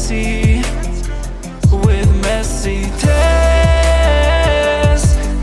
[0.00, 0.62] messy
[1.84, 4.24] with messy Tess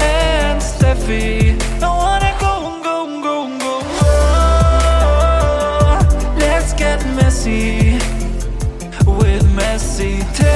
[0.02, 1.56] and Steffi.
[1.82, 6.00] I wanna go, and go, and go, and go, Oh,
[6.40, 8.00] Let's get messy
[9.06, 10.50] with messy Tess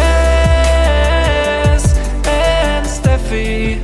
[2.25, 3.79] and Steffi.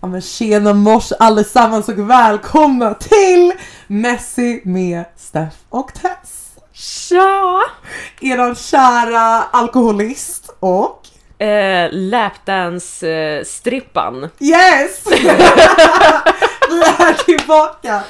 [0.00, 3.52] Ja men tjena mors allesammans och välkomna till
[3.86, 6.47] Messi med Steff och Tess.
[6.78, 7.60] Tja!
[8.20, 11.04] Eran kära alkoholist och
[11.40, 14.28] Eh, Lapdance-strippan.
[14.38, 15.04] yes!
[15.10, 15.28] Vi
[16.80, 18.02] är tillbaka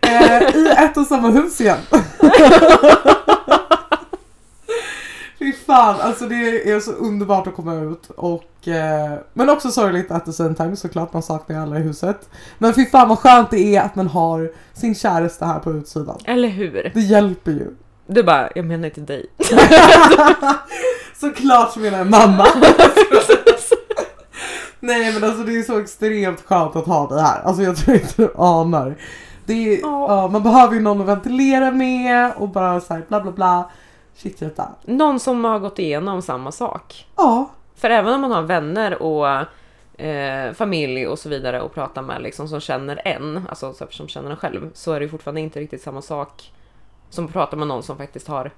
[0.00, 1.78] eh, i ett och samma hus igen.
[5.38, 10.10] Fy fan, alltså det är så underbart att komma ut och eh, men också sorgligt
[10.10, 12.28] at the same time såklart, man saknar ju alla i huset.
[12.58, 16.18] Men fy fan vad skönt det är att man har sin käraste här på utsidan.
[16.24, 16.90] Eller hur?
[16.94, 17.66] Det hjälper ju.
[18.10, 19.26] Du bara, jag menar inte dig.
[21.20, 22.46] Såklart så menar jag mamma.
[24.80, 27.40] Nej men alltså det är så extremt skönt att ha dig här.
[27.42, 28.94] Alltså jag tror inte du anar.
[29.46, 30.06] Det är, Ja.
[30.08, 33.70] ja, man behöver ju någon att ventilera med och bara såhär bla bla bla.
[34.16, 34.68] Shit detta.
[34.84, 37.06] Någon som har gått igenom samma sak.
[37.16, 37.50] Ja.
[37.76, 39.28] För även om man har vänner och
[40.04, 44.08] eh, familj och så vidare och pratar med liksom som känner en, alltså så- som
[44.08, 46.52] känner en själv, så är det ju fortfarande inte riktigt samma sak
[47.10, 48.50] som att prata med någon som faktiskt har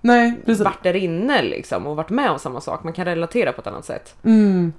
[0.00, 0.64] Nej precis.
[0.64, 2.84] varit där inne liksom och varit med om samma sak.
[2.84, 4.14] Man kan relatera på ett annat sätt.
[4.24, 4.72] Mm.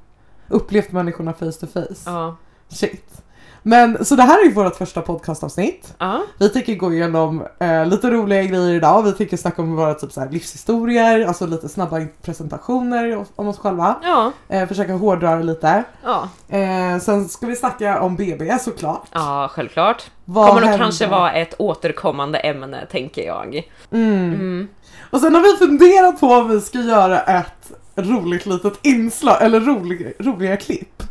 [0.48, 1.96] Upplevt människorna face to face.
[2.06, 2.36] Ja.
[2.68, 3.24] Shit.
[3.68, 5.94] Men så det här är ju vårt första podcastavsnitt.
[6.00, 6.22] Ja.
[6.40, 9.04] Vi tänker gå igenom eh, lite roliga grejer idag.
[9.04, 13.58] Vi tänker snacka om våra typ så här, livshistorier, alltså lite snabba presentationer om- oss
[13.60, 13.96] själva.
[14.04, 14.32] Ja.
[14.50, 15.84] Eh, försöka hårdra det lite.
[16.04, 16.30] Ja.
[16.58, 19.08] Eh, sen ska vi snacka om BB såklart.
[19.12, 20.04] Ja, självklart.
[20.26, 23.70] Vad Kommer nog kanske vara ett återkommande ämne, tänker jag.
[23.92, 24.34] Mm.
[24.34, 24.68] Mm.
[25.10, 29.60] Och sen har vi funderat på om vi ska göra ett roligt litet inslag, eller
[29.60, 31.04] roliga, roliga klipp.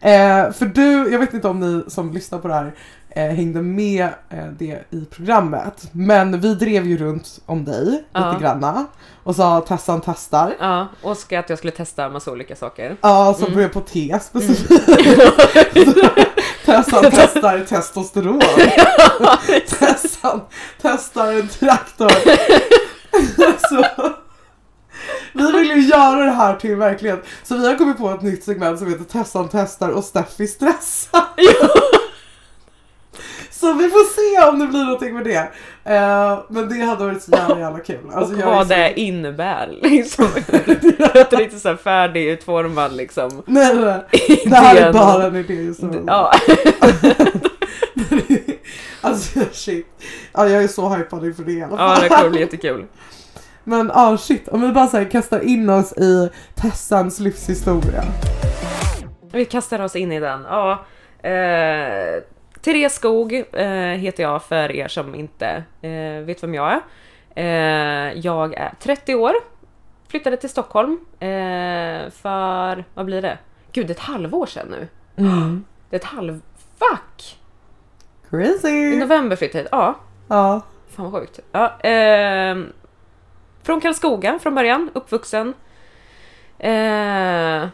[0.00, 2.74] Eh, för du, jag vet inte om ni som lyssnar på det här
[3.10, 5.88] eh, hängde med eh, det i programmet.
[5.92, 8.30] Men vi drev ju runt om dig Ja.
[8.32, 8.86] lite granna
[9.24, 10.54] och sa Tessan testar.
[10.60, 12.96] Ja, och ska att jag skulle testa massa olika saker.
[13.00, 13.54] Ja, som Mm.
[13.54, 14.86] börjar på T specifikt.
[16.64, 18.40] Tessan testar testosteron.
[19.78, 20.40] Tessan
[20.82, 22.10] testar en traktor.
[23.68, 23.84] så,
[25.40, 27.24] vi vill ju göra det här till verklighet.
[27.42, 31.22] Så vi har kommit på ett nytt segment som heter Tessan testar och Steffi stressar.
[33.50, 35.36] Så vi får se om det blir någonting med det.
[35.94, 37.98] Eh, men det hade varit så jävla jävla kul.
[38.14, 39.78] Alltså, och är vad så- det innebär.
[39.82, 40.28] Liksom.
[41.16, 43.42] Inte riktigt så här färdigutformad liksom.
[43.46, 44.00] Nej, nej.
[44.44, 46.04] Det här är bara en idé just nu.
[46.06, 46.30] Ja.
[49.00, 49.86] alltså shit.
[50.32, 52.02] Ja, jag är så hypad inför det i alla ja, fall.
[52.02, 52.84] det kommer bli jättekul.
[53.64, 58.02] Men ja shit, om vi bara så här kastar in oss i Tessans livshistoria.
[59.32, 60.42] Vi kastar oss in i den.
[60.50, 60.72] Ja.
[61.28, 62.22] Eh,
[62.62, 66.80] Therese Skog eh, heter jag för er som inte eh, vet vem jag är.
[67.34, 69.32] Eh, jag är 30 år.
[70.08, 73.38] Flyttade till Stockholm eh, för, vad blir det?
[73.72, 74.88] Gud, det är ett halvår sedan nu.
[75.24, 75.64] Mm.
[75.90, 76.40] Det är ett halv...
[76.78, 77.38] Fuck!
[78.26, 78.96] I Crazy!
[78.98, 79.68] november flyttade jag hit.
[79.72, 79.94] Ja,
[80.28, 80.60] Ja.
[80.96, 81.40] fan vad sjukt.
[81.52, 82.72] Ja, ehm,
[83.70, 85.54] från Karlskoga från början, uppvuxen.
[86.58, 87.68] Eh,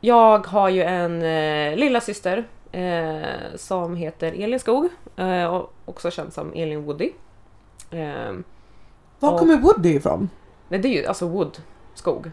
[0.00, 6.10] jag har ju en eh, lilla syster eh, som heter Elin Skog, eh, och också
[6.10, 7.12] känd som Elin Woody.
[7.90, 8.32] Eh,
[9.20, 10.30] Var Och- kommer Woody ifrån?
[10.68, 11.58] nej, det är ju alltså Wood,
[11.94, 12.30] skog.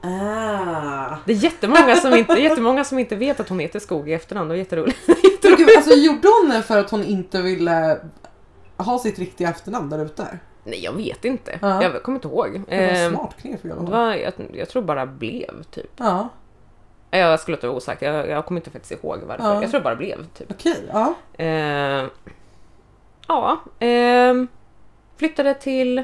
[0.00, 1.16] Ah.
[1.26, 4.48] Det är jättemånga som inte, jättemånga som inte vet att hon heter Skog i efternamn,
[4.48, 4.98] det var jätteroligt.
[5.42, 7.98] Gud, alltså gjorde hon det för att hon inte ville
[8.76, 10.38] ha sitt riktiga efternamn där ute?
[10.70, 11.58] Nej, jag vet inte.
[11.62, 11.82] Ja.
[11.82, 12.62] Jag kommer inte ihåg.
[12.68, 13.86] Det var Eh, smart knep honom.
[13.86, 15.90] var, jag, jag tror bara blev, typ.
[15.96, 16.28] Ja,
[17.10, 19.44] Jag skulle inte vara osagt, jag, jag kommer inte faktiskt ihåg varför.
[19.44, 19.62] Ja.
[19.62, 20.50] Jag tror det bara blev typ.
[20.50, 20.88] okej.
[20.92, 21.14] ja.
[21.44, 22.04] Eh,
[23.28, 24.48] ja, ehm,
[25.16, 26.02] flyttade till...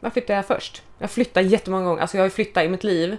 [0.00, 0.82] Var flyttade jag först?
[0.98, 3.16] Jag flyttade jättemånga gånger, alltså jag har ju flyttat i mitt liv.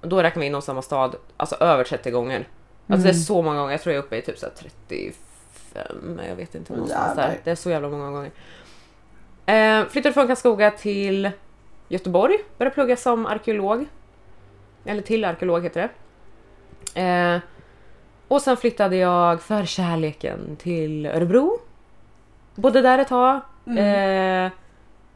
[0.00, 2.48] Och då räknar vi in oss samma stad, alltså över 30 gånger.
[2.86, 3.22] Alltså det är Mm.
[3.22, 6.54] så många gånger, jag tror jag är uppe i typ så här 35, jag vet
[6.54, 7.40] inte någonstans där.
[7.44, 8.30] Det är så jävla många gånger.
[9.46, 11.30] Eh, flyttade från Karlskoga till
[11.88, 13.86] Göteborg, började plugga som arkeolog.
[14.84, 15.88] Eller till arkeolog heter
[16.94, 17.00] det.
[17.00, 17.40] Eh,
[18.28, 21.58] och sen flyttade jag för kärleken till Örebro.
[22.54, 23.40] Bodde där ett tag.
[23.66, 24.44] Mm.
[24.46, 24.52] Eh,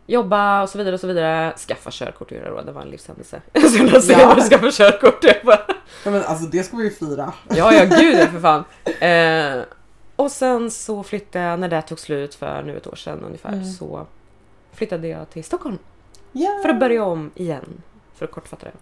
[0.07, 1.53] jobba och så vidare och så vidare.
[1.57, 3.41] Skaffa körkort gjorde jag då, det var en livshändelse.
[3.55, 4.37] Så jag Ja.
[4.51, 5.25] skaffa körkort.
[5.25, 5.61] Jag bara,
[6.05, 7.33] Ja, men alltså det ska vi ju fira.
[7.49, 8.65] Ja, ja gud för fan.
[9.01, 9.63] Eh,
[10.17, 13.53] och sen så flyttade jag när det tog slut för nu ett år sedan ungefär
[13.53, 13.65] Mm.
[13.65, 14.07] så
[14.79, 15.79] flyttade jag till Stockholm
[16.33, 16.59] Ja.
[16.63, 17.83] för att börja om igen.
[18.15, 18.73] För att kortfatta det.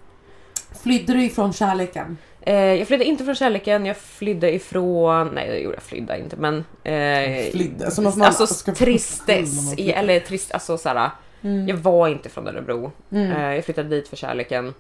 [0.83, 2.19] Flydde du ifrån kärleken?
[2.41, 5.29] Eh, jag flydde inte från kärleken, jag flydde ifrån...
[5.35, 6.57] Nej, det gjorde jag flydde inte, men...
[6.85, 11.11] Eh, Flydde, som att man alltså ska- tristes, man i, eller trist, alltså såhär,
[11.43, 11.69] Mm.
[11.69, 12.93] jag var inte från Örebro.
[13.11, 13.33] Mm.
[13.33, 14.75] Eh, jag flyttade dit för kärleken.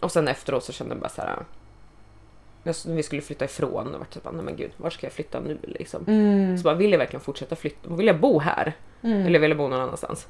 [0.00, 1.36] Och sen efteråt så kände jag bara såhär...
[2.64, 5.40] jag- Vi skulle flytta ifrån och vart typ, nej men gud, var ska jag flytta
[5.40, 6.04] nu liksom?
[6.06, 6.58] Mm.
[6.58, 7.94] Så bara, vill jag verkligen fortsätta flytta?
[7.94, 8.72] Vill jag bo här?
[9.02, 9.26] Mm.
[9.26, 10.26] Eller vill jag bo någon annanstans?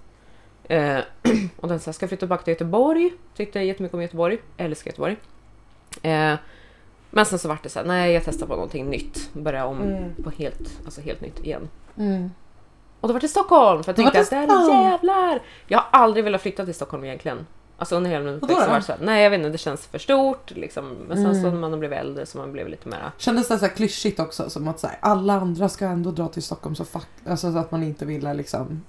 [0.69, 0.99] Eh,
[1.57, 3.13] och den sa, ska jag flytta tillbaka till Göteborg?
[3.37, 4.39] Tyckte jättemycket om Göteborg.
[4.57, 5.17] Älskar Göteborg.
[6.03, 6.35] Eh,
[7.11, 9.31] men sen så vart det så här, nej jag testar på någonting nytt.
[9.33, 10.15] Börja om Mm.
[10.25, 11.69] på helt, alltså helt nytt igen.
[11.99, 12.31] Mm.
[13.01, 13.83] Och då var det Stockholm!
[13.85, 14.83] För jag var tänkte att Stockholm.
[14.83, 15.43] jävlar!
[15.67, 17.47] Jag har aldrig velat flytta till Stockholm egentligen.
[17.85, 19.59] Alltså under hela min uppväxt så var det så här, nej jag vet inte, det
[19.59, 20.89] känns för stort liksom.
[21.09, 21.43] Men sen Mm.
[21.43, 24.21] så när man blivit äldre så man blev lite mera Kändes det så här klyschigt
[24.21, 24.51] också?
[24.51, 27.59] Som att så här, alla andra ska ändå dra till Stockholm så fuck, alltså så
[27.59, 28.83] att man inte ville liksom,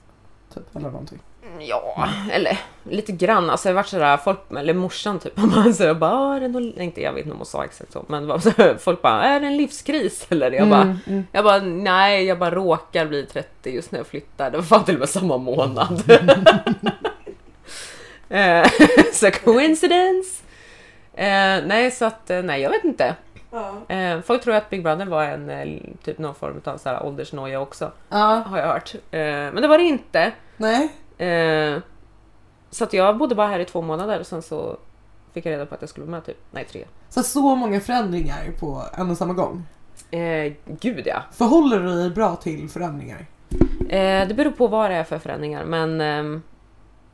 [0.54, 1.20] typ eller någonting.
[1.60, 3.50] Ja, eller lite grann.
[3.50, 6.48] Alltså jag varit sådär, folk, eller morsan typ, man så jag bara, "Ah, är det
[6.48, 9.40] någon, inte jag vet inte om hon sa exakt så, men så folk bara, är
[9.40, 10.26] det en livskris?
[10.30, 11.24] Eller jag bara, Mm, mm.
[11.32, 14.52] jag bara, nej, jag bara råkar bli 30 just när jag flyttar.
[14.52, 16.04] Det var fan till och med samma månad.
[18.30, 18.68] Eh,
[19.14, 20.44] så coincidence?
[21.14, 23.16] Eh, nej, så att, eh, nej, jag vet inte.
[23.52, 23.96] Ja.
[23.96, 27.06] Eh, folk tror att Big Brother var en, eh, typ någon form av så här
[27.06, 28.94] åldersnoja också, ja, har jag hört.
[28.94, 30.32] Eh, men det var det inte.
[30.58, 30.90] nej.
[32.70, 34.78] Så att jag bodde bara här i två månader och sen så
[35.34, 36.86] fick jag reda på att jag skulle vara med typ, nej tre.
[37.10, 39.64] Så så många förändringar på en och samma gång.
[40.66, 41.22] Gud ja.
[41.32, 43.26] Förhåller du dig bra till förändringar?
[44.28, 46.42] Det beror på vad det är för förändringar men ehm,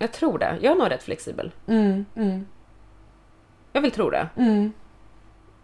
[0.01, 0.57] jag tror det.
[0.61, 1.51] Jag är nog rätt flexibel.
[1.67, 2.45] Mm, mm,
[3.73, 4.27] Jag vill tro det.
[4.37, 4.71] mm.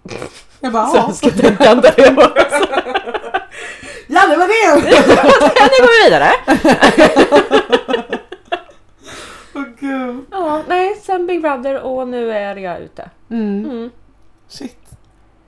[0.60, 1.08] Jag bara, ja.
[1.08, 1.26] också.
[4.10, 4.82] Ja, det var det!
[5.72, 6.32] nu går vi vidare.
[9.56, 10.26] Åh gud.
[10.32, 13.10] Ja, nej, sen Big Brother och nu är jag ute.
[13.30, 13.66] Mm.
[13.66, 13.90] Mm.
[14.48, 14.78] Shit.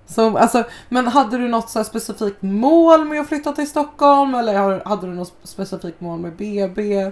[0.07, 4.85] Så, alltså, men hade du något så specifikt mål med att flytta till Stockholm eller
[4.85, 7.11] hade du något specifikt mål med BB?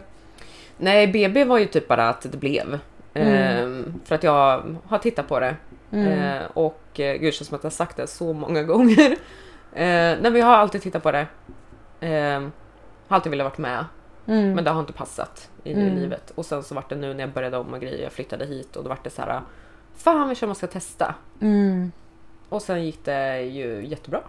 [0.78, 2.80] Nej, BB var ju typ bara att det blev.
[3.14, 5.56] Ehm, för att jag har tittat på det.
[5.92, 6.08] Mm.
[6.20, 9.12] Eh, och eh, gud, känns som att jag har sagt det så många gånger.
[9.74, 11.28] Eh, nej, vi har alltid tittat på det.
[12.00, 12.42] Eh,
[13.08, 13.86] har alltid velat varit med,
[14.28, 14.54] Mm.
[14.54, 15.96] men det har inte passat i Mm.
[15.96, 16.32] livet.
[16.36, 18.76] Och sen så vart det nu när jag började om och grejer, jag flyttade hit
[18.76, 19.42] och då vart det så här.
[19.98, 21.16] Fan, vi man ska testa.
[21.42, 21.92] Mm.
[22.50, 24.20] Och sen gick det ju jättebra.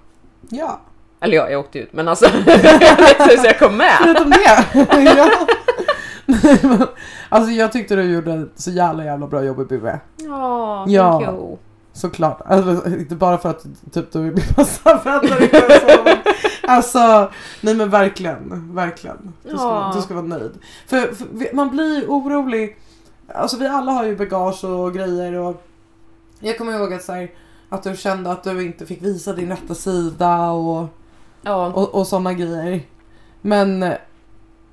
[0.50, 0.80] Ja,
[1.20, 2.26] Eller ja, jag åkte ut, men alltså
[3.38, 3.92] så jag kom med.
[4.02, 4.64] förutom det.
[5.16, 5.30] ja.
[7.28, 9.98] Alltså jag tyckte du gjorde ett så jävla jävla bra jobb i BB.
[10.16, 11.12] Ja, Ja.
[11.20, 11.56] thank you.
[11.92, 12.40] Såklart.
[12.44, 16.16] Alltså, inte bara för att typ, du bli så, men
[16.68, 17.30] Alltså,
[17.60, 18.74] nej men verkligen.
[18.74, 19.32] Verkligen.
[19.42, 19.92] Du ska, Ja.
[19.96, 20.52] du ska vara nöjd.
[20.86, 22.76] För, för man blir orolig.
[23.34, 25.62] Alltså vi alla har ju bagage och grejer och
[26.40, 27.30] jag kommer ihåg att, så här,
[27.68, 30.86] att du kände att du inte fick visa din rätta sida och,
[31.42, 32.80] Ja, och, och sådana grejer.
[33.40, 33.92] Men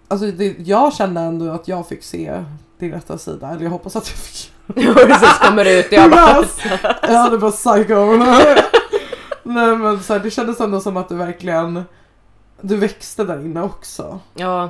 [0.07, 2.43] alltså, det, jag kände ändå att jag fick se
[2.79, 3.49] din rätta sida.
[3.49, 4.51] Eller jag hoppas att jag fick
[5.07, 6.39] precis kommer ut jag bara...
[6.41, 6.57] Yes.
[7.01, 8.15] Jag hade bara psycho.
[9.43, 11.83] Nej men så här, det kändes ändå som att du verkligen
[12.61, 14.19] du växte där inne också.
[14.33, 14.69] Ja,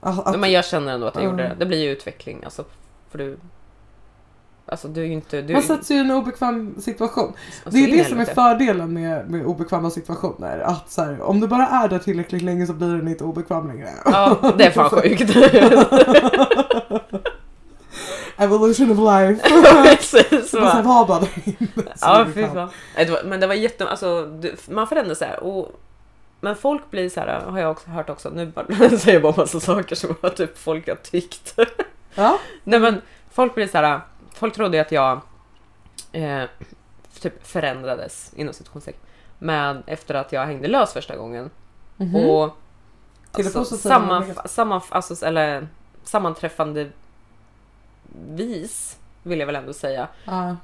[0.00, 1.28] Att, att, men jag känner ändå att jag Ja.
[1.30, 1.56] gjorde det.
[1.58, 2.64] Det blir ju utveckling alltså.
[3.10, 3.38] För du...
[4.70, 5.42] Alltså du är ju inte...
[5.42, 7.32] Du, man sätts ju i en obekväm situation.
[7.64, 8.34] alltså, Det är det som är helvete.
[8.34, 10.58] fördelen med, med obekväma situationer.
[10.58, 13.68] Att så här, om du bara är där tillräckligt länge så blir den inte obekväm
[13.68, 13.88] längre.
[14.04, 15.20] Ja, det är fan sjukt.
[18.36, 19.42] Evolution of life.
[19.96, 20.52] Precis.
[20.52, 20.82] Här, va.
[20.82, 21.68] var bara där inne.
[22.00, 22.68] Ja, fy fan.
[23.24, 23.88] Men det var jätte...
[23.88, 25.42] Alltså, man förändras så här.
[25.42, 25.80] Och,
[26.40, 28.66] men folk blir så här, har jag också hört också, nu bara,
[28.98, 31.58] säger jag bara massa saker som att typ folk har tyckt.
[32.14, 32.38] Ja.
[32.64, 33.00] Nej men
[33.30, 34.00] folk blir så här,
[34.40, 35.20] folk trodde ju att jag
[36.12, 36.44] eh,
[37.20, 39.00] typ förändrades inom situationstecken.
[39.38, 41.50] Men efter att jag hängde lös första gången
[41.96, 42.14] Mhm.
[42.16, 42.56] och
[43.32, 44.48] Till det alltså, positiva samma, eller negativa?
[44.48, 45.68] samma, alltså, eller
[46.02, 46.90] sammanträffande
[48.28, 50.56] vis vill jag väl ändå säga Ja.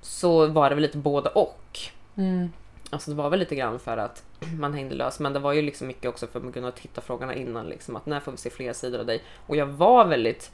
[0.00, 1.78] så var det väl lite både och.
[2.16, 2.52] Mm.
[2.90, 4.22] Alltså det var väl lite grann för att
[4.58, 7.00] man hängde lös men det var ju liksom mycket också för att man kunde titta
[7.00, 9.22] frågorna innan liksom att när får vi se fler sidor av dig?
[9.46, 10.52] Och jag var väldigt,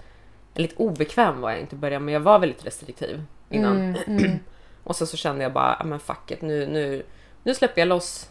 [0.54, 3.76] lite obekväm var jag inte i början men jag var väldigt restriktiv innan.
[3.76, 4.38] Mm, mm.
[4.84, 7.02] Och så, så kände jag bara, "Ja, men fuck it, nu, nu,
[7.42, 8.30] nu släpper jag loss.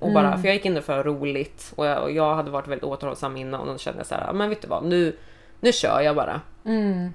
[0.00, 0.40] Och bara, Mm.
[0.40, 3.36] För jag gick in där för roligt och jag, och jag hade varit väldigt återhållsam
[3.36, 5.16] innan och då kände jag så här, "Ja, men vet du vad, nu,
[5.60, 6.40] nu kör jag bara.
[6.64, 7.14] Mm.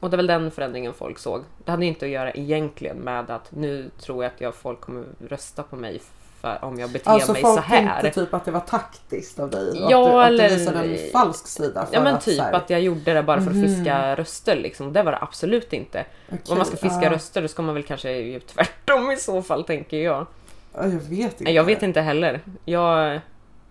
[0.00, 1.42] Och det är väl den förändringen folk såg.
[1.64, 5.04] Det hade inte att göra egentligen med att nu tror jag att jag, folk kommer
[5.28, 6.00] rösta på mig
[6.40, 8.00] för om jag beter Alltså mig så folk här.
[8.02, 9.86] tänkte typ att det var taktiskt av dig.
[9.90, 11.86] Ja, att du, eller- Att du visade en falsk sida.
[11.92, 13.64] Ja men att, typ här, att jag gjorde det bara för att Mhm.
[13.76, 14.92] fiska röster liksom.
[14.92, 16.04] Det var det absolut inte.
[16.28, 19.16] okej, Om man ska fiska ja, röster då ska man väl kanske göra tvärtom i
[19.16, 20.26] så fall tänker jag.
[20.74, 21.52] ja, Jag vet inte.
[21.52, 22.40] Jag vet inte heller.
[22.64, 23.20] Jag,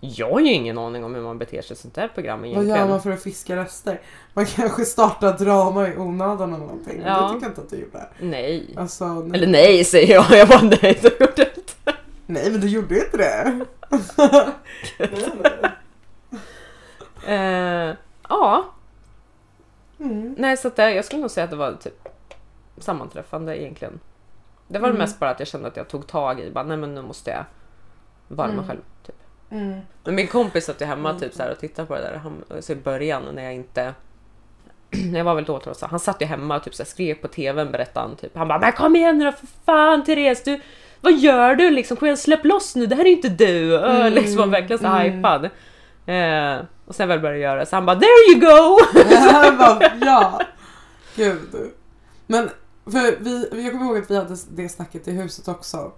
[0.00, 2.48] jag har ju ingen aning om hur man beter sig i sånt här program Vad
[2.48, 2.78] egentligen.
[2.78, 4.00] gör man för att fiska röster?
[4.34, 7.02] Man kanske startar drama i onödan eller någonting.
[7.06, 7.20] Ja.
[7.22, 8.06] Det tycker jag inte att du gjorde.
[8.20, 8.66] Nej.
[8.76, 9.30] Alltså, nej.
[9.34, 11.92] Eller nej säger jag, jag bara nej det gjorde jag inte.
[12.30, 13.60] Nej men du gjorde ju inte det.
[14.98, 15.70] nej, nej.
[17.26, 17.96] Eh,
[18.28, 18.64] ja,
[19.98, 20.34] Mm.
[20.38, 22.08] nej så att det, jag skulle nog säga att det var typ
[22.78, 24.00] sammanträffande egentligen.
[24.68, 24.98] Det var Mm.
[24.98, 27.30] mest bara att jag kände att jag tog tag i, bara nej men nu måste
[27.30, 27.44] jag
[28.28, 28.68] vara mig Mm.
[28.68, 28.80] själv.
[29.06, 29.14] Typ.
[29.50, 29.80] Mm.
[30.04, 32.44] Men min kompis satt ju hemma typ så här och tittade på det där han,
[32.60, 33.94] så i början när jag inte
[35.14, 35.90] jag var väldigt återhållsam.
[35.90, 38.36] Han satt ju hemma och typ så här skrek på tvn berättade han typ.
[38.36, 40.60] Han bara men kom igen nu då för fan Therese du
[41.00, 41.96] vad gör du liksom?
[41.96, 43.76] Kom igen släpp loss nu det här är inte du!
[43.76, 45.12] Mm, liksom var verkligen så mm.
[45.12, 45.44] hypad.
[46.06, 48.78] Eh, och sen väl började jag göra så han bara there you go!
[49.10, 50.40] Jag bara, ja.
[51.16, 51.72] Gud.
[52.26, 52.50] Men
[52.84, 55.92] för vi, jag kommer ihåg att vi hade det snacket i huset också.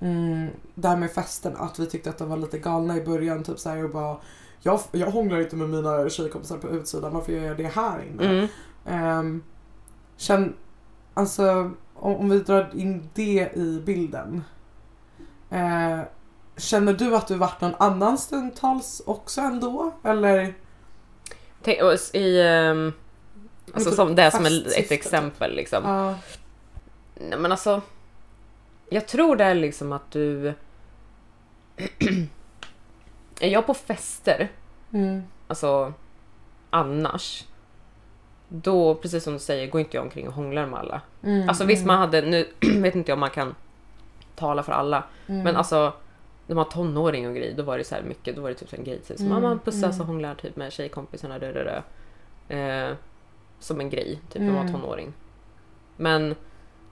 [0.00, 3.44] Mm, det här med festen, att vi tyckte att de var lite galna i början.
[3.44, 4.16] Typ såhär och bara
[4.60, 8.48] jag, jag hånglar inte med mina tjejkompisar på utsidan, varför gör jag det här inne?
[8.86, 9.18] Mm.
[9.18, 9.42] Um,
[10.16, 10.54] känn,
[11.14, 11.70] alltså
[12.02, 14.44] om, om vi drar in det i bilden.
[15.50, 16.00] Eh,
[16.56, 19.92] känner du att du varit någon annan stundtals också ändå?
[20.04, 20.54] Eller?
[21.62, 21.78] Tänk,
[22.14, 22.92] i, ehm,
[23.74, 25.84] alltså typ som, det är som festsyfte, ett exempel liksom.
[25.84, 26.14] Ja.
[27.14, 27.80] Nej men alltså.
[28.90, 30.48] Jag tror det är liksom att du...
[30.48, 30.54] är
[33.48, 34.48] jag på fester,
[34.92, 35.22] Mm.
[35.48, 35.92] alltså
[36.70, 37.44] annars.
[38.48, 41.00] Då, precis som du säger, går inte jag omkring och hånglar med alla.
[41.24, 41.48] Mm.
[41.48, 43.54] Alltså visst man hade, nu vet inte jag om man kan
[44.36, 45.04] tala för alla.
[45.26, 45.42] Mm.
[45.42, 45.92] Men alltså
[46.46, 48.72] när man var tonåring och grej, då var det så mycket, då var det typ
[48.72, 48.98] en grej.
[48.98, 49.18] Typ.
[49.18, 50.00] Så Mm, man pussas mm.
[50.00, 51.38] och hånglar typ med tjejkompisarna.
[51.38, 51.82] Där, där,
[52.48, 52.88] där.
[52.90, 52.96] Eh,
[53.58, 54.72] som en grej, typ när man var Mm.
[54.80, 55.12] tonåring.
[55.96, 56.34] Men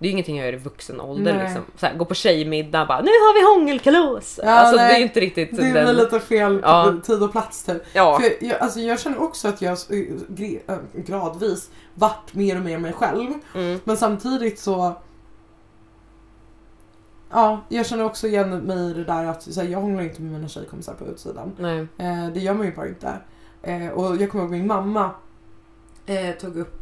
[0.01, 1.63] det är ingenting jag gör i vuxen ålder liksom.
[1.77, 4.41] Så här, gå på tjejmiddag bara nu har vi hångelkalas!
[4.43, 5.97] Ja, alltså det är inte riktigt Det är den...
[5.97, 6.95] lite fel Ja.
[7.05, 7.83] tid och plats typ.
[7.93, 12.63] Ja, För jag, alltså jag känner också att jag eh, äh, gradvis vart mer och
[12.63, 13.31] mer mig själv.
[13.55, 14.95] mm, Men samtidigt så...
[17.33, 20.33] Ja, jag känner också igen mig i det där att här, jag hånglar inte med
[20.33, 21.53] mina tjejkompisar på utsidan.
[21.59, 21.79] nej.
[21.99, 23.13] Eh, det gör man ju bara inte.
[23.63, 25.11] Eh, och jag kommer ihåg min mamma
[26.07, 26.77] eh, tog upp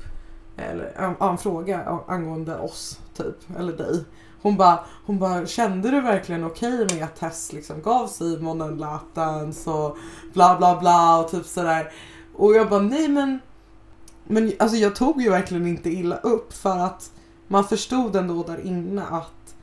[0.57, 4.05] eller, ja, en fråga angående oss, typ, eller dig.
[4.43, 8.77] Hon bara, hon bara kände du verkligen okej med att Tess liksom gav Simon en
[8.77, 9.97] latans och
[10.33, 11.93] bla bla bla och typ sådär.
[12.35, 13.39] Och jag bara nej men,
[14.25, 17.11] men alltså jag tog ju verkligen inte illa upp för att
[17.49, 19.55] man förstod ändå där inne att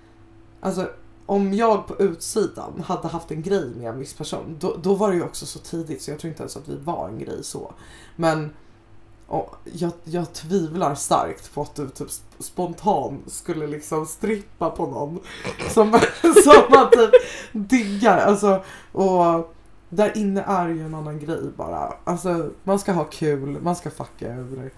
[0.61, 0.89] alltså
[1.25, 5.09] om jag på utsidan hade haft en grej med en viss person, då, då var
[5.09, 7.43] det ju också så tidigt så jag tror inte ens att vi var en grej
[7.43, 7.73] så.
[8.15, 8.49] Men
[9.27, 12.07] och jag, jag tvivlar starkt på att du typ
[12.39, 15.19] spontant skulle liksom strippa på någon
[15.69, 15.91] som,
[16.21, 17.11] som man typ
[17.51, 18.17] diggar.
[18.17, 19.55] Alltså, och
[19.89, 21.93] där inne är ju en annan grej bara.
[22.03, 24.71] Alltså man ska ha kul, man ska fucka över.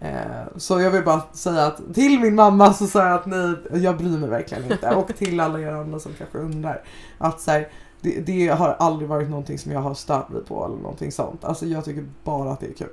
[0.00, 3.82] Eh, så jag vill bara säga att till min mamma så säger jag att nej,
[3.82, 4.94] jag bryr mig verkligen inte.
[4.94, 6.82] Och till alla er andra som kanske undrar.
[7.18, 7.68] Att så här,
[8.00, 11.44] det, det har aldrig varit någonting som jag har stört mig på eller någonting sånt.
[11.44, 12.88] Alltså jag tycker bara att det är kul.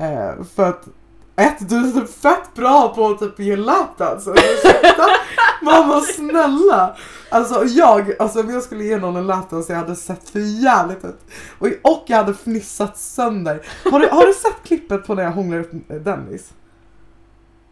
[0.00, 0.88] Eh, för att
[1.36, 4.30] ett, du är typ fett bra på att typ ge lapdance.
[4.30, 5.06] Ursäkta?
[5.62, 6.96] Mamma snälla!
[7.30, 11.04] Alltså jag, alltså om jag skulle ge någon en lapdance jag hade sett för jävligt
[11.04, 11.20] ut.
[11.58, 13.66] Och, och jag hade fnissat sönder.
[13.92, 15.70] Har du, har du sett klippet på när jag hånglar upp
[16.04, 16.50] Dennis?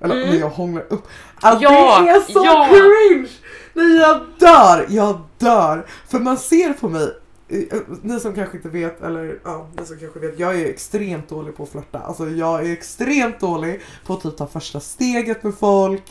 [0.01, 0.29] Eller Mm.
[0.29, 1.07] när jag hånglar upp.
[1.41, 2.69] Alltså, Ja, det är så ja.
[2.71, 3.29] cringe!
[3.75, 4.87] Nej jag dör!
[4.89, 5.87] Jag dör!
[6.09, 7.09] För man ser på mig
[7.49, 11.29] Eh, ni som kanske inte vet, eller ja, ni som kanske vet, jag är extremt
[11.29, 11.99] dålig på att flörta.
[11.99, 16.03] Alltså jag är extremt dålig på att typ ta första steget med folk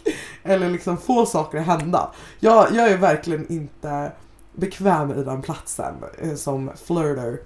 [0.43, 2.11] eller liksom få saker att hända.
[2.39, 4.11] Jag, jag är verkligen inte
[4.53, 7.39] bekväm i den platsen eh, som flirter.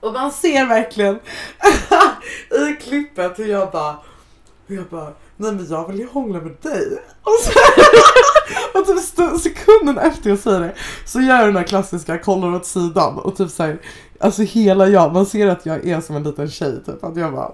[0.00, 1.18] Och man ser verkligen
[2.68, 3.96] i klippet hur jag bara,
[4.66, 6.98] hur jag bara, nej men jag vill ju hångla med dig.
[7.22, 7.52] Och, så,
[8.78, 12.66] och typ sekunden efter jag säger det så gör jag den här klassiska kollar åt
[12.66, 13.80] sidan och typ såhär,
[14.20, 17.32] alltså hela jag, man ser att jag är som en liten tjej typ, att jag
[17.32, 17.52] bara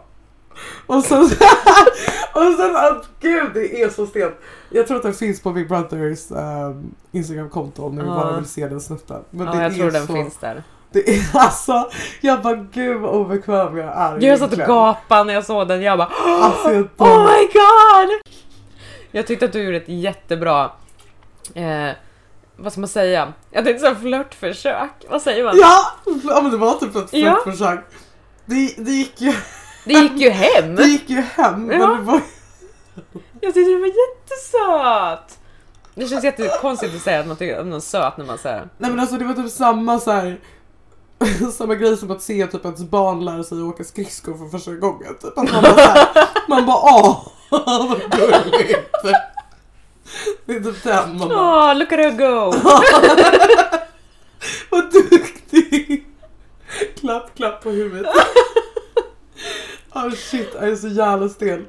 [0.86, 1.22] och sen,
[2.34, 4.34] och sen att gud det är så stelt.
[4.70, 8.06] Jag tror att den finns på Big Brothers um, Instagramkonto om ni Ja.
[8.06, 9.22] bara vill se den snutten.
[9.30, 10.62] Men Ja, det jag är tror den så, finns där.
[10.94, 14.20] Det är alltså, jag bara gud vad obekväm jag är.
[14.20, 15.82] Jag satt och gapade när jag såg den.
[15.82, 18.20] Jag bara Alltså jag Oh my god!
[19.10, 20.70] Jag tyckte att du gjorde ett jättebra
[21.54, 21.90] eh,
[22.56, 23.32] vad ska man säga?
[23.50, 24.90] Jag tänkte säga flörtförsök.
[25.08, 25.54] Vad säger man?
[25.58, 25.86] Ja!
[26.24, 27.40] ja men det var typ ett Ja.
[27.44, 27.80] flörtförsök.
[28.44, 29.32] Det, det, gick ju,
[29.84, 30.74] Det gick ju hem.
[30.76, 31.86] det gick ju hem men Ja.
[31.86, 32.20] det var
[33.40, 35.38] Jag tyckte det var jättesöt.
[35.94, 38.68] Det känns jättekonstigt att säga att man tycker att någon är söt när man säger
[38.78, 40.40] Nej men alltså det var typ samma så här.
[41.52, 45.14] Samma grej som att se typ ens barn lära sig åka skridskor för första gången.
[45.14, 45.38] Typ.
[45.38, 48.90] Att man bara, så här, man bara åh vad gulligt.
[50.46, 52.52] Det är typ den man bara Åh, look at her go!
[54.70, 56.06] vad duktig.
[57.00, 58.12] Klapp klapp på huvudet.
[59.94, 61.64] Oh shit, jag är så jävla stel.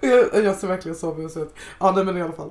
[0.00, 1.54] jag, ser verkligen så ut.
[1.78, 2.50] Ja nej men i alla fall.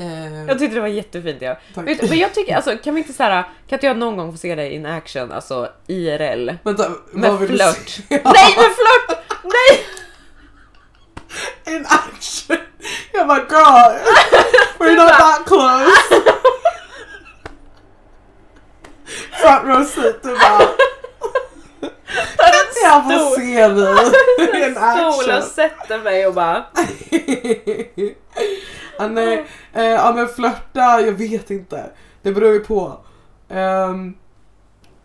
[0.00, 1.56] Eh, Jag tyckte det var jättefint ja.
[1.74, 4.38] Vet, men jag tycker, alltså kan vi inte såhär, kan inte jag någon gång få
[4.38, 6.50] se dig in action, alltså IRL?
[6.62, 7.98] Vänta, Med flört.
[8.08, 9.18] Nej med flört!
[9.44, 9.86] Nej!
[11.76, 12.56] In action!
[13.12, 13.98] Jag bara girl,
[14.78, 16.22] we're not that close.
[19.42, 20.68] Front row seat, du bara
[22.82, 26.64] jag får se dig in Stol och sätter mig och bara...
[28.98, 31.90] ja, nej, eh, ja men flörta, jag vet inte.
[32.22, 32.98] Det beror ju på.
[33.48, 34.14] Um,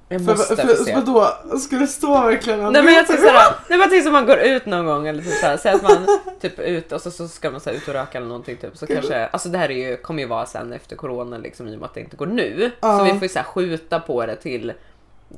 [0.07, 0.95] Jag för, måste för, få se.
[0.95, 1.27] vadå,
[1.59, 2.73] ska det stå verkligen?
[2.73, 5.07] Nej men jag tycker såhär, nej men jag tycker som man går ut någon gång
[5.07, 6.07] eller typ såhär, säg att man
[6.41, 8.87] typ ut och så, så ska man såhär ut och röka eller någonting typ så
[8.87, 11.79] kanske, alltså det här är ju, kommer ju vara sen efter corona liksom i och
[11.79, 12.71] med att det inte går nu.
[12.79, 12.97] Ja.
[12.97, 14.73] Så vi får ju såhär skjuta på det till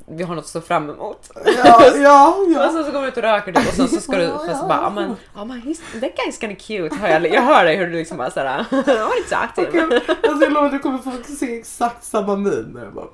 [0.06, 1.30] vi har något att se fram emot.
[1.44, 2.72] Ja, ja, Och ja.
[2.72, 4.66] sen så går vi ut och röker typ och sen så ska du Ja, ja,
[4.68, 4.82] bara, ja.
[4.82, 6.94] ja men, ja men he's, that guy's kinda cute.
[6.96, 9.84] Hör jag, jag hör dig hur du liksom bara såhär, I wanna talk to him.
[9.86, 13.06] Okej, Alltså jag lovar du kommer få se exakt samma min när jag bara...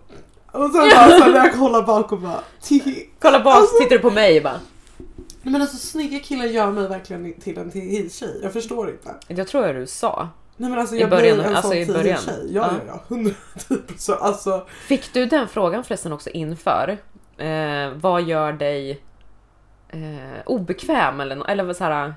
[0.53, 2.41] Och sen bara så när jag kollar bakom bara...
[2.63, 4.61] "Tihi." Kolla bak Alltså- så tittar du på mig och bara,
[5.43, 7.71] men alltså snygga killar gör mig verkligen till en
[8.11, 8.41] tjej.
[8.43, 9.15] Jag förstår inte.
[9.29, 10.29] jag tror jag du sa.
[10.57, 12.19] Nej men alltså I jag början, blir en alltså sån i början.
[12.19, 12.47] tjej.
[12.55, 12.73] Ja, Ja.
[12.87, 13.15] ja, ja.
[13.17, 14.21] 110 procent.
[14.21, 16.99] Alltså, Fick du den frågan förresten också inför?
[17.39, 19.03] Eh, vad gör dig
[19.89, 22.15] eh, obekväm eller, eller så här,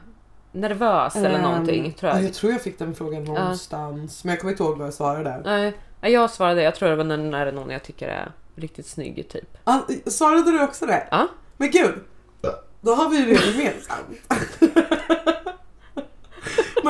[0.51, 1.93] nervös eller ehm, någonting?
[1.93, 2.25] Tror ja, jag.
[2.25, 4.23] jag tror jag fick den frågan någonstans.
[4.23, 5.41] Men jag kommer inte ihåg vad jag svarade.
[5.45, 8.85] Nej, nej, jag svarade, jag tror det var när, när någon jag tycker är riktigt
[8.87, 9.57] snygg typ.
[9.63, 11.07] Ah, svarade du också det?
[11.11, 11.27] Ja.
[11.57, 11.93] Men gud.
[12.81, 14.07] Då har vi ju det gemensamt.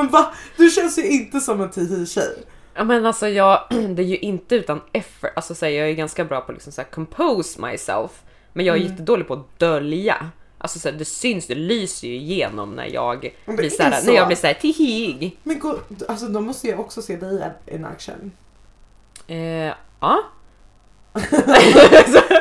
[0.02, 0.32] men va?
[0.56, 2.36] Du känns ju inte som en tjej.
[2.74, 5.92] Ja men alltså jag, det är ju inte utan effort, alltså så här, jag är
[5.94, 8.10] ganska bra på att liksom så här, compose myself.
[8.52, 8.90] Men jag är Mm.
[8.92, 10.30] jättedålig på att dölja.
[10.58, 13.82] Alltså så här, det syns, det lyser ju igenom när jag Men blir är så
[13.82, 14.06] här, så.
[14.06, 15.36] när jag blir såhär tihig.
[15.42, 15.74] Men gå,
[16.08, 18.32] alltså då måste jag också se dig in action.
[19.26, 20.18] Eh, ja.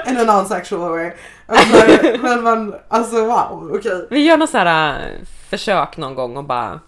[0.07, 1.11] In non-sexual way.
[1.45, 1.77] Alltså,
[2.21, 4.07] men man, alltså wow, okej.
[4.09, 6.79] Vi gör något så här äh, försök någon gång och bara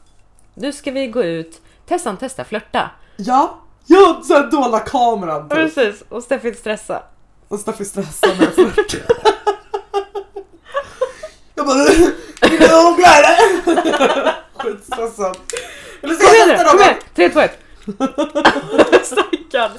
[0.59, 2.89] Nu ska vi gå ut, testa, testa, flörta.
[3.17, 5.57] Ja, ja såhär dolda kameran typ.
[5.57, 7.03] Precis, och Steffi stressa.
[7.47, 8.95] Och Steffi stressar med flört.
[11.55, 11.83] Jag bara,
[12.49, 14.35] vill du hångla eller?
[14.57, 15.37] Skitstressad.
[16.01, 16.95] Kom se igen nu, nästa kom igen!
[17.15, 17.59] 3, 2, 1.
[19.05, 19.71] Stackarn.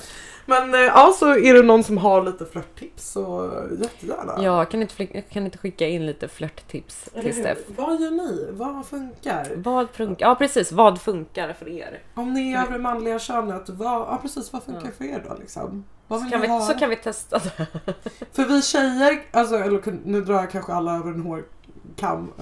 [0.51, 3.51] Men eh, ja, så är det någon som har lite flörttips så
[3.83, 4.45] jättegärna.
[4.45, 7.35] Jag kan inte, kan inte skicka in lite flörttips till?
[7.35, 7.59] Steff.
[7.67, 8.49] Vad gör ni?
[8.51, 9.47] Vad funkar?
[9.57, 10.27] Vad funkar?
[10.27, 12.03] Ja precis, vad funkar för er?
[12.15, 14.91] Om ni är av det manliga könet, vad, ja, precis, vad funkar Ja.
[14.99, 15.37] för er då?
[15.41, 15.85] Liksom?
[16.09, 17.67] Så kan, vi, så kan vi testa det.
[18.33, 22.33] För vi tjejer, alltså, eller nu drar jag kanske alla över en hårkam.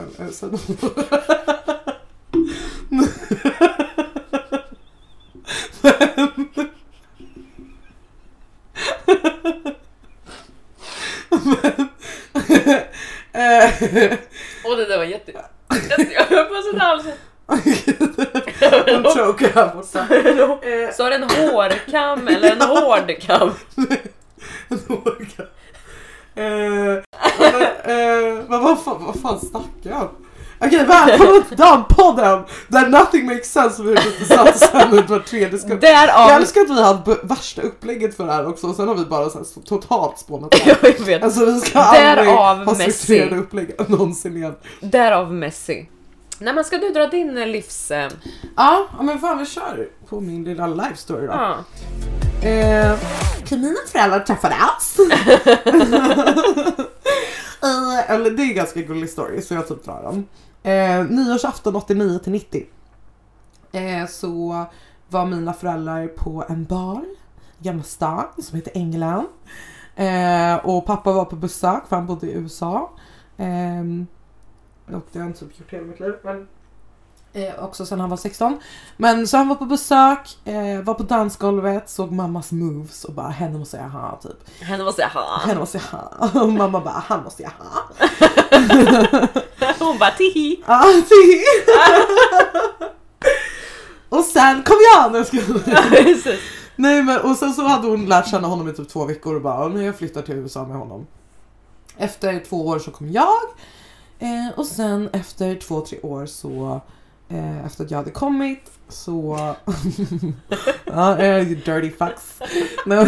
[14.65, 15.33] Åh det där var jätte...
[16.13, 17.13] Jag höll på sådär halsen.
[18.87, 20.07] En choke här borta.
[20.93, 23.55] Så är det en hårkam eller en hård kam?
[24.69, 25.47] en hårkam.
[26.35, 27.03] Eh,
[27.39, 30.28] men, eh, men vad fan, vad fan snackar jag om?
[30.61, 32.43] Okej, välkommen till Dampodden!
[32.69, 35.59] Där nothing makes sense vi lite satt sen var tredje.
[35.69, 36.31] Jag Därav...
[36.31, 39.31] älskar att vi hade värsta upplägget för det här också och sen har vi bara
[39.31, 40.61] så här totalt spånat av.
[40.83, 41.23] Jag vet.
[41.23, 44.55] Alltså vi ska aldrig Därav ha strukturerade upplägg någonsin igen.
[44.81, 45.89] Därav Messi.
[46.39, 47.91] Nej men ska du dra din eh, livs...
[47.91, 48.11] eh,
[48.57, 51.33] Ja, men fan vi kör på min lilla life story då.
[51.33, 51.57] Ja.
[52.49, 52.97] Eh,
[53.51, 54.97] mina föräldrar träffades?
[57.63, 60.27] Eh, eller det är en ganska gullig story så jag typ drar den.
[60.63, 62.67] Eh, nyårsafton 89 till 90.
[63.73, 64.65] Eh, så
[65.09, 67.05] var mina föräldrar på en bar
[67.59, 69.27] i Gamla stan som heter England.
[69.97, 72.91] Eh, och pappa var på besök för han bodde i USA.
[73.37, 73.83] Eh,
[74.87, 76.15] och det har jag inte typ gjort hela mitt liv.
[76.23, 76.49] Men,
[77.39, 78.59] Eh, också sen han var 16.
[78.97, 83.29] Men så han var på besök, eh, var på dansgolvet, såg mammas moves och bara
[83.29, 84.63] henne måste jag ha typ.
[84.63, 85.39] Henne måste jag ha.
[85.39, 86.31] Henne måste jag ha.
[86.43, 87.83] Och mamma bara han måste jag ha.
[89.79, 90.63] Hon bara tihi.
[90.67, 91.45] Ja, det-
[94.17, 95.13] och sen kom jag!
[95.13, 95.25] Nej,
[96.25, 96.37] jag.
[96.77, 99.43] Nej men och sen så hade hon lärt känna honom i typ två veckor och
[99.43, 101.07] bara nu jag flyttar till USA med honom.
[101.97, 103.29] Efter två år så kom jag.
[104.19, 106.81] Eh, och sen efter två, tre år så
[107.29, 109.39] eh, efter att jag hade kommit så...
[110.85, 112.41] ja, eh, dirty fucks.
[112.87, 113.07] Nej,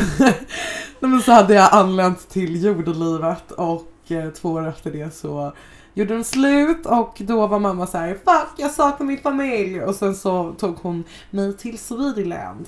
[1.00, 5.52] men så hade jag anlänt till jordelivet och eh, två år efter det så
[5.94, 9.94] gjorde de slut och då var mamma så här: fuck jag saknar min familj och
[9.94, 12.66] sen så tog hon mig till Swedeland.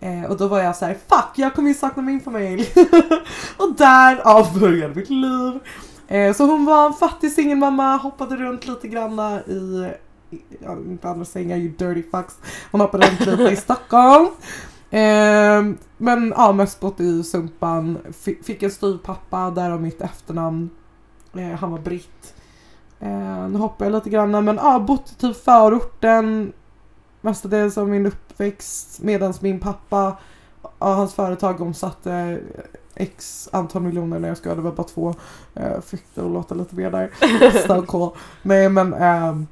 [0.00, 2.72] Eh, och då var jag så här: fuck jag kommer ju sakna min familj.
[3.56, 5.60] och där började mitt liv.
[6.08, 9.90] Eh, så hon var en fattig singelmamma, hoppade runt lite granna i,
[10.90, 12.38] inte andra sängar, you dirty fucks.
[12.70, 14.26] Hon hoppade runt lite i Stockholm.
[14.90, 15.62] Eh,
[15.96, 17.98] men ja, mest bott i Sumpan.
[18.08, 20.70] F- fick en styvpappa, därav mitt efternamn.
[21.34, 22.34] Eh, han var britt.
[23.00, 26.52] Eh, nu hoppar jag lite grann men ja, bott i typ förorten
[27.20, 30.16] mestadels av min uppväxt medan min pappa,
[30.62, 32.40] ja, hans företag omsatte
[32.94, 35.14] x antal miljoner när jag ska det var bara två.
[35.54, 37.10] Eh, fick det att låta lite mer där.
[37.86, 38.10] Cool.
[38.42, 39.46] Nej men ehm,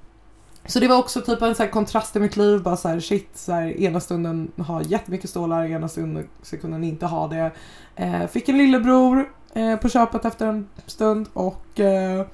[0.68, 2.62] så det var också typ en så här kontrast i mitt liv.
[2.62, 7.07] Bara så här, shit, så här, ena stunden ha jättemycket stålar, ena stunden, sekunden inte
[7.07, 7.50] ha det.
[7.96, 12.26] Eh, fick en lillebror eh, på köpet efter en stund och eh,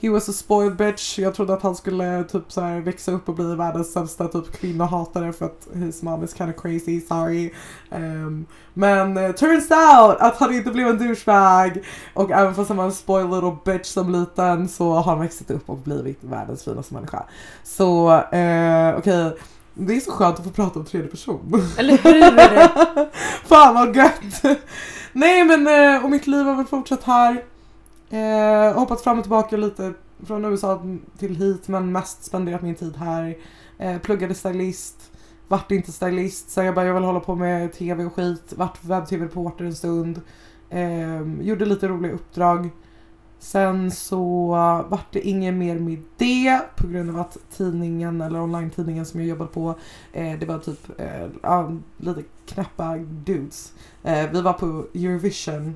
[0.00, 1.18] he was a spoiled bitch.
[1.18, 4.52] Jag trodde att han skulle typ så här, växa upp och bli världens sämsta typ
[4.52, 7.52] kvinnohatare för att his mom is kind of crazy, sorry.
[7.90, 11.84] Ehm, men eh, turns out att han inte blev en douchebag
[12.14, 15.50] och även fast han var en spoiled little bitch som liten så har han växt
[15.50, 17.22] upp och blivit världens finaste människa.
[17.64, 19.36] Så eh, okej,
[19.74, 21.62] det är så skönt att få prata om tredje person.
[21.78, 23.08] Eller hur?
[23.48, 24.58] Fan vad gött!
[25.12, 27.42] Nej men eh, och mitt liv har väl fortsatt här.
[28.10, 29.92] Eh, hoppat fram och tillbaka lite
[30.26, 30.82] från USA
[31.18, 33.36] till hit men mest spenderat min tid här.
[33.78, 35.12] Eh, pluggade stylist,
[35.48, 38.52] vart inte stylist Sen jag bara jag vill hålla på med tv och skit.
[38.56, 40.20] Vart webb-tv-reporter en stund.
[40.70, 42.70] Eh, gjorde lite roliga uppdrag.
[43.40, 44.46] Sen så
[44.88, 49.28] vart det inget mer med det på grund av att tidningen eller online-tidningen som jag
[49.28, 49.74] jobbade på
[50.12, 53.72] eh, det var typ eh, lite knäppa dudes.
[54.02, 55.74] Eh, vi var på Eurovision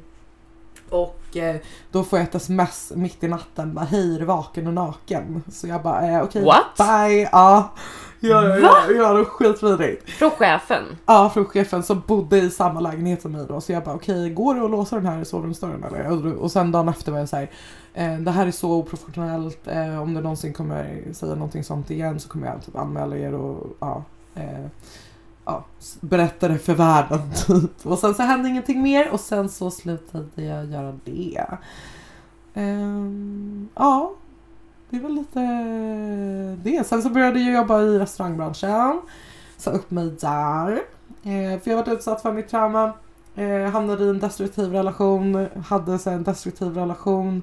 [0.93, 1.57] och eh,
[1.91, 5.43] då får jag ett sms mitt i natten bara hej är du vaken och naken?
[5.53, 6.77] Så jag bara eh, okej What?
[6.79, 7.29] bye.
[7.33, 7.73] Ja,
[8.21, 8.73] ja, ja, Va?
[8.89, 10.11] ja, det var skitvidrigt.
[10.11, 10.83] Från chefen.
[11.07, 13.61] Ja, från chefen som bodde i samma lägenhet som mig då.
[13.61, 16.11] Så jag bara okej, går det att låsa den här sovrumsdörren eller?
[16.11, 17.51] Och, och sen dagen efter var jag såhär,
[17.95, 19.69] eh, det här är så oprofessionellt.
[19.69, 23.35] Eh, om du någonsin kommer säga någonting sånt igen så kommer jag typ anmäla er
[23.35, 24.05] och ja.
[24.35, 24.67] Eh,
[25.45, 25.65] ja,
[26.01, 27.87] berätta det för världen typ.
[27.87, 31.47] Och sen så hände ingenting mer och sen så slutade jag göra det.
[32.55, 34.13] Um, ja,
[34.91, 35.41] det var lite
[36.63, 36.87] det.
[36.87, 39.01] Sen så började jag jobba i restaurangbranschen.
[39.57, 40.73] Sa upp mig där.
[41.23, 42.93] Eh, för jag var utsatt för mitt trauma.
[43.35, 45.49] Eh, hamnade i en destruktiv relation.
[45.67, 47.43] Hade så en destruktiv relation.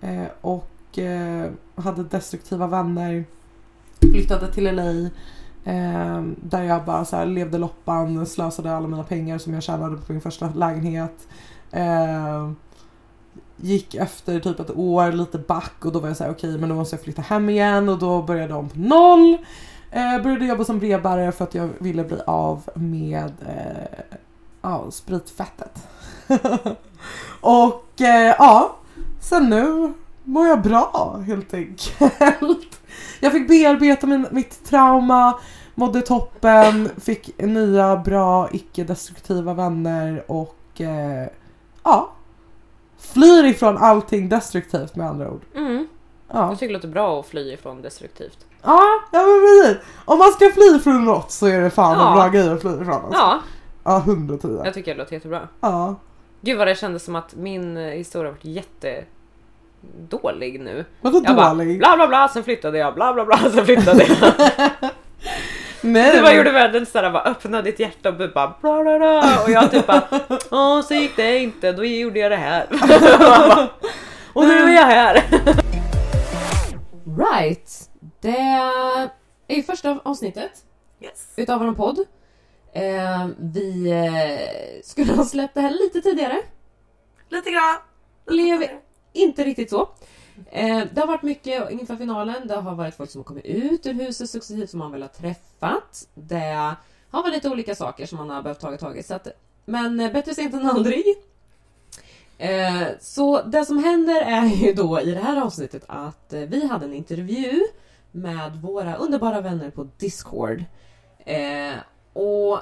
[0.00, 3.24] Eh, och eh, hade destruktiva vänner.
[4.00, 5.10] Flyttade till LA.
[5.66, 9.96] Eh, där jag bara så här levde loppan, slösade alla mina pengar som jag tjänade
[9.96, 11.28] på min första lägenhet.
[11.70, 12.50] Eh,
[13.56, 16.68] gick efter typ ett år lite back och då var jag såhär okej okej men
[16.68, 19.38] då måste jag flytta hem igen och då började jag om på noll.
[19.90, 24.16] Eh, började jobba som brevbärare för att jag ville bli av med eh,
[24.62, 25.88] ja, spritfettet.
[27.40, 28.76] och eh, ja,
[29.20, 29.92] sen nu
[30.24, 32.80] mår jag bra helt enkelt.
[33.20, 35.38] Jag fick bearbeta min, mitt trauma,
[35.74, 41.28] mådde toppen, fick nya bra icke-destruktiva vänner och eh,
[41.84, 42.12] ja,
[42.98, 45.42] flyr ifrån allting destruktivt med andra ord.
[45.54, 45.86] Mm.
[46.32, 48.46] Ja, Jag tycker det låter bra att fly ifrån destruktivt.
[48.62, 48.80] ja,
[49.12, 49.82] ja men precis.
[50.04, 52.08] Om man ska fly från något så är det fan Ja.
[52.08, 52.88] en bra grej att fly ifrån.
[52.94, 53.10] Alltså.
[53.12, 53.40] Ja,
[53.84, 54.60] Ja, 110.
[54.64, 55.48] jag tycker det låter jättebra.
[55.60, 55.94] Ja.
[56.40, 59.04] Gud vad det kändes som att min eh, historia varit jätte
[60.08, 60.84] dålig nu.
[61.00, 61.78] Vadå Jag bara dålig?
[61.78, 64.32] bla bla bla, sen flyttade jag, bla bla bla, sen flyttade jag.
[65.80, 68.98] Nej, Du bara men- gjorde världens såhär, bara öppna ditt hjärta och bara bla bla
[68.98, 70.02] bla och jag typ bara
[70.50, 72.66] åh så gick det inte, då gjorde jag det här.
[74.32, 75.22] och nu är jag här.
[77.18, 77.90] Right.
[78.20, 78.38] Det
[79.48, 80.50] är första avsnittet
[81.00, 81.32] Yes.
[81.36, 81.98] utav vår podd.
[82.72, 86.36] Eh, vi eh, skulle ha släppt det här lite tidigare.
[87.28, 87.76] Lite grann.
[88.26, 88.62] Blev
[89.16, 89.88] inte riktigt så.
[90.50, 92.48] Eh, det har varit mycket inför finalen.
[92.48, 95.08] Det har varit folk som har kommit ut ur huset successivt som man väl har
[95.08, 96.08] träffat.
[96.14, 96.74] Det
[97.10, 99.02] har varit lite olika saker som man har behövt ta tag i.
[99.02, 99.28] Så att,
[99.64, 101.04] men eh, bättre sent än aldrig.
[102.38, 106.66] Eh, så det som händer är ju då i det här avsnittet att eh, vi
[106.66, 107.60] hade en intervju
[108.10, 110.64] med våra underbara vänner på Discord.
[111.18, 111.74] Eh,
[112.12, 112.58] och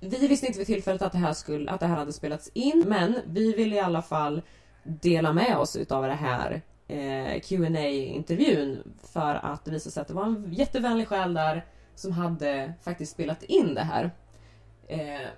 [0.00, 2.84] vi visste inte vid tillfället att det, här skulle, att det här hade spelats in
[2.86, 4.42] men vi ville i alla fall
[4.82, 10.08] dela med oss utav det här eh, qa intervjun för att det visade sig att
[10.08, 11.64] det var en jättevänlig själ där
[11.94, 14.10] som hade faktiskt spelat in det här.
[14.88, 15.28] Eh,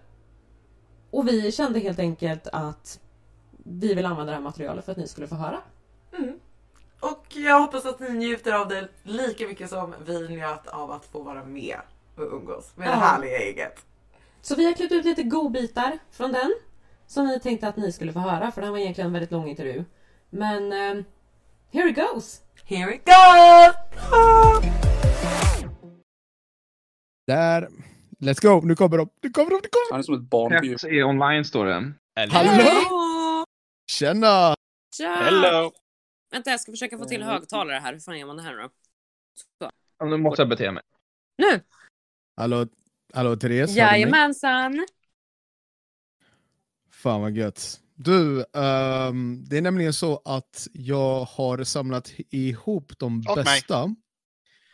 [1.10, 3.00] och vi kände helt enkelt att
[3.64, 5.58] vi vill använda det här materialet för att ni skulle få höra.
[6.18, 6.38] Mm.
[7.00, 11.04] Och jag hoppas att ni njuter av det lika mycket som vi njöt av att
[11.04, 11.78] få vara med
[12.16, 12.96] och umgås med det Ja.
[12.96, 13.86] härliga gänget.
[14.40, 16.54] Så vi har klippt ut lite godbitar från den
[17.12, 19.30] som vi tänkte att ni skulle få höra för det här var egentligen en väldigt
[19.30, 19.84] lång intervju.
[20.30, 21.04] Men eh,
[21.72, 22.40] here it goes!
[22.64, 23.74] Here it goes!
[27.26, 27.68] Där.
[28.20, 29.08] Let's go, nu kommer de.
[29.22, 30.66] Nu kommer de, nu kommer Han är som ett barn på.
[30.66, 31.72] Test är online står det.
[31.72, 32.30] de.
[32.30, 33.44] Hallå!
[33.90, 34.54] Tjena!
[34.96, 35.14] Tja!
[35.14, 35.72] Hello!
[36.30, 37.92] Vänta, jag ska försöka få till högtalare här.
[37.92, 38.70] Hur fan gör man det här nu då?
[39.98, 40.82] Ja, Nu måste jag bete mig.
[41.38, 41.60] Nu!
[42.36, 42.66] Hallå,
[43.14, 43.76] hallå Therese?
[43.76, 44.86] Jajamensan!
[47.02, 47.78] Fan vad gött.
[47.94, 53.44] Du, ehm, det är nämligen så att jag har samlat ihop de Och mig.
[53.44, 53.94] bästa.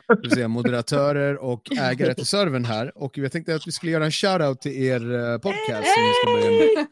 [0.09, 2.99] Det vill säga moderatörer och ägare till servern här.
[2.99, 6.13] Och jag tänkte att vi skulle göra en shoutout till er eh, podcast som vi
[6.15, 6.87] ska börja med.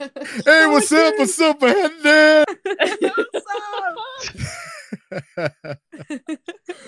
[0.44, 2.44] Hey what's up, what's up, vad händer?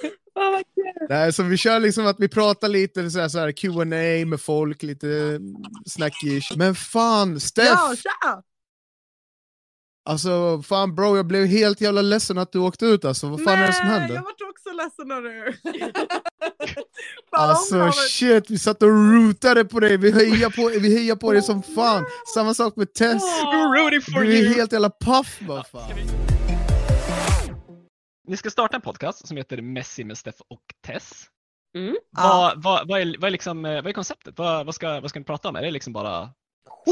[1.09, 4.41] Nej, så vi kör liksom att vi pratar lite så här, så här Q&A med
[4.41, 5.41] folk, lite
[5.87, 6.57] snackish.
[6.57, 7.79] Men fan, Steff!
[8.03, 8.43] tja!
[10.09, 13.29] Alltså fan bro, jag blev helt jävla ledsen att du åkte ut alltså.
[13.29, 14.15] Vad fan är det som händer?
[14.15, 15.53] jag vart också ledsen hörru.
[17.31, 21.43] Alltså shit, vi satt och rootade på dig, vi hejar på, vi hejar på dig
[21.43, 22.05] som fan.
[22.35, 23.23] Samma sak med Tess.
[24.03, 25.91] For Du är helt jävla paff bara fan.
[28.29, 31.25] Ni ska starta en podcast som heter Messi med Steff och Tess.
[31.75, 31.97] Mm.
[32.11, 34.39] Vad, vad, vad, är, vad, är liksom, eh, vad är konceptet?
[34.39, 35.57] Vad, vad, ska, vad ska ni prata om?
[35.57, 36.35] Är det liksom bara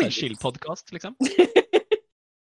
[0.02, 1.16] här chill podcast liksom?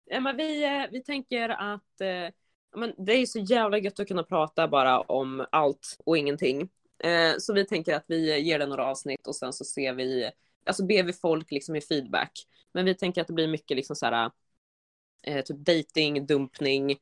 [0.06, 4.00] Ja, men vi, eh, vi tänker att eh, ja, men det är så jävla gött
[4.00, 6.68] att kunna prata bara om allt och ingenting.
[7.04, 10.30] Eh, så vi tänker att vi ger det några avsnitt och sen så ser vi,
[10.66, 12.32] alltså ber vi folk liksom i feedback.
[12.72, 14.30] Men vi tänker att det blir mycket liksom så här,
[15.22, 16.98] eh, typ dating, dumpning,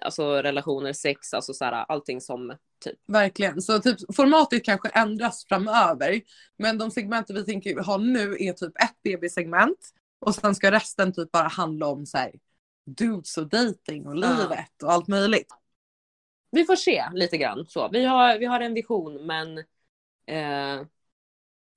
[0.00, 2.96] alltså relationer, sex, alltså så här, allting som typ.
[3.06, 3.62] Verkligen.
[3.62, 6.20] Så typ, formatet kanske ändras framöver.
[6.56, 9.78] Men de segmenten vi tänker ha nu är typ ett BB-segment.
[10.18, 12.32] Och sen ska resten typ bara handla om så här,
[12.86, 14.20] dudes och dating och Ja.
[14.20, 15.52] livet och allt möjligt.
[16.50, 17.88] Vi får se lite grann så.
[17.92, 19.58] Vi har, vi har en vision men
[20.26, 20.86] eh,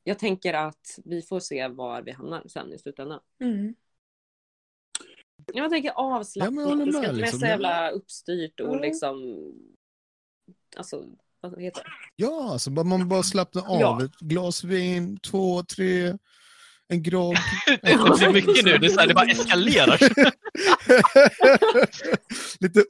[0.04, 3.20] jag tänker att vi får se var vi hamnar sen i slutändan.
[5.54, 6.66] Jag tänker Ja, avslappnat.
[6.68, 7.40] håller det ska inte vara liksom.
[7.40, 8.82] så jävla uppstyrt och Mm.
[8.82, 9.18] liksom...
[10.78, 11.04] Alltså,
[11.42, 11.90] vad heter det?
[12.16, 13.82] Ja, alltså man bara slappnar av.
[13.82, 14.06] Ja.
[14.06, 16.14] Ett glas vin, två, tre,
[16.88, 17.36] en grogg.
[17.82, 20.00] Det är mycket nu, det, är så här, det bara eskalerar.
[22.60, 22.80] Lite...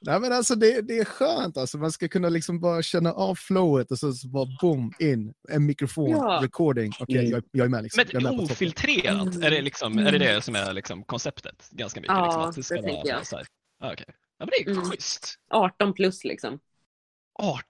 [0.00, 3.34] Nej men alltså det, det är skönt alltså, man ska kunna liksom bara känna av
[3.34, 6.40] flowet och så, så bara boom, in, en mikrofon, Ja.
[6.42, 6.92] recording.
[7.00, 7.30] Okej, Mm.
[7.30, 8.00] jag, jag är med liksom.
[8.12, 11.68] Men jag är med ofiltrerat, är det, liksom, är det det som är liksom konceptet?
[11.70, 12.16] Ganska mycket?
[12.16, 13.26] Ja, liksom, att det, ska det vara tänker jag.
[13.26, 13.46] Så här.
[13.80, 14.06] Ah, okej.
[14.08, 14.90] Ja, men det är Mm.
[14.90, 15.34] schysst.
[15.50, 16.58] 18 plus liksom.
[17.38, 17.62] 18.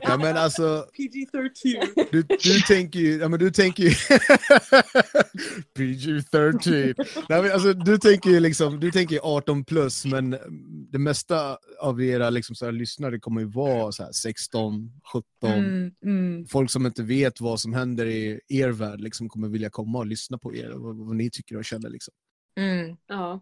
[0.00, 2.08] ja men alltså, PG-13.
[2.10, 3.90] du, du tänker ju, ja men du tänker ju
[5.78, 6.94] PG-13.
[7.28, 10.30] Nej, men alltså, du tänker ju liksom, du tänker ju 18 plus, men
[10.92, 15.24] det mesta av era liksom, så här, lyssnare kommer ju vara så här, 16, 17.
[15.42, 16.46] Mm, mm.
[16.46, 20.06] Folk som inte vet vad som händer i er värld liksom, kommer vilja komma och
[20.06, 21.90] lyssna på er, och vad, vad ni tycker och känner.
[21.90, 22.14] Liksom.
[22.56, 22.96] Mm.
[23.06, 23.40] Ja.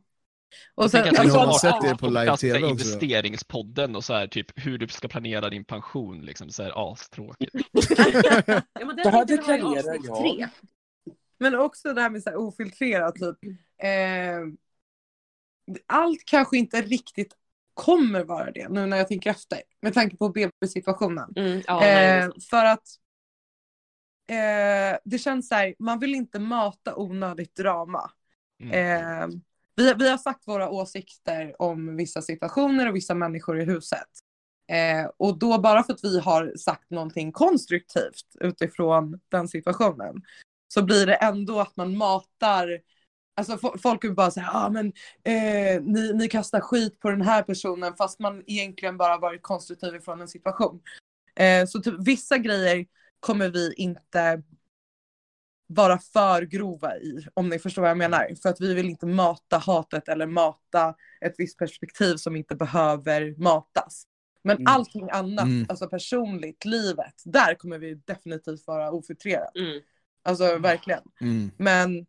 [0.74, 2.70] Och Jag sen, Ni liksom har alltså, sett det på live-tv också.
[2.70, 6.20] Investeringspodden och så här, typ hur du ska planera din pension.
[6.20, 7.52] Liksom, så här, astråkigt.
[8.72, 10.18] ja men Det här jag deklarerar jag.
[10.18, 10.48] tre.
[11.38, 13.52] Men också det här med så här ofiltrerat typ.
[13.82, 14.40] Eh,
[15.86, 17.34] allt kanske inte riktigt
[17.74, 19.62] kommer vara det nu när jag tänker efter.
[19.82, 21.32] Med tanke på BB-situationen.
[21.36, 22.88] Mm, ja, eh, för att
[24.30, 28.10] eh, det känns så här, man vill inte mata onödigt drama.
[28.62, 28.72] Mm.
[28.72, 29.28] Eh,
[29.78, 34.08] vi, vi har sagt våra åsikter om vissa situationer och vissa människor i huset.
[34.72, 40.22] Eh, och då bara för att vi har sagt någonting konstruktivt utifrån den situationen
[40.68, 42.80] så blir det ändå att man matar
[43.38, 44.86] Alltså folk är bara såhär, ah, men
[45.24, 49.94] eh, ni, ni kastar skit på den här personen fast man egentligen bara varit konstruktiv
[49.94, 50.80] ifrån en situation.
[51.36, 52.86] Eh, så typ vissa grejer
[53.20, 54.42] kommer vi inte
[55.70, 58.34] vara för grova i, om ni förstår vad jag menar.
[58.42, 63.34] För att vi vill inte mata hatet eller mata ett visst perspektiv som inte behöver
[63.38, 64.04] matas.
[64.42, 64.66] Men Mm.
[64.66, 65.66] allting annat, Mm.
[65.68, 69.50] alltså personligt, livet, där kommer vi definitivt vara ofiltrerade.
[69.60, 69.80] Mm.
[70.22, 71.02] Alltså verkligen.
[71.20, 71.50] Mm.
[71.56, 72.06] Men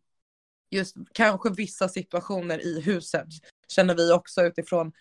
[0.70, 3.26] just kanske vissa situationer i huset
[3.68, 4.92] känner vi också utifrån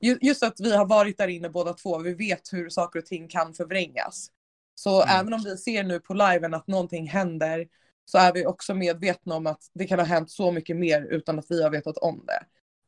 [0.00, 1.98] ju- just att vi har varit där inne båda två.
[1.98, 4.30] Vi vet hur saker och ting kan förvrängas.
[4.74, 5.16] Så Mm.
[5.20, 7.68] även om vi ser nu på liven att någonting händer
[8.10, 11.38] så är vi också medvetna om att det kan ha hänt så mycket mer utan
[11.38, 12.46] att vi har vetat om det.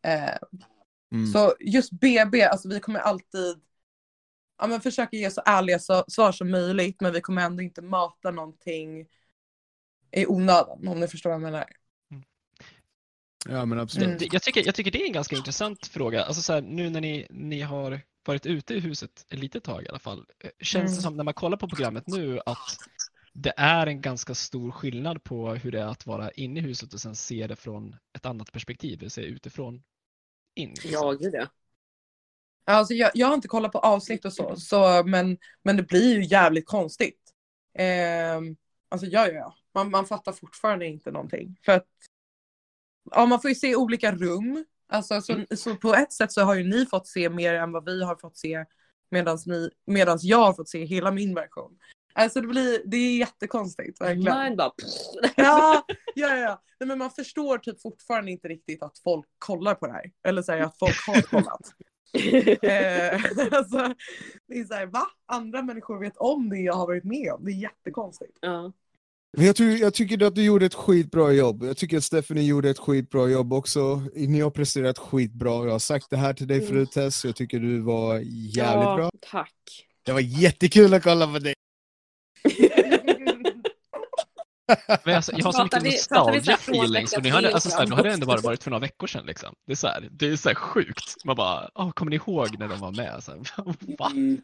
[0.08, 0.38] Eh,
[1.12, 1.26] Mm.
[1.26, 3.60] Så just BB, alltså vi kommer alltid
[4.58, 7.82] ja, men försöka ge så ärliga så, svar som möjligt men vi kommer ändå inte
[7.82, 9.06] mata någonting
[10.10, 11.64] i onödan om ni förstår vad jag menar.
[13.48, 14.08] Ja men absolut.
[14.08, 14.28] Mm.
[14.32, 16.24] Jag tycker, jag tycker det är en ganska intressant fråga.
[16.24, 19.84] Alltså så här, nu när ni, ni har varit ute i huset ett litet tag
[19.84, 20.26] i alla fall.
[20.44, 20.96] eh, Känns Mm.
[20.96, 22.78] det som när man kollar på programmet nu att
[23.32, 26.94] det är en ganska stor skillnad på hur det är att vara inne i huset
[26.94, 29.82] och sen se det från ett annat perspektiv, det vill säga utifrån
[30.54, 30.68] in.
[30.68, 30.90] liksom.
[30.92, 31.46] Ja, gud ja.
[32.64, 36.14] Alltså jag, jag har inte kollat på avsnitt och så, så men, men det blir
[36.14, 37.20] ju jävligt konstigt.
[37.74, 38.36] Eh,
[38.88, 39.54] alltså ja, ja, ja.
[39.74, 41.58] Man, man fattar fortfarande inte någonting.
[41.64, 41.86] För att
[43.10, 44.64] ja, man får ju se olika rum.
[44.86, 47.84] Alltså, så, så på ett sätt så har ju ni fått se mer än vad
[47.84, 48.64] vi har fått se
[49.86, 51.78] medans jag har fått se hela min version.
[52.12, 54.38] Alltså det blir, det är jättekonstigt verkligen.
[54.42, 54.72] Mind bara...
[55.36, 56.62] Ja, ja, ja.
[56.80, 60.10] Nej, men man förstår typ fortfarande inte riktigt att folk kollar på det här.
[60.28, 61.60] Eller säger att folk har kollat.
[62.62, 63.94] eh, alltså,
[64.48, 65.06] det är såhär, va?
[65.26, 67.44] Andra människor vet om det jag har varit med om.
[67.44, 68.38] Det är jättekonstigt.
[68.40, 68.72] ja.
[69.36, 71.62] Men jag, ty- jag tycker att du gjorde ett skitbra jobb.
[71.64, 74.02] Jag tycker att Stephanie gjorde ett skitbra jobb också.
[74.14, 75.64] Ni har presterat skitbra.
[75.64, 77.24] Jag har sagt det här till dig förut Tess.
[77.24, 79.10] Jag tycker du var jävligt ja, bra.
[79.30, 79.86] Tack.
[80.02, 81.54] Det var jättekul att kolla på dig.
[85.04, 87.12] Men alltså, jag har så mycket nostalgia feelings.
[87.12, 89.26] Och ni hade, alltså, nu hade det ändå bara varit för några veckor sedan.
[89.26, 89.54] Liksom.
[89.66, 91.24] Det, är så här, det är så här sjukt.
[91.24, 93.24] Man bara, oh, kommer ni ihåg när de var med?
[93.24, 93.40] Så här?
[94.10, 94.40] Mm.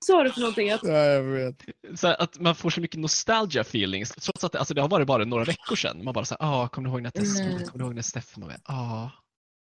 [0.00, 0.70] Sa du för någonting?
[0.70, 0.80] Att...
[0.82, 1.62] Ja, jag vet.
[1.94, 4.88] så här, att man får så mycket nostalgia feelings trots att det, alltså, det har
[4.88, 6.04] varit bara några veckor sedan.
[6.04, 7.52] Man bara så här, ah, kommer du ihåg när Tess Mm.
[7.58, 8.60] kommer du ihåg när Steffen var med?
[8.64, 9.08] Ah.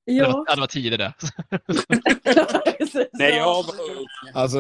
[0.05, 0.27] Ja.
[0.27, 1.13] Det, var, det var tidigare.
[3.13, 3.75] Nej, jag var.
[4.35, 4.59] Alltså,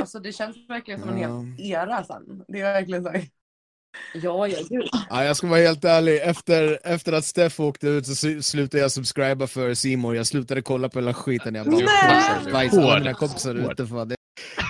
[0.00, 2.22] Alltså det känns verkligen som en hel era sen.
[2.48, 3.12] Det är verkligen så.
[4.14, 4.88] Ja, ja, gud.
[5.10, 6.20] ja, jag ska vara helt ärlig.
[6.22, 10.16] Efter, efter att Steff åkte ut så slu- slutade jag subscriba för Simon.
[10.16, 11.54] Jag slutade kolla på hela skiten.
[11.54, 12.52] Jag bara, Nej!
[12.52, 13.86] bajs, alla mina kompisar ute.
[13.86, 14.08] Fan.
[14.08, 14.16] Det,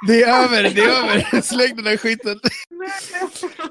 [0.06, 1.40] det är över, det är över.
[1.42, 2.40] Släng den där skiten.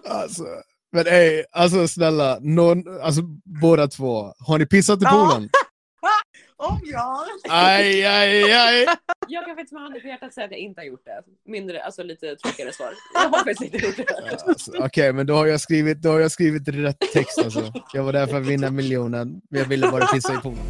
[0.10, 0.44] Alltså.
[0.92, 3.22] Men ey, alltså snälla, någon, alltså,
[3.62, 4.34] båda två.
[4.40, 5.42] Har ni pissat i Ja.
[6.60, 7.28] Om jag!
[7.50, 8.86] Aj, aj, aj.
[9.28, 11.24] Jag kan faktiskt med handen på hjärtat säga att jag inte har gjort det.
[11.46, 12.94] Mindre, alltså lite tråkigare svar.
[13.14, 14.32] Jag har faktiskt inte gjort det.
[14.32, 17.74] Alltså, Okej, men då har, jag skrivit, då har jag skrivit rätt text alltså.
[17.94, 20.64] Jag var där för att vinna miljonen, men jag ville bara pissa i poolen.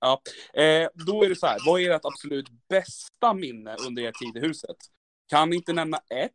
[0.00, 0.22] Ja.
[0.62, 4.42] Eh, då är det så här, vad är ert absolut bästa minne under er tid
[4.42, 4.76] i huset?
[5.28, 6.32] Kan ni inte nämna ett,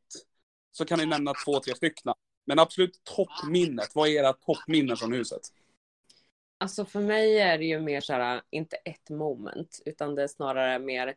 [0.71, 2.13] så kan ni nämna två, tre stycken.
[2.47, 5.41] Men absolut toppminnet, vad är era toppminnen från huset?
[6.65, 10.27] Alltså för mig är det ju mer så här, inte ett moment, utan det är
[10.27, 11.15] snarare mer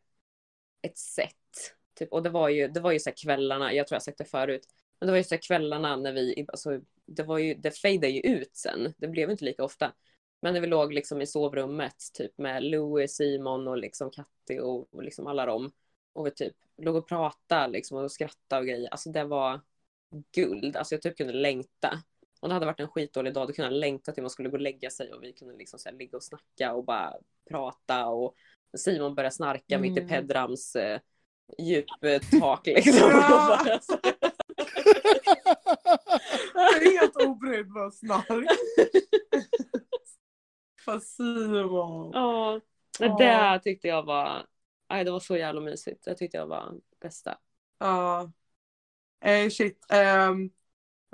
[0.83, 1.75] ett sätt.
[1.95, 4.05] Typ, och det var ju, det var ju så här kvällarna, jag tror jag har
[4.05, 4.69] sagt det förut,
[5.01, 8.13] men det var ju så här kvällarna när vi, alltså, det var ju, det fejdade
[8.13, 9.93] ju ut sen, det blev inte lika ofta.
[10.41, 14.95] Men när vi låg liksom i sovrummet, typ med Louis, Simon och liksom Katti och,
[14.95, 15.73] och liksom alla dem.
[16.13, 18.89] Och vi typ låg och pratade liksom och skrattade och grejer.
[18.91, 19.61] Alltså det var
[20.35, 20.77] guld.
[20.77, 22.03] Alltså jag typ kunde längta.
[22.41, 24.57] Om det hade varit en skitdålig dag, då kunde jag längta till man skulle gå
[24.57, 27.15] och lägga sig och vi kunde liksom så här ligga och snacka och bara
[27.51, 28.35] prata och
[28.77, 30.09] Simon började snarka mitt i Mm.
[30.09, 31.01] Pedrams eh,
[31.59, 33.11] djuptak liksom.
[33.11, 33.61] Ja.
[36.55, 38.49] Bara helt obrydd vad snark.
[40.85, 42.11] Fast Simon.
[42.13, 42.61] Ja,
[43.19, 44.47] det tyckte jag var,
[44.91, 46.05] nej det var så jävla mysigt.
[46.05, 47.39] Det tyckte jag var bästa.
[47.79, 48.33] Ja.
[49.21, 49.87] Eh, shit.
[49.93, 50.51] Um,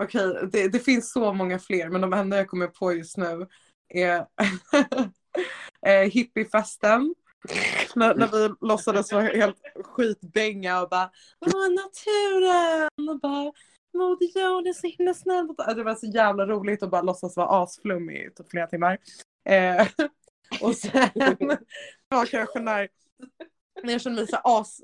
[0.03, 3.47] Okej, det, det finns så många fler men de enda jag kommer på just nu
[3.89, 4.17] är
[5.87, 7.15] eh, hippiefesten.
[7.95, 13.09] när, när vi låtsades vara helt skitbänga och bara Åh naturen!
[13.11, 13.53] Och bara
[13.95, 15.49] Moder Jord är så himla snäll.
[15.77, 18.99] Det var så jävla roligt att bara låtsas vara asflummig i typ flera timmar.
[19.49, 19.87] Eh,
[20.63, 21.11] och sen
[22.09, 22.89] var kanske när
[23.83, 24.81] jag kände mig så as...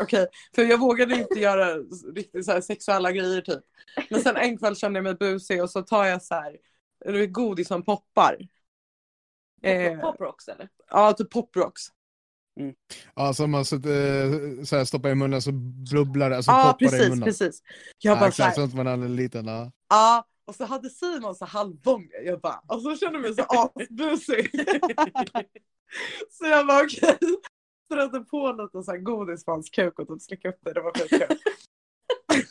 [0.00, 1.76] Okej, för jag vågade inte göra
[2.14, 3.60] riktigt så här sexuella grejer typ.
[4.10, 6.56] Men sen en kväll kände jag mig busig och så tar jag så här,
[7.26, 8.36] godis som poppar.
[9.62, 10.68] Eh, Pop rocks eller?
[10.90, 11.82] ja, typ poprocks.
[13.14, 15.52] Ja, som man så, eh, så här, stoppar i munnen så
[15.92, 17.24] bubblar det, alltså Ja, poppar det i precis, munnen.
[17.24, 17.62] precis.
[17.98, 19.46] Jag Ja, bara så exakt, sånt man hade liten.
[19.46, 19.72] Ja.
[19.88, 20.24] ja.
[20.44, 22.22] Och så hade Simon så halvbånger.
[22.24, 24.50] Jag bara, och så kände jag mig så asbusig.
[26.30, 27.18] så jag bara okej.
[27.92, 30.72] Strödde på lite så här godis på hans kuk och typ slickade upp det.
[30.72, 31.38] Det var skitkul.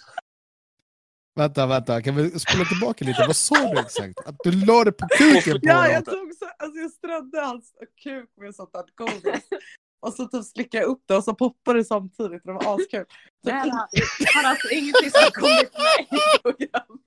[1.35, 3.23] Vänta, vänta, kan vi spola tillbaka lite?
[3.27, 4.19] Vad sa du exakt?
[4.25, 7.73] Att du la det på kuken på Ja, jag tog så, alltså jag strödde hans
[8.03, 9.43] kuk med sånt där godis.
[9.99, 12.41] Och så typ slickade jag upp det och så poppade det samtidigt.
[12.43, 13.05] Det var askul.
[13.43, 13.71] Det Så här
[14.43, 17.01] har alltså ingenting som kommit med i programmet.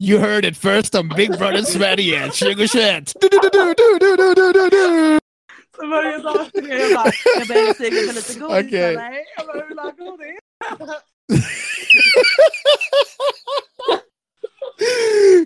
[0.00, 3.12] You heard it first on Big Brother Sverige 2021!
[5.86, 8.66] varje dag jag bara, jag började suga på lite godis.
[8.66, 8.96] Okej.
[8.96, 10.38] Nej, jag bara, vill du ha godis?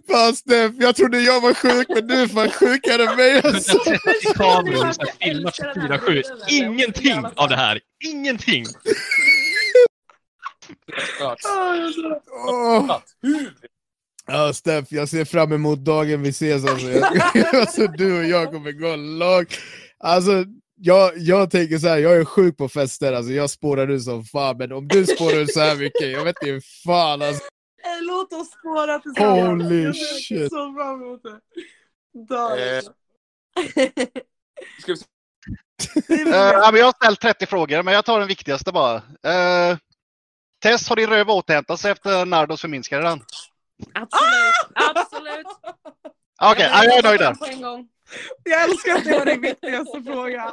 [0.11, 3.79] Fan Steff, jag trodde jag var sjuk men du är fan sjukare än mig alltså.
[3.79, 3.99] 30
[4.35, 6.23] kameror som filmar 24-7.
[6.49, 7.81] Ingenting av det här.
[8.05, 8.65] Ingenting!
[14.27, 16.87] Ja Steff, jag ser fram emot dagen vi ses alltså.
[16.91, 19.59] Jag- alltså du och jag kommer gå långt.
[20.03, 20.45] Alltså
[20.75, 24.25] jag, jag tänker så här, jag är sjuk på fester, alltså jag spårar ut som
[24.25, 27.45] fan, men om du spårar ut så här mycket, jag vet inte hur fan alltså.
[27.85, 29.63] Nej, Låt oss spåra tillsammans.
[29.63, 30.51] Holy shit.
[30.51, 31.39] så fram emot det.
[32.35, 32.83] Eh,
[34.81, 34.97] Ska vi
[36.09, 38.97] Eh, är ja, men jag har ställt 30 frågor, men jag tar den viktigaste bara.
[38.97, 39.79] Uh,
[40.63, 43.21] Tess, har din röv återhämtat sig efter Nardos förminskade den?
[43.95, 45.47] Absolut, absolut.
[46.43, 47.37] Okej, ja, jag är nöjd där.
[48.45, 50.53] Jag älskar att det var din viktigaste fråga.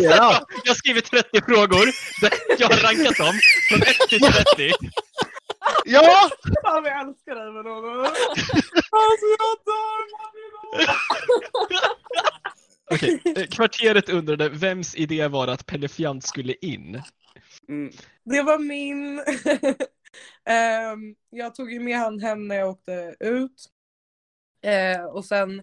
[0.00, 1.88] Jag har skrivit 30 frågor.
[2.58, 3.34] Jag har rankat dem
[3.68, 4.70] från 1 till 30.
[5.84, 6.30] Ja!
[6.64, 8.04] Fan, vi älskar dig Manolo.
[8.90, 10.02] Alltså jag dör.
[12.90, 17.02] Okej, eh, Kvarteret undrade vems idé var det att Pelle Fjant skulle in?
[17.68, 17.92] Mm.
[18.24, 19.24] Det var min.
[20.48, 23.71] Ehm, jag tog ju med han hem när jag åkte ut.
[24.62, 25.62] Eh, och sen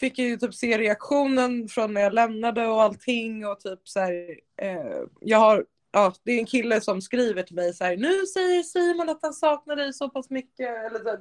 [0.00, 4.00] fick jag ju typ se reaktionen från när jag lämnade och allting och typ så
[4.00, 7.96] här, eh, jag har, ja det är en kille som skriver till mig så här,
[7.96, 11.18] nu säger Simon att han saknar dig så pass mycket eller så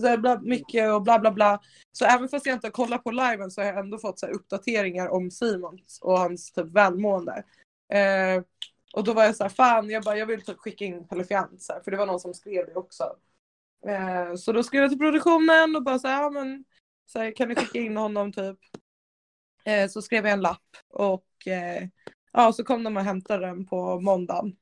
[0.00, 1.60] så här, bla, mycket och bla bla bla.
[1.92, 4.26] Så även fast jag inte har kollat på liven så har jag ändå fått så
[4.26, 7.44] här, uppdateringar om Simons och hans typ välmående.
[7.92, 8.42] Eh,
[8.92, 11.24] och då var jag så här, fan jag, bara, jag vill typ skicka in Pelle
[11.58, 13.16] så här, för det var någon som skrev det också.
[13.88, 16.64] Eh, så då skrev jag till produktionen och bara så här, ja men
[17.06, 18.58] så här, kan ni skicka in honom typ.
[19.64, 21.88] Eh, så skrev jag en lapp och eh,
[22.32, 24.56] ja så kom de och hämtade den på måndagen.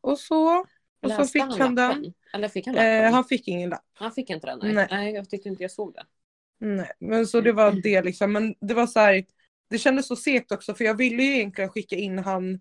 [0.00, 0.64] Och så,
[1.02, 2.14] och så fick han han den.
[2.32, 3.04] Eller fick han lappen?
[3.04, 3.84] Eh, han fick ingen lapp.
[3.92, 4.58] Han fick inte den?
[4.62, 4.72] Nej.
[4.72, 4.86] Nej.
[4.90, 5.12] nej.
[5.12, 6.04] jag tyckte inte jag såg det.
[6.58, 8.32] Nej, men så det var det liksom.
[8.32, 9.24] Men det var så här,
[9.70, 12.60] det kändes så segt också för jag ville ju egentligen skicka in han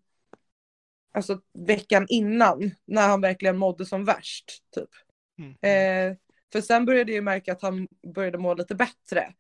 [1.12, 4.64] alltså veckan innan när han verkligen mådde som värst.
[4.76, 4.90] Typ.
[5.40, 5.52] Mm.
[5.52, 6.18] Eh,
[6.52, 9.34] för sen började jag ju märka att han började må lite bättre.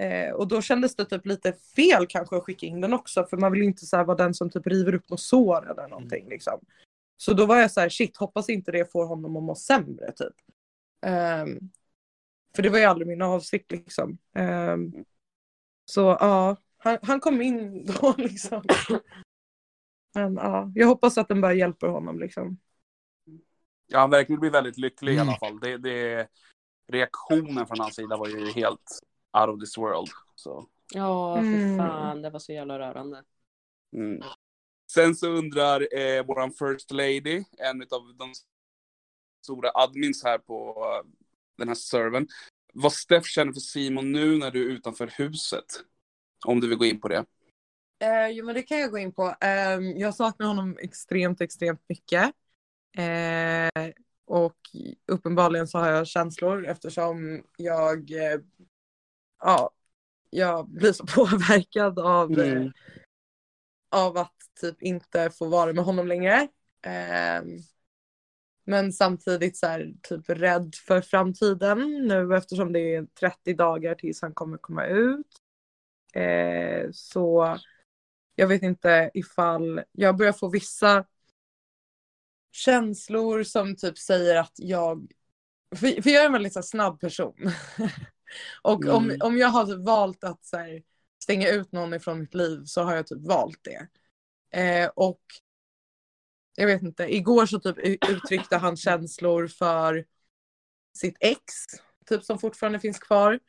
[0.00, 3.36] Eh, och då kändes det typ lite fel kanske att skicka in den också för
[3.36, 6.60] man vill inte så vara den som typ river upp något sår eller någonting liksom.
[7.16, 10.12] Så då var jag så här shit hoppas inte det får honom att må sämre
[10.12, 10.34] typ.
[11.06, 11.58] Ehm,
[12.56, 14.18] för det var ju aldrig min avsikt liksom.
[14.34, 14.92] Ehm,
[15.84, 18.62] så ja, han, han kom in då liksom.
[20.14, 22.58] Men ja, jag hoppas att den bara hjälper honom liksom.
[23.86, 25.28] Ja, han verkligen blir väldigt lycklig i Mm.
[25.28, 25.60] alla fall.
[25.60, 26.28] Det, det,
[26.86, 29.00] reaktionen från hans sida var ju helt
[29.38, 30.08] out of this world.
[30.34, 31.76] Så, Ja, för Mm.
[31.76, 32.22] fan.
[32.22, 33.24] Det var så jävla rörande.
[33.96, 34.22] mm.
[34.92, 38.32] Sen så undrar eh, våran first lady, en av de
[39.44, 41.10] stora admins här på eh,
[41.58, 42.28] den här servern,
[42.74, 45.64] vad Steff känner för Simon nu när du är utanför huset.
[46.46, 47.24] Om du vill gå in på det.
[48.02, 49.34] Eh, jo men det kan jag gå in på.
[49.40, 52.32] Eh, jag saknar honom extremt, extremt mycket.
[52.96, 53.90] Eh,
[54.26, 54.56] och
[55.06, 58.40] uppenbarligen så har jag känslor eftersom jag, eh,
[59.42, 59.70] ja,
[60.30, 62.72] jag blir så påverkad av, Mm.
[63.90, 66.48] av att typ inte få vara med honom längre.
[66.86, 67.42] Eh,
[68.64, 71.78] men samtidigt så här, typ rädd för framtiden
[72.08, 75.26] nu eftersom det är 30 dagar tills han kommer komma ut.
[76.14, 77.58] Eh, så
[78.34, 81.04] jag vet inte ifall jag börjar få vissa
[82.52, 85.12] känslor som typ säger att jag,
[85.76, 87.34] för, för jag är en väldigt så här, snabb person.
[88.62, 89.18] Och om, Mm.
[89.22, 90.82] om jag har typ valt att så här,
[91.22, 93.88] stänga ut någon ifrån mitt liv så har jag typ valt det.
[94.60, 95.22] Eh, och
[96.56, 97.78] jag vet inte, igår så typ
[98.08, 100.04] uttryckte han känslor för
[100.98, 101.42] sitt ex,
[102.06, 103.40] typ som fortfarande finns kvar.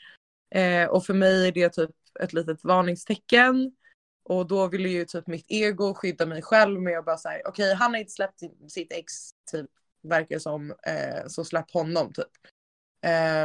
[0.55, 3.75] Eh, och för mig är det typ ett litet varningstecken.
[4.23, 7.73] Och då ville ju typ mitt ego skydda mig själv med att bara säga okej
[7.73, 9.13] han har inte släppt sitt ex
[9.51, 9.69] typ
[10.03, 12.31] verkar som eh, så släpp honom typ.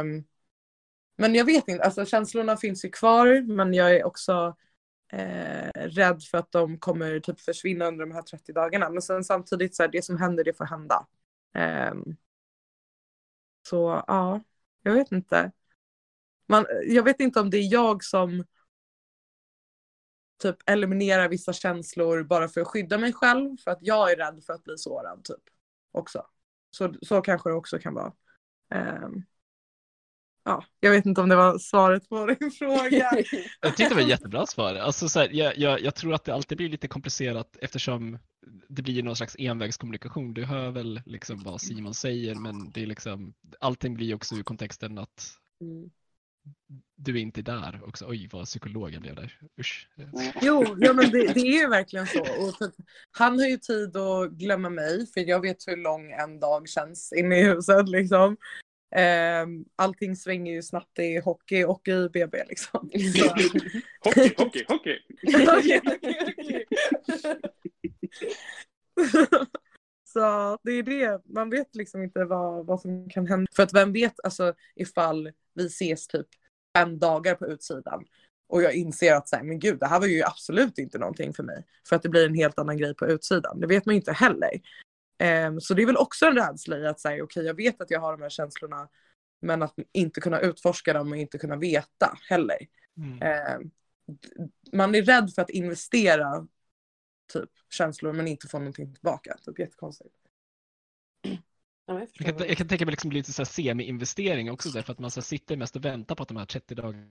[0.01, 0.23] Um,
[1.17, 4.55] men jag vet inte, alltså känslorna finns ju kvar men jag är också
[5.11, 8.89] eh, rädd för att de kommer typ försvinna under de här 30 dagarna.
[8.89, 11.07] Men sen samtidigt så här, det som händer det får hända.
[11.91, 12.17] Um,
[13.69, 14.43] så ja,
[14.83, 15.51] jag vet inte.
[16.47, 18.45] Man, jag vet inte om det är jag som
[20.39, 24.43] typ eliminerar vissa känslor bara för att skydda mig själv för att jag är rädd
[24.45, 25.43] för att bli sårad typ
[25.91, 26.25] också.
[26.71, 28.13] Så, så kanske det också kan vara.
[28.73, 29.23] Ehm,
[30.43, 33.11] ja, jag vet inte om det var svaret på din fråga.
[33.61, 34.75] Jag tyckte det var ett jättebra svar.
[34.75, 38.17] Alltså, så här, jag, jag, jag tror att det alltid blir lite komplicerat eftersom
[38.67, 40.33] det blir någon slags envägskommunikation.
[40.33, 44.43] Du hör väl liksom vad Simon säger men det är liksom, allting blir också ur
[44.43, 45.89] kontexten att Mm.
[46.95, 48.05] Du är inte där också.
[48.07, 49.39] Oj, vad psykologen blev där.
[49.59, 49.89] Usch.
[50.41, 52.19] Jo, ja, men det, det är ju verkligen så.
[52.19, 52.73] Och typ,
[53.11, 57.13] han har ju tid att glömma mig för jag vet hur lång en dag känns
[57.13, 57.89] inne i huset.
[57.89, 58.37] Liksom.
[58.95, 62.43] Ehm, allting svänger ju snabbt i hockey och i BB.
[62.49, 62.89] Liksom.
[63.15, 63.27] Så.
[64.09, 64.99] Hockey, hockey, hockey.
[65.23, 66.65] Okej, okej, okej.
[70.13, 73.51] Så det är det, man vet liksom inte vad, vad som kan hända.
[73.55, 76.27] För att vem vet alltså ifall vi ses typ
[76.77, 78.05] fem dagar på utsidan
[78.49, 81.33] och jag inser att så här, men gud det här var ju absolut inte någonting
[81.33, 81.65] för mig.
[81.89, 83.59] För att det blir en helt annan grej på utsidan.
[83.59, 84.49] Det vet man ju inte heller.
[85.17, 87.91] Ehm, så det är väl också en rädsla i att säga okej jag vet att
[87.91, 88.89] jag har de här känslorna
[89.41, 92.57] men att inte kunna utforska dem och inte kunna veta heller.
[92.97, 93.71] Mm.
[94.07, 96.47] D- man är rädd för att investera
[97.33, 99.37] typ känslor men inte få någonting tillbaka.
[99.45, 100.15] Typ jättekonstigt.
[101.89, 104.99] Ja, jag kan, jag kan tänka mig liksom lite så här semi-investering också därför att
[104.99, 107.05] man så sitter mest och väntar på att de här 30 dagarna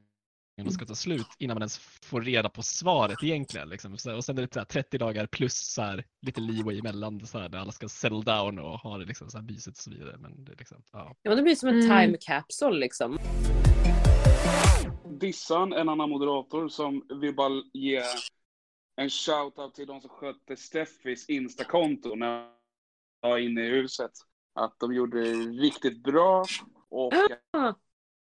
[0.71, 3.69] ska ta slut innan man ens får reda på svaret egentligen.
[3.69, 3.99] Liksom.
[3.99, 7.27] Så, och sen är det så här 30 dagar plus så här, lite leeway emellan
[7.27, 9.83] så här, där alla ska settle down och ha det liksom så här mysigt och
[9.83, 10.17] så vidare.
[10.19, 11.17] Men det liksom, ja.
[11.23, 12.01] Ja, det blir som en Mm.
[12.01, 13.19] time capsule liksom.
[15.21, 18.03] Dissan, en annan moderator, som vill bara ge
[18.97, 22.27] en shout-out till de som skötte Steffis Insta-konto när
[23.23, 24.11] jag var inne i huset.
[24.65, 25.33] Att de gjorde det
[25.63, 26.45] riktigt bra
[26.89, 27.13] och
[27.53, 27.75] Ah.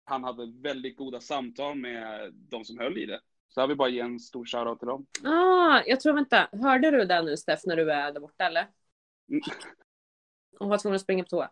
[0.05, 3.21] han hade väldigt goda samtal med de som höll i det.
[3.49, 5.05] Så jag vill bara ge en stor shout-out till dem.
[5.23, 8.67] Ah, jag tror, vänta, hörde du det nu Steff när du är där borta eller?
[9.29, 9.41] Mm.
[10.59, 11.49] Hon var tvungen att springa på toa.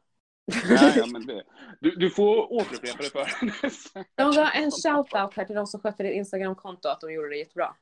[0.69, 1.43] Ja, ja, men det,
[1.80, 3.53] du, du får återupprepa det för henne.
[4.15, 7.30] Jag vill ha en shout-out här till de som skötte ditt Instagram-konto att de gjorde
[7.30, 7.75] det jättebra.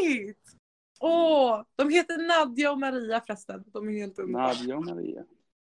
[0.00, 0.38] Hejt!
[1.00, 3.64] Åh, de heter Nadja och Maria förresten.
[3.66, 4.46] De är helt underbara.
[4.46, 5.24] Nadja och Maria.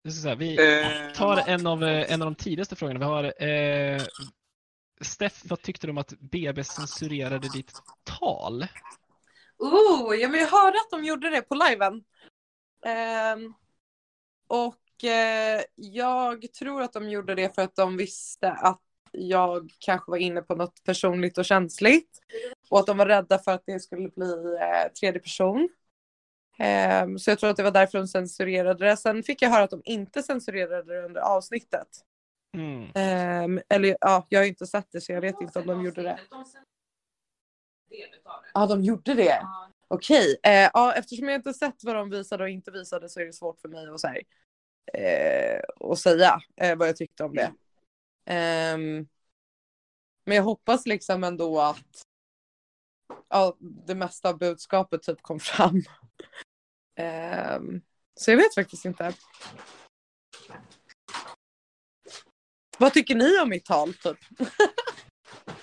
[0.08, 3.00] Här, vi Eh, tar en av, eh, en av de tidigaste frågorna.
[3.00, 4.02] Vi har eh,
[5.02, 7.72] Steff, vad tyckte du om att BB censurerade ditt
[8.04, 8.68] tal?
[9.58, 12.04] Oh, ja, men jag hörde att de gjorde det på liven.
[12.86, 13.54] Ehm,
[14.48, 18.82] och eh, jag tror att de gjorde det för att de visste att
[19.12, 22.20] jag kanske var inne på något personligt och känsligt.
[22.70, 25.70] Och att de var rädda för att det skulle bli eh, tredje person.
[26.60, 28.98] Ehm, så jag tror att det var därför de censurerade det.
[28.98, 31.88] Sen fick jag höra att de inte censurerade det under avsnittet.
[32.58, 32.92] Mm.
[32.96, 35.86] Ehm, eller ja, jag har ju inte sett det så jag vet inte om de
[35.86, 36.20] gjorde det.
[38.54, 39.42] Ja, de gjorde det.
[39.88, 43.26] Okej, eh, ja, eftersom jag inte sett vad de visade och inte visade så är
[43.26, 44.22] det svårt för mig att, så här,
[44.94, 47.54] eh, att säga eh, vad jag tyckte om det.
[48.26, 49.08] Ehm,
[50.26, 52.04] men jag hoppas liksom ändå att
[53.30, 55.84] ja, det mesta av budskapet typ kom fram.
[56.98, 57.82] Ehm,
[58.20, 59.14] så jag vet faktiskt inte.
[62.78, 64.18] Vad tycker ni om mitt tal typ?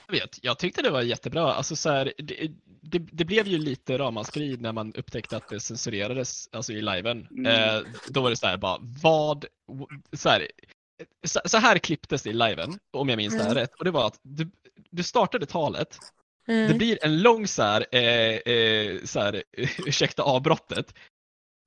[0.07, 1.55] Jag, vet, jag tyckte det var jättebra.
[1.55, 5.61] Alltså, så här, det, det, det blev ju lite ramaskri när man upptäckte att det
[5.61, 7.27] censurerades alltså i liven.
[7.31, 7.47] Mm.
[7.47, 9.45] Eh, då var det så här, bara, vad...
[10.13, 10.49] Så här,
[11.27, 13.61] så, så här klipptes det i liven, om jag minns det här Mm.
[13.61, 13.75] rätt.
[13.75, 14.51] Och det var att du,
[14.91, 15.99] du startade talet,
[16.49, 16.69] Mm.
[16.69, 19.43] det blir en lång så här, eh, eh, så här
[19.87, 20.95] ursäkta avbrottet.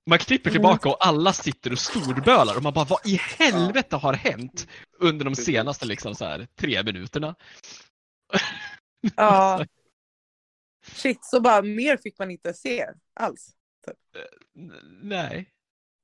[0.08, 0.54] Man klipper Mm.
[0.54, 4.68] tillbaka och alla sitter och storbölar och man bara vad i helvete har hänt
[5.00, 7.36] under de senaste liksom så här, tre minuterna?
[9.16, 9.66] Ja.
[10.92, 12.86] Shit, så bara mer fick man inte se
[13.20, 13.50] alls.
[14.58, 15.50] N- Nej,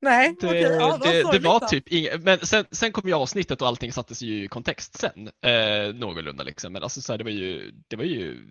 [0.02, 0.62] Nej, det, okej.
[0.62, 2.24] ja, det, det var typ inget.
[2.24, 5.28] Men sen, sen kom ju avsnittet och allting sattes ju i kontext sen.
[5.46, 6.74] Eh, någorlunda liksom.
[6.74, 8.48] Men alltså så här, det var ju, det var ju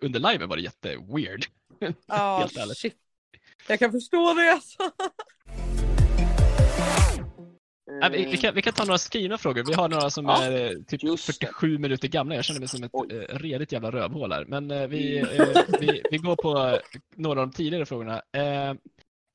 [0.00, 1.46] under liven var det jätteweird.
[2.06, 2.76] Ja, ärligt.
[2.78, 2.96] shit.
[3.68, 4.90] Jag kan förstå det alltså.
[8.00, 9.64] Nej, vi, vi, kan, vi kan ta några skrivna frågor.
[9.66, 11.32] Vi har några som Ja, är eh, typ just det.
[11.46, 12.34] 47 minuter gamla.
[12.34, 13.26] Jag känner mig som ett Oj.
[13.30, 14.44] eh, redigt jävla rövhål här.
[14.44, 15.46] Men eh, vi, eh,
[15.80, 16.78] vi, vi går på eh,
[17.16, 18.22] några av de tidigare frågorna.
[18.32, 18.74] Eh,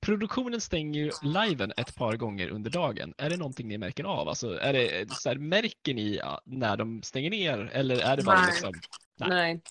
[0.05, 3.13] produktionen stänger ju liven ett par gånger under dagen.
[3.17, 4.28] Är det någonting ni märker av?
[4.30, 7.69] Alltså, är det, så här, märker ni när de stänger ner?
[7.74, 8.45] Eller är det bara Nej.
[8.47, 8.74] liksom...
[9.19, 9.30] Nej.
[9.30, 9.61] Nej.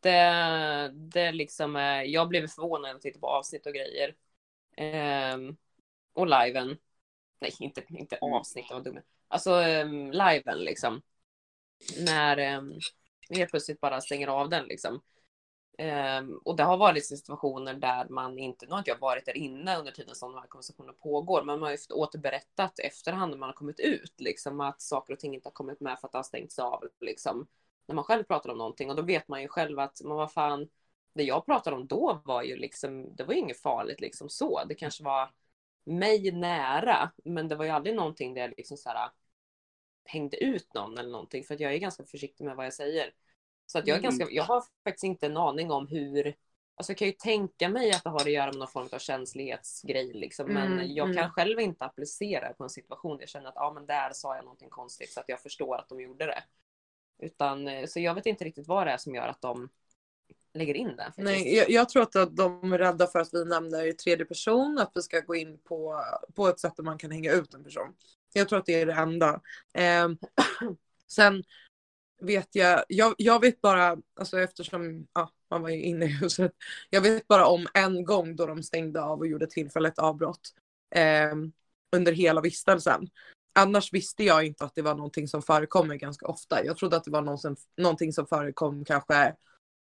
[0.00, 4.14] Det, det liksom, eh, jag blev förvånad när jag tittade på avsnitt och grejer.
[4.76, 5.56] Ehm,
[6.12, 6.78] och liven.
[7.40, 9.06] Nej, inte, inte avsnitt, vad dum jag är.
[9.28, 11.02] Alltså um, liven liksom.
[12.06, 12.78] När um,
[13.30, 15.02] helt plötsligt bara stänger av den liksom.
[15.78, 19.36] Ehm, och det har varit situationer där man inte, nu har inte jag varit där
[19.36, 23.38] inne under tiden som de här konversationerna pågår, men man har ju återberättat efterhand när
[23.38, 26.12] man har kommit ut, liksom att saker och ting inte har kommit med för att
[26.12, 27.46] det har stängts av, liksom.
[27.86, 30.32] När man själv pratar om någonting och då vet man ju själv att, men vad
[30.32, 30.68] fan,
[31.14, 34.64] det jag pratade om då var ju liksom, det var ju inget farligt liksom så.
[34.68, 35.30] Det kanske var
[35.84, 39.10] mig nära, men det var ju aldrig någonting där jag liksom så här
[40.04, 43.12] hängde ut någon eller någonting, för att jag är ganska försiktig med vad jag säger.
[43.66, 44.02] Så att jag är Mm.
[44.02, 46.36] ganska, jag har faktiskt inte en aning om hur,
[46.74, 48.98] alltså jag kan ju tänka mig att det har att göra med någon form av
[48.98, 51.30] känslighetsgrej liksom, men Mm, jag kan mm.
[51.30, 54.44] själv inte applicera på en situation där jag känner att ja, men där sa jag
[54.44, 56.42] någonting konstigt så att jag förstår att de gjorde det.
[57.22, 59.68] Utan, eh, så jag vet inte riktigt vad det är som gör att de
[60.54, 61.12] lägger in det.
[61.16, 64.78] Nej, jag, jag tror att de är rädda för att vi nämner i tredje person,
[64.78, 66.04] att vi ska gå in på,
[66.34, 67.94] på ett sätt där man kan hänga ut en person.
[68.32, 69.40] Jag tror att det är det enda.
[69.74, 70.18] Ehm,
[71.06, 71.44] sen
[72.20, 76.52] vet jag, jag, jag vet bara, alltså eftersom ja, man var ju inne i huset,
[76.90, 80.54] jag vet bara om en gång då de stängde av och gjorde tillfälligt avbrott
[80.94, 81.52] ehm,
[81.96, 83.08] under hela vistelsen.
[83.58, 86.64] Annars visste jag inte att det var någonting som förekommer ganska ofta.
[86.64, 89.34] Jag trodde att det var någonsin, någonting som förekom kanske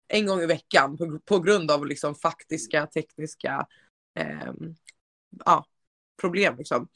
[0.07, 3.67] en gång i veckan på, på grund av liksom faktiska tekniska
[4.19, 4.53] eh,
[5.45, 5.65] ja,
[6.21, 6.57] problem.
[6.57, 6.87] Liksom.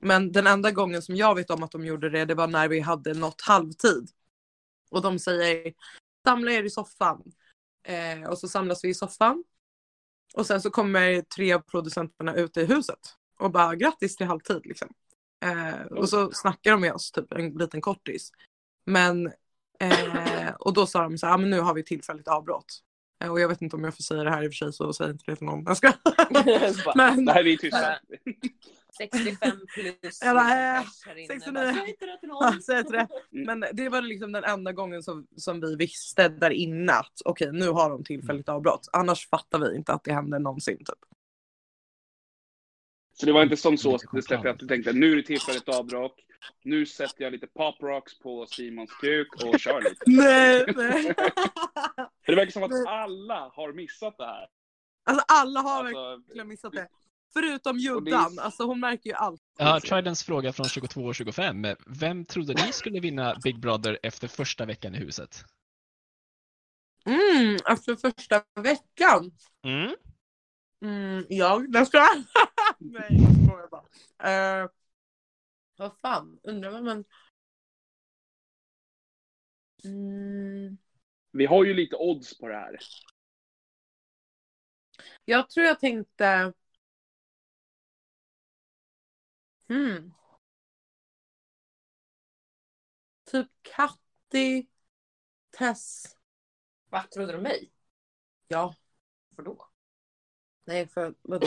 [0.00, 2.68] Men den enda gången som jag vet om att de gjorde det, det var när
[2.68, 4.10] vi hade nått halvtid.
[4.90, 5.72] Och de säger
[6.26, 7.32] samla er i soffan.
[7.82, 9.44] Eh, och så samlas vi i soffan.
[10.34, 13.00] Och sen så kommer tre av producenterna ut i huset
[13.38, 14.88] och bara grattis till halvtid liksom.
[15.46, 18.30] Eh, och så snackar de med oss, typ en liten kortis.
[18.86, 19.26] Men,
[19.80, 22.82] eh, och då sa de så här, ah, men nu har vi tillfälligt avbrott.
[23.24, 24.72] Eh, och jag vet inte om jag får säga det här i och för sig
[24.72, 25.64] så säg inte det till någon.
[25.66, 25.92] Jag ska.
[26.94, 27.80] Men, Det här är vi tysta.
[27.80, 27.98] bara
[28.98, 30.18] 65 plus.
[30.22, 30.80] Jag bara,
[31.18, 31.26] inne.
[31.26, 31.52] 69.
[31.52, 32.60] Bara, Säg inte det till någon.
[32.66, 33.08] Ja, inte det.
[33.30, 37.52] Men det var liksom den enda gången som, som vi visste där inne att okej
[37.52, 38.88] nu har de tillfälligt avbrott.
[38.92, 40.78] Annars fattar vi inte att det händer någonsin.
[40.78, 41.15] Typ.
[43.20, 46.16] Så det var inte som så, att du tänkte nu är det tillfälligt avbrott.
[46.62, 49.96] Nu sätter jag lite pop rocks på Simons kuk och kör lite.
[50.06, 51.02] Nej, nej.
[52.24, 54.46] För det verkar som att alla har missat det här.
[55.04, 56.88] Alltså alla har Alltså, verkligen missat det.
[57.32, 59.40] Förutom Juddan, alltså hon märker ju allt.
[59.58, 61.66] Ja, Tridents fråga från 22 och 25.
[61.86, 65.44] Vem trodde ni skulle vinna Big Brother efter första veckan i huset?
[67.06, 69.30] Mm, efter första veckan.
[69.64, 69.94] Mm.
[70.84, 71.98] Mm, jag, det ska.
[72.78, 74.62] Nej, jag skojar bara.
[74.64, 74.70] Uh,
[75.76, 77.04] vad fan, undrar vad man...
[79.84, 80.78] Mm,
[81.32, 82.78] vi har ju lite odds på det här.
[85.24, 86.52] jag tror jag tänkte...
[89.68, 90.12] Hmm.
[93.24, 94.66] Typ Katti,
[95.50, 96.16] Tess.
[96.90, 97.70] Va, trodde du mig?
[98.48, 98.74] Ja,
[99.36, 99.68] För då?
[100.64, 101.46] nej för vadå?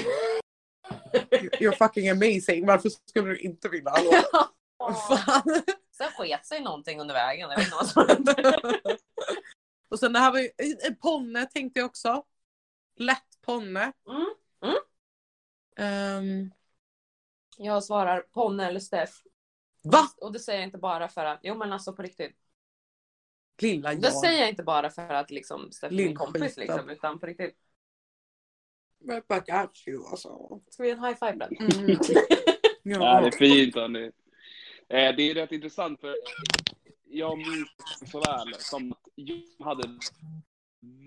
[1.60, 2.66] You're fucking amazing.
[2.66, 3.90] Varför skulle du inte vinna?
[3.92, 4.12] Hallå?
[5.08, 5.44] Fan?
[5.98, 7.50] Sen sket sig någonting under vägen.
[7.50, 8.60] Jag vet inte vad som hände.
[9.90, 10.50] Och sen det här var ju,
[11.02, 12.24] Ponne tänkte jag också.
[12.96, 13.92] Lätt Ponne.
[14.10, 14.26] Mm,
[14.64, 14.76] mm.
[15.78, 16.52] Ehm,
[17.58, 19.10] Jag svarar Ponne eller Steff.
[19.84, 20.08] va?
[20.18, 22.36] Och det säger jag inte bara för att, jo men alltså på riktigt.
[23.62, 24.14] Lilla Det jag.
[24.14, 27.58] säger jag inte bara för att liksom Steff är min kompis liksom, utan på riktigt.
[29.00, 29.22] Men I
[29.52, 30.62] got you alltså.
[30.70, 31.46] Ska vi ge en high five då?
[31.80, 31.98] Mm.
[32.84, 33.22] Ja, Ja.
[33.22, 34.04] det är fint hörni.
[34.90, 36.16] Eh, det är rätt intressant för
[37.10, 37.70] jag minns
[38.12, 39.84] så väl som att jag hade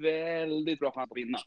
[0.01, 1.39] väldigt bra chans att vinna.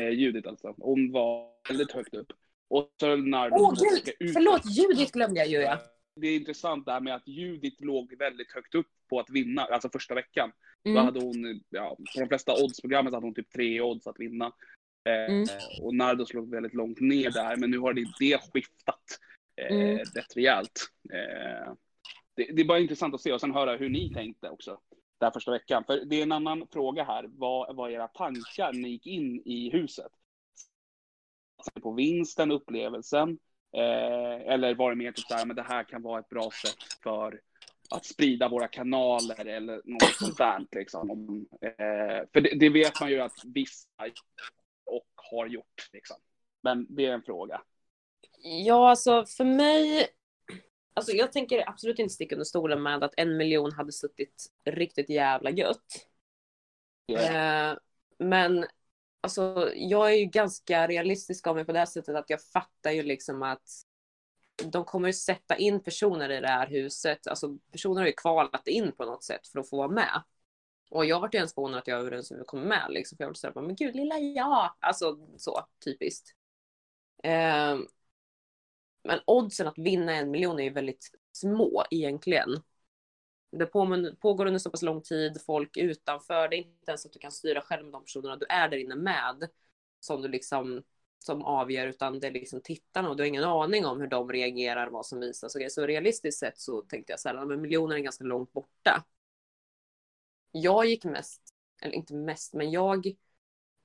[0.00, 0.74] Eh, Judit alltså.
[0.78, 2.32] Hon var väldigt högt upp.
[2.68, 3.84] Och så när Åh de
[4.18, 4.32] gud!
[4.32, 5.78] Förlåt, Judith glömde jag ju ja.
[6.16, 9.62] Det är intressant det här med att Judit låg väldigt högt upp på att vinna,
[9.62, 10.52] alltså första veckan.
[10.84, 11.04] Då Mm.
[11.04, 14.52] hade hon, ja, på de flesta oddsprogrammen så hade hon typ tre odds att vinna.
[15.10, 15.46] Eh, Mm.
[15.82, 19.04] Och Nardos låg väldigt långt ner där, men nu har det, det skiftat
[19.56, 19.98] eh, Mm.
[19.98, 20.80] rätt rejält.
[21.12, 21.72] Eh,
[22.36, 24.78] det, det är bara intressant att se och sen höra hur ni tänkte också.
[25.20, 25.84] där första veckan.
[25.84, 27.24] För det är en annan fråga här.
[27.28, 30.12] Vad var era tankar när ni gick in i huset?
[31.82, 33.38] På vinsten, upplevelsen?
[33.76, 37.02] Eh, eller var det mer typ såhär, men det här kan vara ett bra sätt
[37.02, 37.40] för
[37.90, 41.10] att sprida våra kanaler eller något sånt där liksom.
[41.10, 43.88] Om, eh, för det, det vet man ju att vissa
[44.90, 46.16] och har gjort liksom.
[46.60, 47.62] Men det är en fråga.
[48.42, 50.08] Ja, alltså för mig...
[50.94, 55.10] Alltså jag tänker absolut inte sticka under stolen med att en miljon hade suttit riktigt
[55.10, 56.06] jävla gött.
[57.18, 57.74] Eh,
[58.18, 58.66] men
[59.20, 62.90] alltså jag är ju ganska realistisk av mig på det här sättet att jag fattar
[62.90, 63.68] ju liksom att
[64.64, 67.26] de kommer ju sätta in personer i det här huset.
[67.26, 70.22] Alltså personer har ju kvalat in på något sätt för att få vara med.
[70.90, 73.16] Och jag vart ju ens förvånad att jag överens kom med liksom.
[73.16, 74.74] För jag var såhär, men gud lilla jag.
[74.80, 76.34] Alltså så typiskt.
[77.22, 77.78] Eh,
[79.04, 82.62] men oddsen att vinna en miljon är ju väldigt små egentligen.
[83.50, 87.18] Det pågår under så pass lång tid, folk utanför, det är inte ens att du
[87.18, 89.48] kan styra själv med de personerna du är där inne med.
[90.00, 90.82] Som du liksom
[91.18, 94.32] som avgör utan det är liksom tittarna och du har ingen aning om hur de
[94.32, 95.70] reagerar, vad som visas och grejer.
[95.70, 99.04] Så realistiskt sett så tänkte jag så här, men miljoner är ganska långt borta.
[100.52, 101.40] Jag gick mest,
[101.82, 103.06] eller inte mest, men jag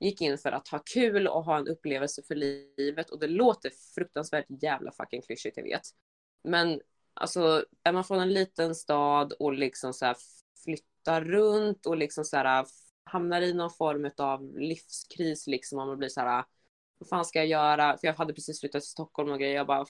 [0.00, 3.70] gick in för att ha kul och ha en upplevelse för livet och det låter
[3.94, 5.82] fruktansvärt jävla fucking klyschigt, jag vet.
[6.44, 6.80] Men
[7.14, 10.16] alltså, är man från en liten stad och liksom så här
[10.64, 12.66] flyttar runt och liksom så här
[13.04, 16.44] hamnar i någon form av livskris liksom och man blir så här
[16.98, 17.98] vad fan ska jag göra?
[17.98, 19.54] För jag hade precis flyttat till Stockholm och grejer.
[19.54, 19.86] Jag bara,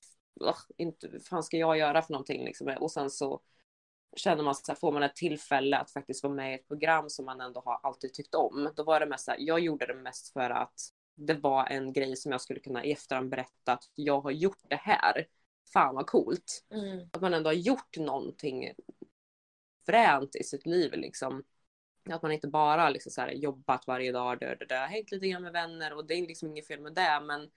[0.76, 2.68] inte, vad fan ska jag göra för någonting liksom?
[2.80, 3.40] Och sen så
[4.16, 7.10] känner man så här, får man ett tillfälle att faktiskt vara med i ett program
[7.10, 8.72] som man ändå har alltid tyckt om.
[8.76, 10.80] Då var det mest så här, jag gjorde det mest för att
[11.16, 14.58] det var en grej som jag skulle kunna i efterhand berätta att jag har gjort
[14.68, 15.26] det här.
[15.72, 16.64] Fan vad coolt.
[17.12, 18.72] Att man ändå har gjort någonting
[19.86, 21.42] fränt i sitt liv liksom.
[22.10, 25.28] Att man inte bara liksom så här jobbat varje dag, dö, dö, dö, hängt lite
[25.28, 27.50] grann med vänner och det är liksom inget fel med det men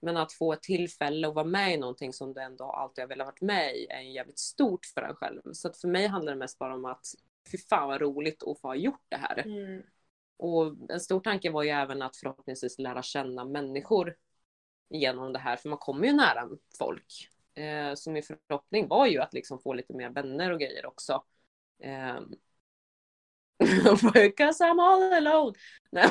[0.00, 3.08] men att få ett tillfälle att vara med i någonting som du ändå alltid har
[3.08, 5.40] velat vara med i är ju jävligt stort för en själv.
[5.52, 7.06] Så att för mig handlar det mest bara om att
[7.52, 9.44] fy fan vad roligt att få ha gjort det här.
[10.36, 14.16] Och en stor tanke var ju även att förhoppningsvis lära känna människor
[14.90, 17.30] genom det här, för man kommer ju nära folk.
[17.54, 21.24] Eh, så min förhoppning var ju att liksom få lite mer vänner och grejer också.
[21.82, 22.20] Eh,
[24.12, 25.54] Because I'm all alone.
[25.90, 26.10] Nej,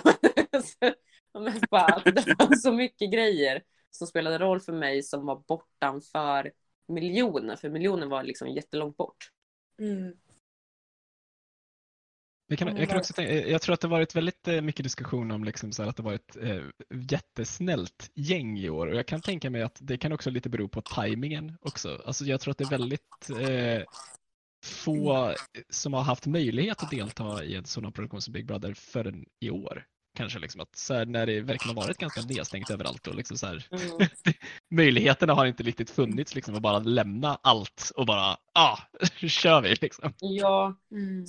[1.34, 3.64] men, bara det var så mycket grejer
[3.96, 6.52] som spelade roll för mig som var bortanför
[6.88, 9.32] miljonen, för miljonen var liksom jättelångt bort.
[12.48, 15.32] Jag, kan, jag, kan också tänka, jag tror att det varit väldigt eh, mycket diskussion
[15.32, 16.64] om liksom så här att det varit eh,
[16.94, 20.68] jättesnällt gäng i år och jag kan tänka mig att det kan också lite bero
[20.68, 22.02] på tajmingen också.
[22.06, 23.84] Alltså jag tror att det är väldigt eh,
[24.64, 25.34] få
[25.70, 29.26] som har haft möjlighet att delta i en sån här produktion som Big Brother förrän
[29.40, 29.86] i år.
[30.16, 33.38] Kanske liksom att så här, när det verkligen har varit ganska nedstängt överallt och liksom
[33.38, 34.10] så här, Mm.
[34.72, 38.78] möjligheterna har inte riktigt funnits liksom att bara lämna allt och bara ah,
[39.22, 40.14] nu kör vi liksom.
[40.20, 40.76] Ja,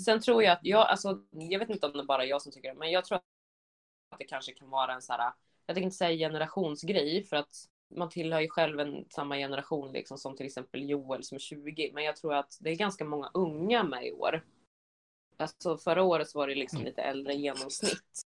[0.05, 2.53] sen tror jag att jag, alltså, jag vet inte om det är bara jag som
[2.53, 5.33] tycker det, men jag tror att det kanske kan vara en så här,
[5.67, 7.55] jag tänker inte säga generationsgrej för att
[7.97, 11.91] man tillhör ju själv en samma generation liksom som till exempel Joel som är 20,
[11.95, 14.45] men jag tror att det är ganska många unga med i år.
[15.37, 18.27] Alltså förra året så var det liksom lite äldre genomsnitt.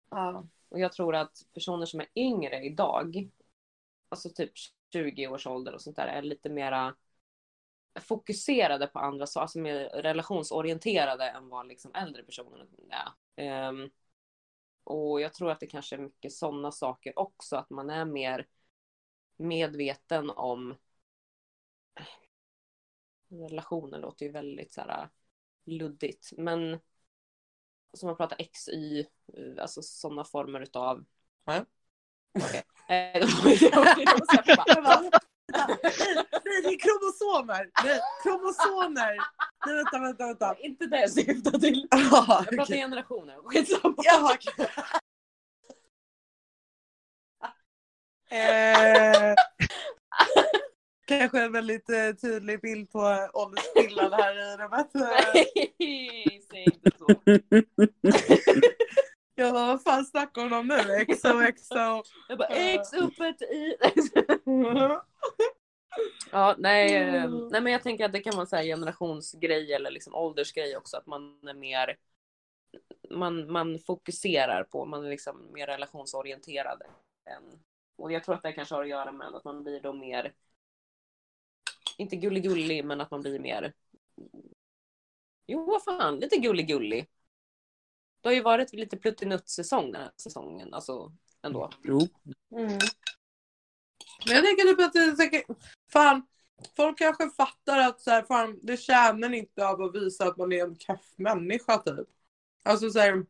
[0.70, 3.30] Och jag tror att personer som är yngre idag,
[4.10, 4.52] alltså typ
[4.94, 6.96] 20 års ålder och sånt där, är lite mera
[8.00, 13.10] fokuserade på andra saker, alltså mer relationsorienterade än vad liksom äldre personer är.
[13.36, 13.90] Ehm,
[14.84, 18.48] och jag tror att det kanske är mycket sådana saker också, att man är mer
[19.38, 20.76] medveten om
[23.30, 25.10] relationer låter ju väldigt så här
[25.66, 26.80] luddigt, men
[27.94, 29.06] som man pratar XY, eh,
[29.62, 31.06] alltså sådana former utav...
[31.46, 31.66] Ja.
[32.40, 32.64] Okej.
[32.90, 33.30] Eh, jag
[34.44, 34.66] släppa.
[36.46, 37.72] Nej, det är kromosomer!
[37.84, 39.18] Nej, kromosomer!
[39.66, 40.56] Nej, vänta, vänta, vänta.
[40.60, 41.88] Inte det jag syftar till.
[41.92, 43.36] Ja, Jag pratar generationer.
[43.44, 43.96] Skitsamma.
[43.98, 44.68] Jaha, okej.
[48.32, 49.36] Eh,
[51.08, 54.90] kanske en väldigt eh, tydlig bild på åldersskillnad här i rummet.
[54.94, 57.08] Nej, säg inte så.
[59.36, 61.06] Jag bara, vad fan snackar hon om nu?
[61.06, 61.76] XOXO.
[62.30, 63.76] Jag bara X öppet i...
[66.32, 69.92] Ja, nej, eh, nej men jag tänker att det kan vara så här generationsgrej eller
[69.92, 71.98] liksom åldersgrej också att man är mer
[73.10, 76.82] man, man fokuserar på, man är liksom mer relationsorienterad
[77.26, 77.60] än,
[77.96, 80.34] och jag tror att det kanske har att göra med att man blir då mer
[81.98, 83.74] inte gullig-gullig men att man blir mer
[85.48, 87.08] jo vad fan, lite gullig-gullig
[88.22, 90.74] Det har ju varit lite pluttinutt-säsong den här säsongen.
[90.74, 91.14] Alltså
[91.44, 91.70] ändå.
[91.84, 92.08] Jo.
[94.26, 95.46] Men jag tänker typ att det är säkert,
[95.92, 96.28] fan,
[96.76, 100.52] folk kanske fattar att så här, fan, det tjänar inte av att visa att man
[100.54, 102.08] är en keff människa typ.
[102.64, 103.26] Alltså så här,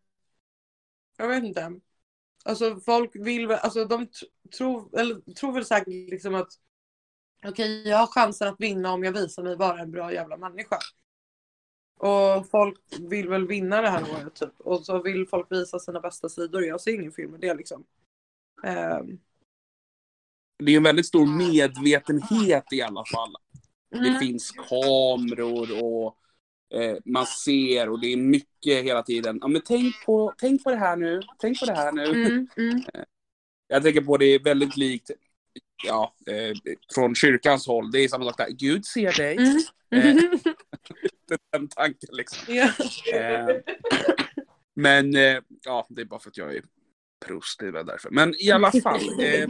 [1.18, 1.80] jag vet inte.
[2.46, 6.52] Alltså folk vill väl, alltså de tr- tror, eller, tror väl säkert liksom att
[7.46, 10.80] okej, jag har chansen att vinna om jag visar mig vara en bra jävla människa.
[12.02, 12.78] Och folk
[13.10, 14.54] vill väl vinna det här året typ.
[14.60, 16.64] Och så vill folk visa sina bästa sidor.
[16.66, 17.84] Jag ser ingen film med det liksom.
[18.64, 19.20] Ehm,
[20.64, 23.34] Det är en väldigt stor medvetenhet i alla fall.
[23.92, 24.20] Det Mm.
[24.20, 26.18] finns kameror och
[26.80, 29.38] eh, man ser och det är mycket hela tiden.
[29.42, 32.06] Ja, men tänk på, tänk på det här nu, tänk på det här nu.
[32.06, 32.84] Mm, mm.
[33.68, 35.12] Jag tänker på det är väldigt likt
[35.84, 36.58] ja, eh,
[36.96, 37.92] från kyrkans håll.
[37.92, 38.50] Det är samma sak där.
[38.50, 39.38] Gud ser dig.
[39.92, 40.40] Mm.
[41.32, 42.56] Eh, den tanken liksom.
[42.56, 42.70] Ja.
[43.14, 43.48] Eh,
[44.76, 46.64] men eh, ja, det är bara för att jag är
[47.26, 48.10] prost, det därför.
[48.10, 49.02] Men i alla fall.
[49.20, 49.50] Eh,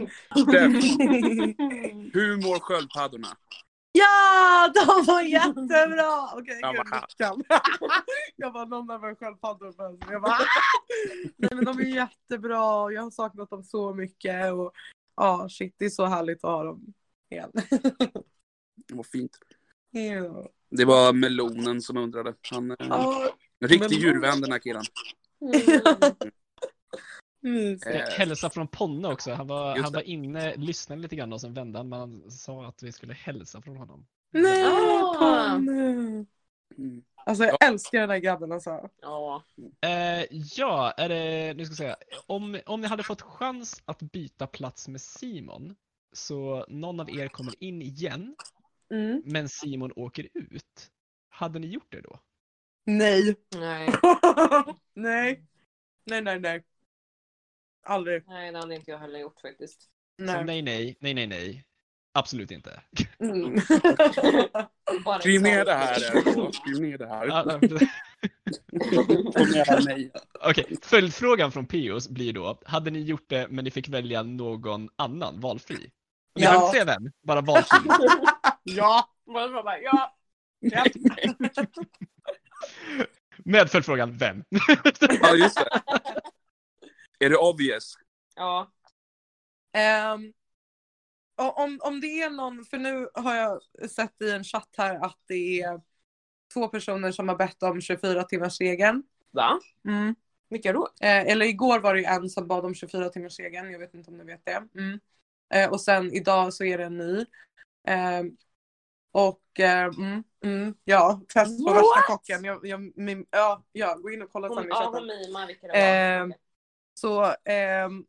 [2.12, 3.28] hur mår sköldpaddorna?
[3.92, 6.32] Ja, de var jättebra!
[6.34, 7.90] Okej, Ja, gud, vad.
[8.36, 9.74] Jag bara, någon av er sköldpaddor.
[10.10, 10.38] Jag bara,
[11.36, 12.92] nej men de är jättebra.
[12.92, 14.52] Jag har saknat dem så mycket.
[14.52, 14.72] Och
[15.16, 16.94] ja, shit, det är så härligt att ha dem
[17.30, 17.52] igen.
[18.92, 19.38] Var fint.
[19.90, 20.48] Ja.
[20.76, 22.34] Det var melonen som undrade.
[22.50, 24.82] Han är Ja, en riktig djurvän den här killen.
[27.40, 27.86] mysigt.
[27.86, 29.32] Eh, Hälsa från Ponne också.
[29.32, 29.98] Han var, Just han det.
[29.98, 33.14] var inne, lyssnade lite grann och sen vände han, men han sa att vi skulle
[33.14, 34.06] hälsa från honom.
[34.30, 35.52] Nej, Ah.
[35.54, 36.26] Ponne.
[36.78, 37.02] Mm.
[37.26, 38.88] Alltså jag älskar den här grabben alltså.
[39.02, 39.42] Ja.
[39.80, 41.96] Eh, ja, är det, nu ska jag säga,
[42.26, 45.74] om, om ni hade fått chans att byta plats med Simon,
[46.12, 48.34] så någon av er kommer in igen,
[48.92, 49.22] Mm.
[49.24, 50.90] men Simon åker ut.
[51.28, 52.20] Hade ni gjort det då?
[52.86, 53.36] Nej.
[53.56, 53.88] Nej.
[54.94, 55.44] nej.
[56.06, 56.62] Nej, nej, nej.
[57.86, 58.22] Aldrig.
[58.28, 59.82] Nej, det hade inte jag heller gjort faktiskt.
[59.82, 59.88] Så
[60.24, 60.44] Nej.
[60.44, 61.64] nej, nej, nej, nej, nej.
[62.14, 62.80] Absolut inte.
[63.18, 63.54] Mm.
[65.04, 66.16] Bara Skriv ner det här.
[66.16, 67.26] eh, Skriv ner det här.
[69.84, 70.10] Nej.
[70.40, 74.88] Okej, följdfrågan från Pios blir då, hade ni gjort det men ni fick välja någon
[74.96, 75.76] annan, valfri?
[75.76, 75.90] Ni
[76.42, 76.50] Ja.
[76.50, 77.78] behöver inte säga vem, bara valfri.
[78.62, 79.08] Ja.
[79.26, 80.16] Bara, ja.
[80.60, 80.84] ja.
[83.44, 84.44] Med följdfrågan, vem?
[85.22, 85.82] Ja, just det.
[87.18, 87.94] Är det obvious?
[88.34, 88.72] Ja.
[91.36, 93.60] Och om, om det är någon, för nu har jag
[93.90, 95.80] sett i en chatt här att det är
[96.54, 99.02] två personer som har bett om 24 timmars regeln.
[99.30, 99.60] Va?
[99.88, 100.14] Mm.
[100.48, 100.88] Vilka då?
[101.00, 103.72] Eh, eller igår var det ju en som bad om 24 timmars regeln.
[103.72, 104.68] Jag vet inte om ni vet det.
[104.74, 105.00] Mm.
[105.54, 107.24] Eh, och sen idag så är det en ny.
[107.86, 108.36] Ehm,
[109.12, 112.44] och eh, mm, mm, ja, test på värsta kocken.
[112.44, 115.72] Jag, jag, min, ja, ja, gå in och kolla sen ja, hon mimar vilka det
[115.72, 115.78] var.
[115.78, 116.34] Ehm,
[116.94, 118.04] Så ehm,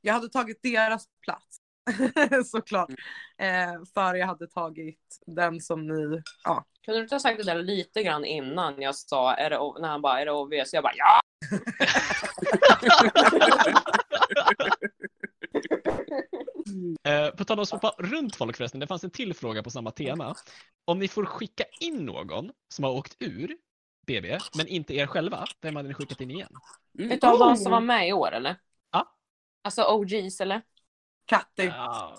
[0.00, 1.56] jag hade tagit deras plats.
[2.50, 2.90] Såklart.
[3.38, 6.64] Eh, för jag hade tagit den som ni, ja.
[6.84, 9.88] Kunde du inte ha sagt det där lite grann innan jag sa, är det, när
[9.88, 10.72] han bara, är det obvious?
[10.72, 11.20] Jag bara, ja!
[17.04, 19.70] Eh, på tal om att hoppa runt folk förresten, det fanns en till fråga på
[19.70, 20.34] samma tema.
[20.84, 23.56] Om ni får skicka in någon som har åkt ur
[24.06, 26.52] BB, men inte er själva, vem hade ni skickat in igen?
[26.98, 27.10] Mm.
[27.12, 28.56] Utav de som var med i år eller?
[28.90, 29.14] Ja.
[29.62, 30.62] Alltså OGs eller?
[31.24, 31.64] Katti.
[31.66, 32.16] Ja,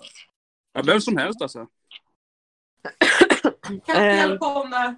[0.72, 1.66] Ja, vem som helst alltså.
[3.86, 4.18] Katti Ehm.
[4.18, 4.96] eller Ponne?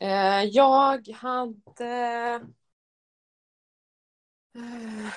[0.00, 2.40] Eh, jag hade...
[4.54, 5.12] Eh,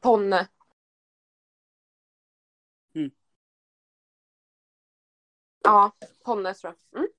[0.00, 0.48] Ponne.
[2.94, 3.10] Mm.
[5.64, 7.00] Ja, Ponne tror jag.
[7.00, 7.10] Mm.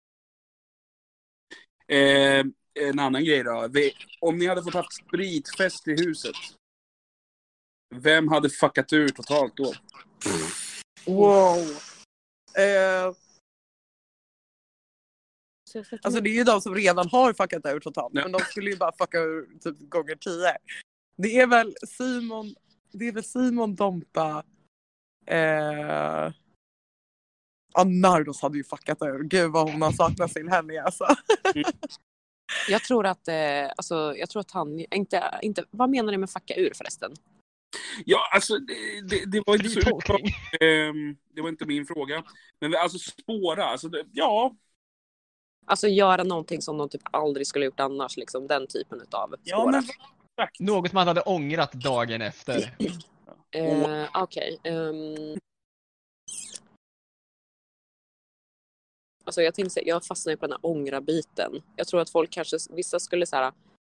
[1.88, 2.46] Eh,
[2.88, 3.70] en annan grej då.
[4.22, 6.36] Om ni hade fått haft spritfest i huset.
[7.96, 9.74] Vem hade fuckat ur totalt då?
[11.06, 11.58] Wow.
[12.58, 13.14] Eh,
[16.02, 18.12] alltså det är ju de som redan har fuckat ur totalt.
[18.14, 18.22] Ja.
[18.22, 20.58] Men de skulle ju bara fucka ur typ gånger tio.
[21.18, 22.56] Det är väl Simon,
[22.92, 24.44] det är väl Simon Dompa.
[25.26, 26.32] Eh,
[27.74, 29.24] ja, Nardos hade ju fuckat ur.
[29.24, 31.06] Gud vad hon har saknat sin helg alltså.
[32.70, 36.30] Jag tror att, eh, alltså, jag tror att han, inte, inte, vad menar ni med
[36.30, 37.14] fucka ur förresten?
[38.06, 40.00] Ja, alltså det, det, det var inte så.
[40.66, 42.24] Ehm, Det var inte min fråga.
[42.60, 44.56] Men alltså spåra, alltså det, ja.
[45.66, 49.58] Alltså göra någonting som de typ aldrig skulle gjort annars, liksom den typen utav Ja,
[49.58, 49.72] spåra.
[49.72, 49.84] men
[50.38, 50.60] exakt.
[50.60, 52.76] Något man hade ångrat dagen efter.
[53.52, 54.60] Eh, Okej.
[54.64, 55.38] ehm.
[59.26, 61.62] Alltså jag tänkte jag fastnar ju på den här ångra-biten.
[61.76, 63.54] Jag tror att folk kanske, vissa skulle så här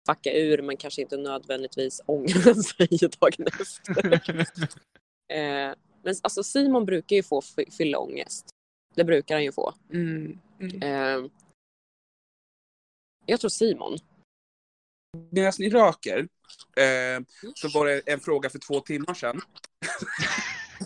[0.08, 2.88] fucka ur men kanske inte nödvändigtvis ångra sig
[3.20, 4.12] dagen efter.
[5.32, 8.48] eh, men alltså Simon brukar ju få fy- fylla ångest.
[8.94, 9.74] Det brukar han ju få.
[9.92, 10.38] Mm.
[10.60, 10.82] Mm.
[10.82, 11.30] Eh,
[13.26, 13.98] jag tror Simon.
[15.30, 16.18] Medan ni röker
[16.76, 19.40] eh, så var det en fråga för två timmar sedan.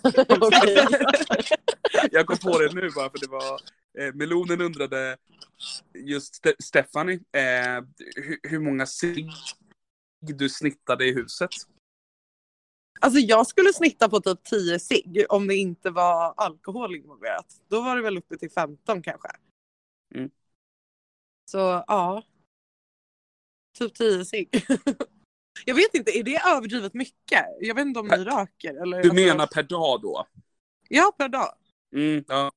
[2.11, 3.61] Jag kom på det nu bara för det var
[3.99, 5.17] eh, Melonen undrade
[5.95, 7.85] just Ste- Stephanie eh,
[8.17, 9.31] hur, hur många cigg
[10.21, 11.51] du snittade i huset.
[13.01, 17.47] Alltså jag skulle snitta på typ 10 cigg om det inte var alkohol involverat.
[17.69, 19.29] Då var det väl uppe till 15 kanske.
[20.15, 20.31] Mm.
[21.51, 22.23] Så ja.
[23.79, 24.49] Typ 10 cigg.
[25.65, 27.45] jag vet inte, är det överdrivet mycket?
[27.61, 29.03] Jag vet inte om ni röker eller?
[29.03, 30.27] Du alltså- menar per dag då?
[30.89, 31.55] Ja, per dag.
[31.97, 32.53] Mm, ja.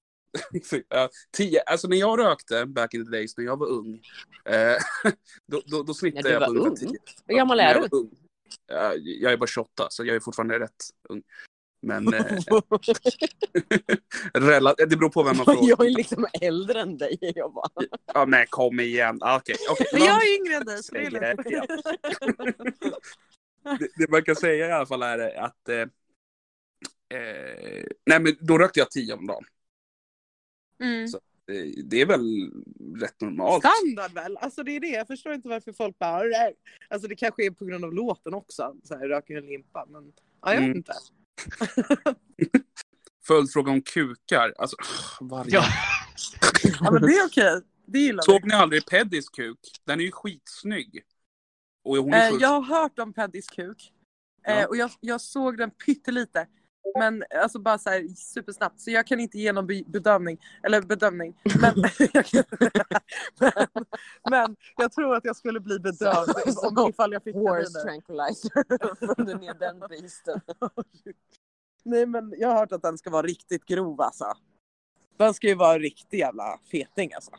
[0.90, 4.02] Ja, tio, alltså när jag rökte back in the days när jag var ung.
[4.46, 4.78] Eh,
[5.48, 6.76] då, då, då snittade jag på ungefär ung?
[6.76, 7.00] tio.
[7.26, 7.80] Hur gammal är jag du?
[7.80, 8.10] var ung.
[8.68, 11.24] Ja, jag är bara 28 så jag är fortfarande rätt ung.
[11.82, 12.36] Men eh,
[14.78, 15.70] det beror på vem man frågar.
[15.70, 17.18] jag är liksom äldre än dig.
[17.36, 17.70] Jag bara,
[18.14, 19.18] Ja, men kom igen.
[19.22, 19.56] Ah, okej.
[19.94, 21.48] Men jag är yngre än dig så det är lugnt.
[23.80, 25.80] det, det man kan säga i alla fall är att eh,
[27.20, 29.44] eh, nej men då rökte jag tio om dagen.
[30.84, 31.08] Mm.
[31.08, 31.20] Så,
[31.84, 32.52] det är väl
[33.02, 33.64] rätt normalt.
[33.66, 34.38] Standard väl?
[34.38, 34.88] Alltså det är det.
[34.88, 36.22] Jag förstår inte varför folk bara...
[36.90, 38.76] Alltså det kanske är på grund av låten också.
[38.84, 39.86] Så här, röker en limpa.
[39.90, 40.78] Men ja, jag vet Mm.
[40.78, 40.94] inte.
[43.28, 44.54] Följdfråga om kukar.
[44.58, 44.78] Alltså,
[45.22, 45.52] varje...
[45.54, 45.64] Ja.
[46.82, 47.62] Ja men det är okej.
[47.86, 48.48] Det gillar Såg vi.
[48.48, 49.60] ni aldrig Peddys kuk?
[49.86, 51.04] Den är ju skitsnygg.
[51.84, 53.92] Och hon är Eh, jag har hört om Paddys kuk.
[54.48, 54.68] Eh, Ja.
[54.68, 56.48] och jag, jag såg den pyttelite.
[56.96, 58.80] Men alltså bara så här supersnabbt.
[58.80, 60.38] Så jag kan inte ge någon be- bedömning.
[60.64, 61.34] Eller bedömning.
[61.62, 61.74] Men,
[63.40, 63.54] men,
[64.30, 66.30] men jag tror att jag skulle bli bedömd
[66.78, 67.84] om, ifall jag fick horse den.
[67.84, 69.16] tranquilizer.
[69.16, 70.42] Från ner den beasten.
[71.86, 74.34] Nej men jag har hört att den ska vara riktigt grov alltså.
[75.18, 77.32] Den ska ju vara en riktig jävla feting alltså.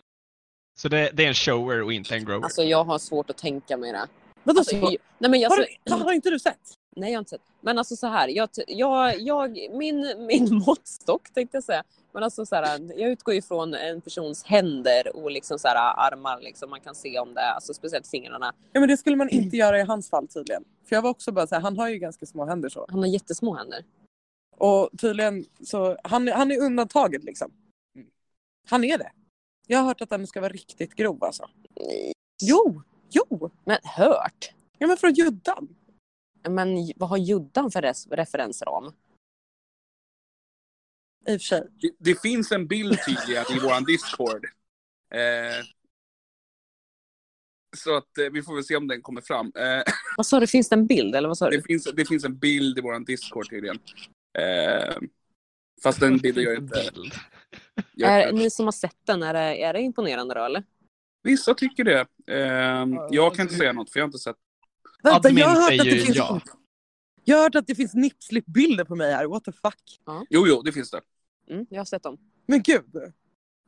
[0.79, 2.45] Så det, det är en shower och inte en grower.
[2.45, 4.07] Alltså jag har svårt att tänka mig det.
[4.45, 4.85] Vadå Alltså, så?
[4.85, 6.75] jag, nej men jag, Har, du- har inte du sett?
[6.97, 7.43] Nej, jag har inte sett.
[7.61, 11.85] Men alltså så här, jag, jag, jag, min, min måttstock tänkte jag säga.
[12.13, 15.77] Men alltså så här, jag utgår ju från en persons händer och liksom så här,
[15.77, 16.41] armar.
[16.41, 16.71] Liksom.
[16.71, 18.55] Man kan se om det, alltså speciellt fingrarna.
[18.73, 20.65] Ja men det skulle man inte göra i hans fall tydligen.
[20.89, 22.87] För jag var också bara såhär, han har ju ganska små händer så.
[22.89, 23.85] Han har jättesmå händer.
[24.57, 27.53] Och tydligen så, han, han är undantaget liksom.
[28.69, 29.11] Han är det.
[29.67, 31.49] Jag har hört att den ska vara riktigt grov alltså.
[32.43, 33.51] Jo, jo!
[33.65, 34.53] Men hört?
[34.79, 35.69] Ja men från Juddan.
[36.49, 38.85] Men vad har Juddan för res- referensram?
[41.27, 41.67] I och för sig.
[41.81, 44.45] det, det finns en bild tydligen i våran Discord.
[45.15, 45.65] Eh,
[47.77, 49.53] så att eh, vi får väl se om den kommer fram.
[49.57, 49.83] Eh,
[50.17, 51.57] Vad sa du, finns det en bild eller vad sa du?
[51.57, 53.79] det, finns, det finns en bild i våran Discord tydligen.
[54.39, 54.97] Eh,
[55.83, 56.91] fast den bilden gör inte...
[57.93, 60.65] Gör, Är, ni som har sett den, är det, är det imponerande då eller?
[61.23, 62.07] Vissa tycker det.
[62.27, 64.37] Eh, jag kan inte säga något för jag har inte sett.
[65.03, 66.17] Vänta, Admin jag har hört säger att det ju finns...
[66.17, 66.41] ja.
[67.25, 69.27] Jag har hört att det finns nipslip-bilder på mig här.
[69.27, 70.01] What the fuck?
[70.31, 71.01] Jo, jo, det finns det.
[71.51, 72.19] Mm, jag har sett dem.
[72.47, 73.13] Men gud.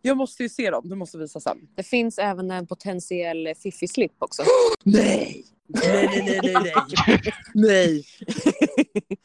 [0.02, 0.88] Jag måste ju se dem.
[0.88, 1.68] Du måste visa sen.
[1.74, 4.42] Det finns även en potentiell fiffi-slip också.
[4.84, 5.44] Nej!
[5.66, 6.74] Nej, nej, nej, nej,
[7.06, 7.32] nej.
[7.54, 8.04] nej.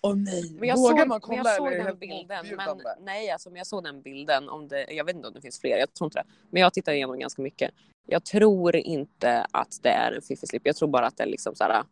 [0.01, 0.55] Åh nej.
[0.59, 2.45] Men jag Vågar såg, man men kolla jag såg den bilden.
[2.55, 4.49] Men, nej, alltså, men jag såg den bilden.
[4.49, 6.25] Om det, jag vet inte om det finns fler, jag tror inte det.
[6.49, 7.71] Men jag tittar igenom ganska mycket.
[8.05, 10.61] Jag tror inte att det är en fiffi-slip.
[10.63, 11.83] Jag tror bara att det är liksom så här.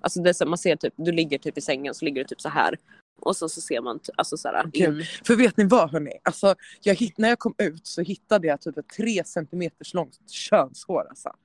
[0.00, 2.28] Alltså det är så, man ser typ, du ligger typ i sängen så ligger du
[2.28, 2.78] typ så här.
[3.20, 4.70] Och så, så ser man alltså så här.
[4.76, 5.04] In.
[5.24, 6.18] För vet ni vad hörni?
[6.22, 10.30] Alltså, jag hitt, när jag kom ut så hittade jag typ ett tre centimeters långt
[10.30, 11.36] könshår alltså.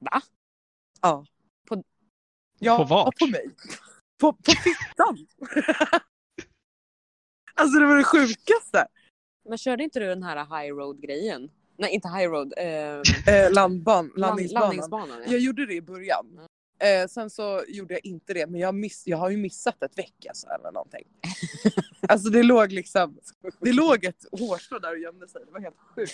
[0.00, 0.20] Va?
[1.00, 1.24] Ja.
[1.68, 1.84] På-
[2.58, 3.14] ja, På vart?
[3.18, 3.50] ja, på mig.
[4.20, 5.26] På, på fittan.
[7.54, 8.86] alltså det var det sjukaste.
[9.48, 11.50] Men körde inte du den här high road grejen?
[11.78, 12.54] Nej, inte high road.
[12.56, 12.64] Eh,
[13.34, 14.66] Eh, landban, land, landningsbanan.
[14.66, 15.22] landningsbanan.
[15.26, 15.32] Ja.
[15.32, 16.26] Jag gjorde det i början.
[16.80, 19.98] Eh, sen så gjorde jag inte det, men jag, miss, jag har ju missat ett
[19.98, 21.04] veck alltså, eller någonting.
[22.08, 23.18] alltså det låg liksom,
[23.60, 25.42] det låg ett hårstrå där och gömde sig.
[25.46, 26.12] Det var helt sjukt.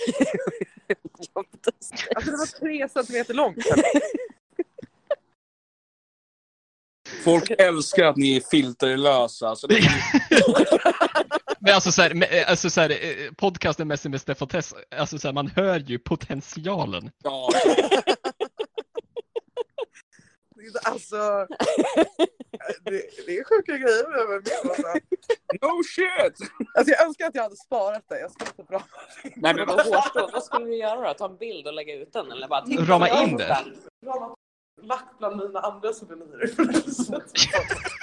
[2.16, 3.58] Alltså det var tre centimeter långt.
[7.24, 9.56] Folk älskar att ni är filterlösa.
[9.56, 9.88] Så det ni...
[11.64, 14.74] Men alltså, så här, med- eh, alltså så här, eh, podcasten med med Stefan Tess,
[14.96, 17.10] alltså så här, man hör ju potentialen.
[17.24, 17.48] ja,
[20.84, 21.46] Alltså,
[22.84, 24.70] det, det är sjuka grejer vi har varit med om.
[24.70, 24.98] Alltså.
[25.66, 26.50] No shit!
[26.74, 28.20] alltså jag önskar att jag hade sparat det.
[28.20, 28.82] Jag skulle inte bra.
[29.36, 31.14] Nej, men Vad hårt Vad skulle du göra då?
[31.14, 33.46] Ta en bild och lägga ut den eller bara titta Rama in det.
[33.46, 33.64] den?
[34.82, 36.50] Lagt bland mina andra souvenirer.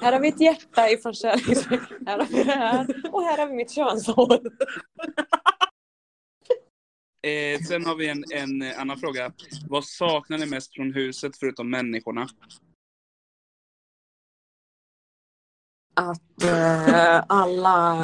[0.00, 1.80] Här har vi ett hjärta ifrån kärlek.
[2.06, 2.86] Här har vi det här.
[3.12, 4.40] Och här har vi mitt könshår.
[7.22, 9.32] Eh, sen har vi en, en annan fråga.
[9.68, 12.28] Vad saknar ni mest från huset förutom människorna?
[15.94, 17.96] Att eh, alla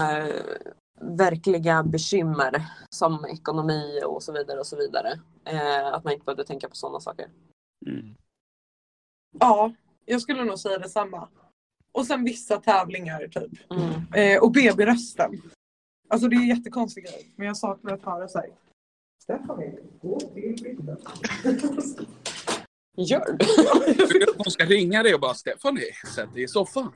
[1.01, 5.20] verkliga bekymmer som ekonomi och så vidare och så vidare.
[5.45, 7.30] Eh, att man inte behövde tänka på sådana saker.
[9.39, 9.72] Ja,
[10.05, 11.28] jag skulle nog säga detsamma.
[11.93, 13.70] Och sen vissa tävlingar typ.
[13.70, 14.34] Mm.
[14.34, 15.43] Eh, och BB-rösten.
[16.09, 17.32] Alltså det är jättekonstig grej.
[17.36, 18.49] Men jag saknar att höra såhär.
[19.22, 20.97] Stephanie, gå till bilden.
[22.97, 23.47] Gör du?
[23.99, 26.93] Jag vill att någon ska ringa dig och bara Stephanie, sätt dig i soffan.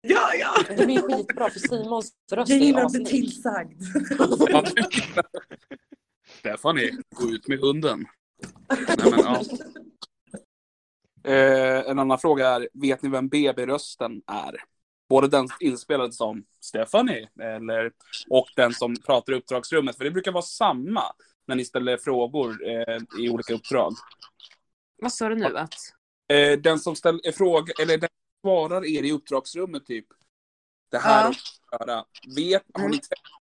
[0.00, 0.76] Ja, ja!
[0.76, 3.82] Det blir skitbra för Simons röst Jag är gillar att bli tillsagd.
[6.38, 8.04] Stephanie, gå ut med hunden.
[8.68, 9.42] Nej, men, ja.
[11.26, 14.56] Eh, en annan fråga är, vet ni vem BB-rösten är?
[15.08, 17.92] Både den inspelad som Stephanie eller,
[18.30, 19.96] och den som pratar i uppdragsrummet.
[19.96, 21.02] För det brukar vara samma
[21.46, 23.92] när ni ställer frågor eh, i olika uppdrag.
[25.02, 25.58] Vad sa du nu?
[25.58, 25.74] Att...
[26.28, 30.06] Eh, den som ställer fråga, eller den som svarar er i uppdragsrummet typ.
[30.90, 31.34] Det här
[31.70, 31.78] Ja.
[31.78, 32.04] göra.
[32.36, 33.40] Vet, har ni träffat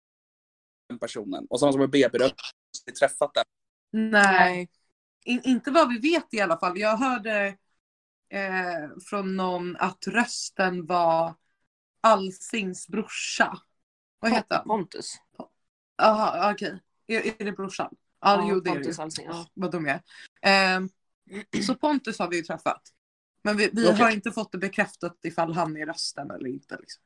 [0.88, 1.46] den personen?
[1.50, 2.36] Och samma som med BB-rösten,
[2.86, 3.44] har ni träffat den?
[4.10, 4.68] Nej.
[5.24, 6.78] In, inte vad vi vet i alla fall.
[6.78, 7.56] Jag hörde
[8.30, 11.34] eh, från någon att rösten var
[12.00, 13.58] Alsings brorsa.
[14.20, 14.64] Vad heter han?
[14.64, 15.14] Pontus.
[15.96, 16.82] Jaha, okej.
[17.06, 17.94] Är, är det brorsan?
[18.20, 19.22] Ja, jo det är det Pontus ju.
[19.24, 19.46] Ja.
[19.54, 20.00] Vad dum jag
[20.42, 20.76] är.
[20.76, 20.88] Ehm,
[21.66, 22.82] så Pontus har vi ju träffat.
[23.42, 24.02] Men vi, vi Okej.
[24.02, 26.76] har inte fått det bekräftat ifall han är rösten eller inte.
[26.80, 27.02] Liksom.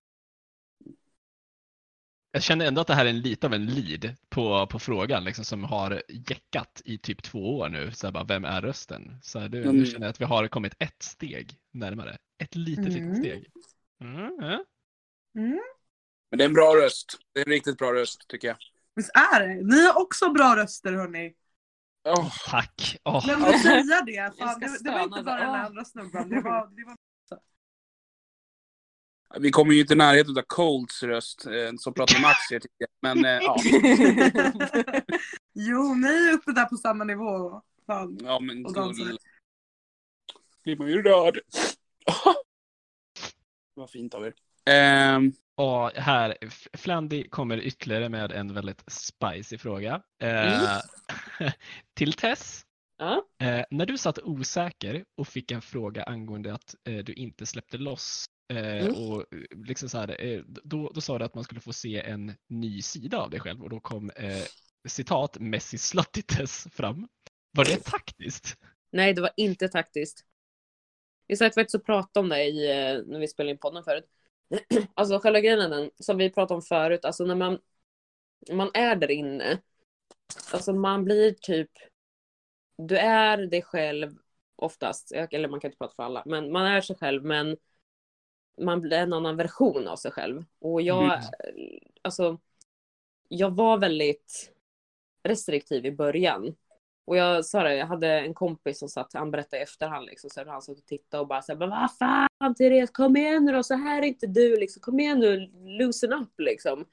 [2.35, 5.25] Jag känner ändå att det här är en, lite av en lead på, på frågan
[5.25, 7.93] liksom, som har jäckat i typ två år nu.
[7.93, 9.19] Så bara, vem är rösten?
[9.23, 9.77] Så här, nu, Mm.
[9.77, 12.19] nu känner jag att vi har kommit ett steg närmare.
[12.39, 12.99] Ett litet, Mm.
[13.13, 13.51] litet steg.
[14.01, 14.65] Mm, ja.
[16.31, 17.19] Men det är en bra röst.
[17.35, 18.57] Det är en riktigt bra röst, tycker jag.
[18.97, 19.55] Visst är det?
[19.55, 21.35] Ni har också bra röster hörni.
[22.05, 22.97] Oh, Tack!
[23.05, 24.33] Åh, Glömde säga det.
[24.39, 26.29] Fan, det, det var inte bara den andra snubben.
[26.29, 26.97] Det var, det var...
[29.41, 32.77] vi kommer ju inte i närheten av Colts röst, eh, som pratar om aktier, tycker
[32.79, 32.89] jag.
[33.01, 33.57] Men eh, ja.
[35.55, 37.63] jo, ni är uppe där på samma nivå.
[37.87, 38.19] Fan.
[38.23, 39.19] ja men gull.
[40.65, 41.41] Blir man ju rörd.
[43.75, 44.35] Vad fint av er.
[44.65, 46.37] Ehm, Och här,
[46.73, 50.03] Flandy kommer ytterligare med en väldigt spicy fråga.
[50.23, 50.79] Eh,
[51.95, 52.63] till Tess.
[52.99, 53.27] Ja.
[53.39, 57.79] Eh, när du satt osäker och fick en fråga angående att eh, du inte släppte
[57.79, 58.95] loss Mm.
[58.95, 62.01] och eh, liksom så här, eh, då, då sa du att man skulle få se
[62.01, 64.45] en ny sida av dig själv och då kom eh,
[64.89, 67.09] citat Messi Slutty-Tess fram.
[67.51, 68.57] Var det taktiskt?
[68.93, 70.25] Nej, det var inte taktiskt.
[71.27, 74.05] Vi satt faktiskt och pratade om det i, eh, när vi spelade in podden förut.
[74.95, 77.59] Alltså själva grejen den, som vi pratade om förut, alltså när man,
[78.53, 79.59] man är där inne,
[80.53, 81.71] alltså man blir typ,
[82.79, 84.17] du är dig själv
[84.57, 87.57] oftast, eller man kan inte prata för alla, men man är sig själv men
[88.61, 90.45] man blir en annan version av sig själv.
[90.61, 91.79] Och jag, Mm.
[92.03, 92.39] alltså,
[93.29, 94.53] jag var väldigt
[95.23, 96.57] restriktiv i början.
[97.05, 100.31] Och jag sa det, jag hade en kompis som satt, han berättade i efterhand liksom,
[100.31, 103.45] så han satt och tittade och bara så här, "Men vad fan Therese, kom igen
[103.45, 106.87] nu då, så här är inte du liksom, kom igen nu, loosen up liksom.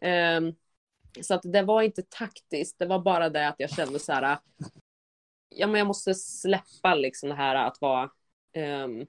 [0.00, 0.54] Ehm,
[1.22, 4.38] så att det var inte taktiskt, det var bara det att jag kände så här,
[5.48, 8.10] ja men jag måste släppa liksom det här att vara,
[8.52, 9.06] ehm,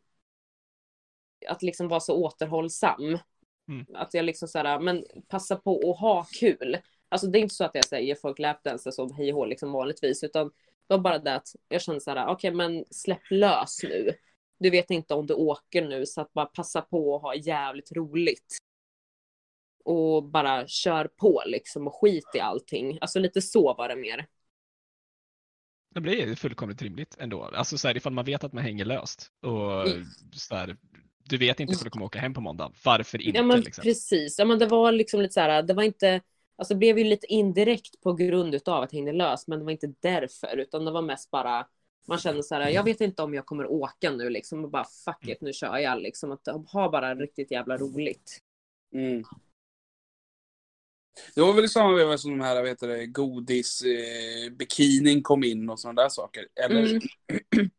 [1.47, 3.17] att liksom vara så återhållsam.
[3.67, 3.85] Mm.
[3.93, 6.77] Att jag liksom så här, men passa på att ha kul.
[7.09, 10.23] Alltså det är inte så att jag säger folk lapdancer som hej och liksom vanligtvis,
[10.23, 10.47] utan
[10.87, 14.13] det var bara det att jag kände så här, okej men släpp lös nu.
[14.59, 17.91] Du vet inte om du åker nu, så att bara passa på att ha jävligt
[17.91, 18.57] roligt.
[19.85, 22.97] Och bara kör på liksom och skit i allting.
[23.01, 24.27] Alltså lite så var det mer.
[25.89, 27.43] Det blir fullkomligt rimligt ändå.
[27.43, 30.05] Alltså så här, ifall man vet att man hänger löst och Mm.
[30.33, 30.77] så här,
[31.29, 32.71] du vet inte ifall du kommer åka hem på måndag.
[32.85, 33.37] Varför inte?
[33.37, 33.81] Ja men liksom?
[33.81, 34.39] precis.
[34.39, 36.21] Ja men det var liksom lite så här, det var inte,
[36.57, 39.65] alltså det blev ju lite indirekt på grund utav att jag hängde lös, men det
[39.65, 41.67] var inte därför, utan det var mest bara,
[42.07, 44.85] man kände så här, jag vet inte om jag kommer åka nu liksom, och bara
[45.05, 48.39] fuck it, nu kör jag liksom, att ha bara riktigt jävla roligt.
[48.93, 49.23] Mm.
[51.35, 55.23] Det var väl i samma veva som de här, vad heter det, godis, eh, bikinin
[55.23, 56.47] kom in och sådana där saker.
[56.65, 56.89] Eller?
[56.89, 56.99] Mm.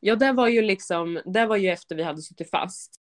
[0.00, 3.00] Ja, det var ju liksom, det var ju efter vi hade suttit fast.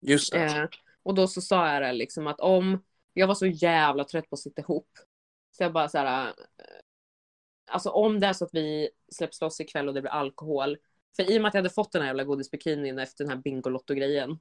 [0.00, 0.44] Just det.
[0.44, 0.64] Eh,
[1.02, 4.34] och då så sa jag det liksom att om, jag var så jävla trött på
[4.34, 4.88] att sitta ihop.
[5.50, 6.32] Så jag bara så här, eh,
[7.70, 10.76] alltså om det är så att vi släpps loss ikväll och det blir alkohol.
[11.16, 13.42] För i och med att jag hade fått den här jävla godisbikinin efter den här
[13.42, 14.28] Bingolotto-grejen.
[14.30, 14.36] Då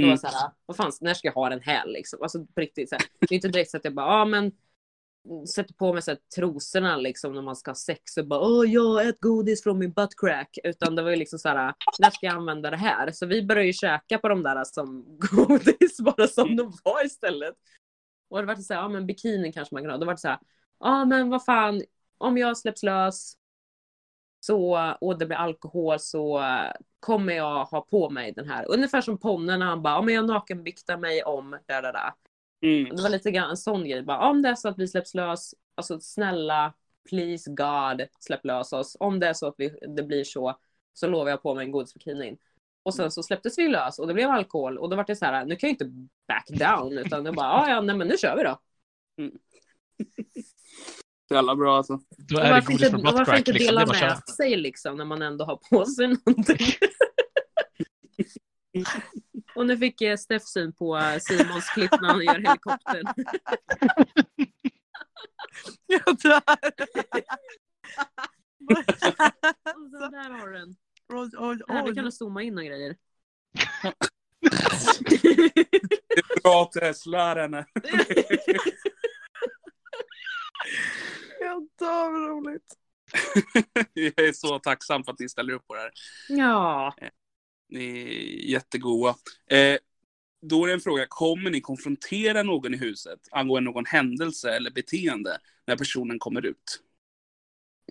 [0.00, 0.10] var Mm.
[0.10, 2.22] jag så här, vad fan, när ska jag ha den här liksom?
[2.22, 4.52] Alltså på riktigt, så här, det är inte direkt så att jag bara, ja men
[5.54, 8.70] sätter på mig så här, trosorna liksom när man ska ha sex och bara åh
[8.70, 10.58] jag ät godis från min buttcrack.
[10.64, 13.10] Utan det var ju liksom så här, när ska jag använda det här?
[13.10, 17.54] Så vi började ju käka på de där som godis bara som de var istället.
[18.28, 19.98] Och det var så här, ja men bikinin kanske man kan ha.
[19.98, 20.38] Då var det så här,
[20.80, 21.82] ja men vad fan,
[22.18, 23.34] om jag släpps lös
[24.40, 26.42] så, och det blir alkohol så
[27.00, 28.70] kommer jag ha på mig den här.
[28.70, 32.12] Ungefär som ponnen när han bara, ja men jag nakenbiktar mig om, där, där, där.
[32.62, 32.96] Mm.
[32.96, 34.02] Det var lite grann en sån grej.
[34.02, 36.74] Bara, om det är så att vi släpps lös, alltså snälla,
[37.10, 38.96] please God, släpp lös oss.
[39.00, 40.58] Om det är så att vi, det blir så,
[40.92, 42.38] så lovar jag på mig en godisbikini.
[42.82, 45.24] Och sen så släpptes vi lös och det blev alkohol och då var det så
[45.24, 48.16] här, nu kan jag inte back down utan jag bara, ja ja, nej men nu
[48.18, 48.60] kör vi då.
[51.30, 52.00] Jävla bra alltså.
[52.18, 53.66] Då är det varför inte, varför buttcrack inte liksom.
[53.66, 56.66] Dela att med sig liksom när man ändå har på sig någonting.
[59.56, 63.06] och nu fick jag Steff syn på eh, Simons klipp när han gör helikoptern.
[65.86, 66.42] Jag dör.
[69.74, 70.76] Och så där har du den.
[71.08, 71.94] Oj, oj, Här, du oj.
[71.94, 72.96] kan du zooma in och grejer.
[75.00, 75.16] Det
[76.18, 77.66] är bra Tess, lär henne.
[81.40, 82.74] Jag dör vad roligt.
[83.92, 85.90] Jag är så tacksam för att ni ställer upp på det här.
[86.28, 86.94] ja.
[87.68, 89.16] Ni är jättegoda.
[89.50, 89.78] Eh,
[90.42, 94.70] då är det en fråga, kommer ni konfrontera någon i huset angående någon händelse eller
[94.70, 96.82] beteende när personen kommer ut?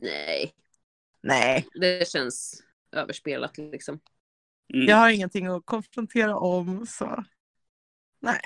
[0.01, 0.53] Nej,
[1.23, 3.99] Nej, det känns överspelat liksom.
[4.73, 4.87] Mm.
[4.87, 7.23] jag har ingenting att konfrontera om så.
[8.19, 8.41] Nej.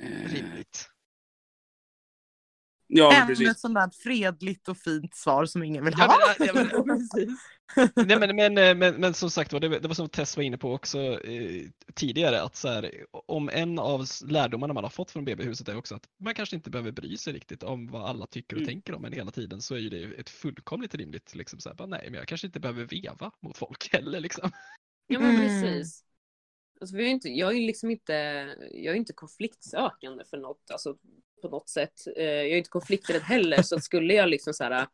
[0.00, 0.88] Eh, Rimligt.
[2.90, 3.50] Ja, precis.
[3.50, 6.34] ett sånt där fredligt och fint svar som ingen vill Ja, ha.
[6.54, 7.08] men, ja, men.
[8.06, 10.44] Nej, men, men, eh, men, men som sagt var, det, det var som Tess var
[10.44, 15.10] inne på också eh, tidigare, att så här, om en av lärdomarna man har fått
[15.10, 18.26] från BB-huset är också att man kanske inte behöver bry sig riktigt om vad alla
[18.26, 18.68] tycker och Mm.
[18.68, 21.76] tänker om en hela tiden, så är ju det ett fullkomligt rimligt, liksom så här,
[21.76, 24.50] bara, nej, men jag kanske inte behöver veva mot folk heller liksom.
[25.06, 25.40] Ja men Mm.
[25.42, 26.04] precis.
[26.80, 28.12] Alltså, vi har inte, jag är ju liksom inte,
[28.72, 30.96] jag är inte konfliktsökande för något, alltså
[31.42, 32.06] på något sätt.
[32.16, 34.86] Eh, Jag är inte konflikträdd heller, så skulle jag liksom så här,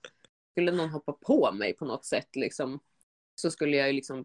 [0.53, 2.81] skulle någon hoppa på mig på något sätt liksom,
[3.35, 4.25] så skulle jag ju liksom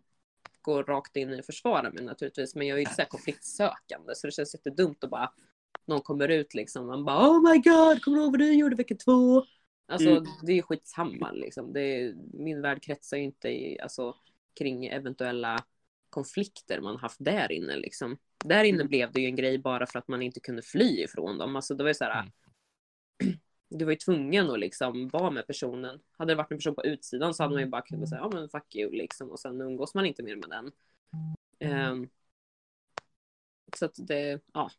[0.61, 2.55] gå rakt in och försvara mig naturligtvis.
[2.55, 5.31] Men jag är ju inte så här konfliktsökande, så det känns jättedumt att bara
[5.87, 8.75] någon kommer ut liksom, man bara oh my god, kommer du ihåg vad du gjorde
[8.75, 9.45] vecka två?
[9.87, 10.23] Alltså Mm.
[10.43, 11.73] det är ju skitsamma liksom.
[11.73, 14.15] Det är, min värld kretsar ju inte i, alltså,
[14.59, 15.65] kring eventuella
[16.09, 18.17] konflikter man haft där inne liksom.
[18.45, 18.87] Där inne Mm.
[18.87, 21.55] blev det ju en grej bara för att man inte kunde fly ifrån dem.
[21.55, 22.19] Alltså det var ju så här.
[22.21, 22.31] Mm.
[23.73, 25.99] Du var ju tvungen att liksom vara med personen.
[26.17, 28.31] Hade det varit en person på utsidan så hade man ju bara kunnat säga ja
[28.33, 30.71] men fuck you liksom och sen umgås man inte mer med den.
[31.59, 32.09] Ehm,
[33.77, 34.71] så att det, ja.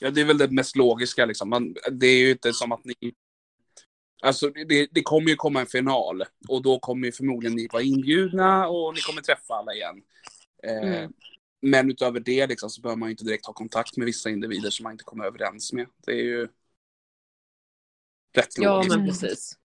[0.00, 1.48] Ja, det är väl det mest logiska liksom.
[1.50, 2.94] Man, det är ju inte som att ni...
[4.22, 7.82] Alltså det, det kommer ju komma en final och då kommer ju förmodligen ni vara
[7.82, 10.02] inbjudna och ni kommer träffa alla igen.
[10.62, 11.12] Eh, Mm.
[11.60, 14.70] Men utöver det liksom, så behöver man ju inte direkt ha kontakt med vissa individer
[14.70, 15.86] som man inte kommer överens med.
[16.06, 16.48] Det är ju
[18.32, 18.96] rätt Ja logiskt.
[18.96, 19.58] men precis.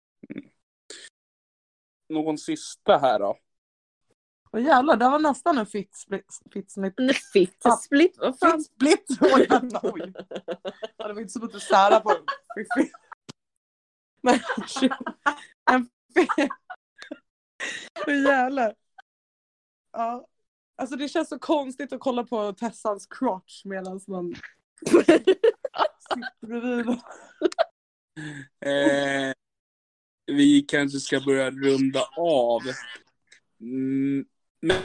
[2.09, 3.39] Någon sista här då?
[4.51, 6.27] Och jävlar, det var nästan en fit split.
[6.53, 6.95] Fit split.
[6.99, 7.77] En fit Ja.
[7.77, 8.59] split, vad fan?
[8.59, 9.07] Fit split.
[9.21, 10.13] Oj, jävlar, oj.
[10.97, 12.17] Ja, det var inte som att du särade på.
[14.23, 14.35] Men
[15.71, 16.29] en fit.
[18.07, 18.75] Åh jävlar.
[19.93, 20.27] Ja.
[20.81, 24.35] Alltså det känns så konstigt att kolla på Tessans crotch medan man
[24.89, 26.99] sitter bredvid.
[28.67, 29.33] Eh,
[30.27, 32.61] vi kanske ska börja runda av.
[33.61, 34.25] Mm,
[34.61, 34.77] men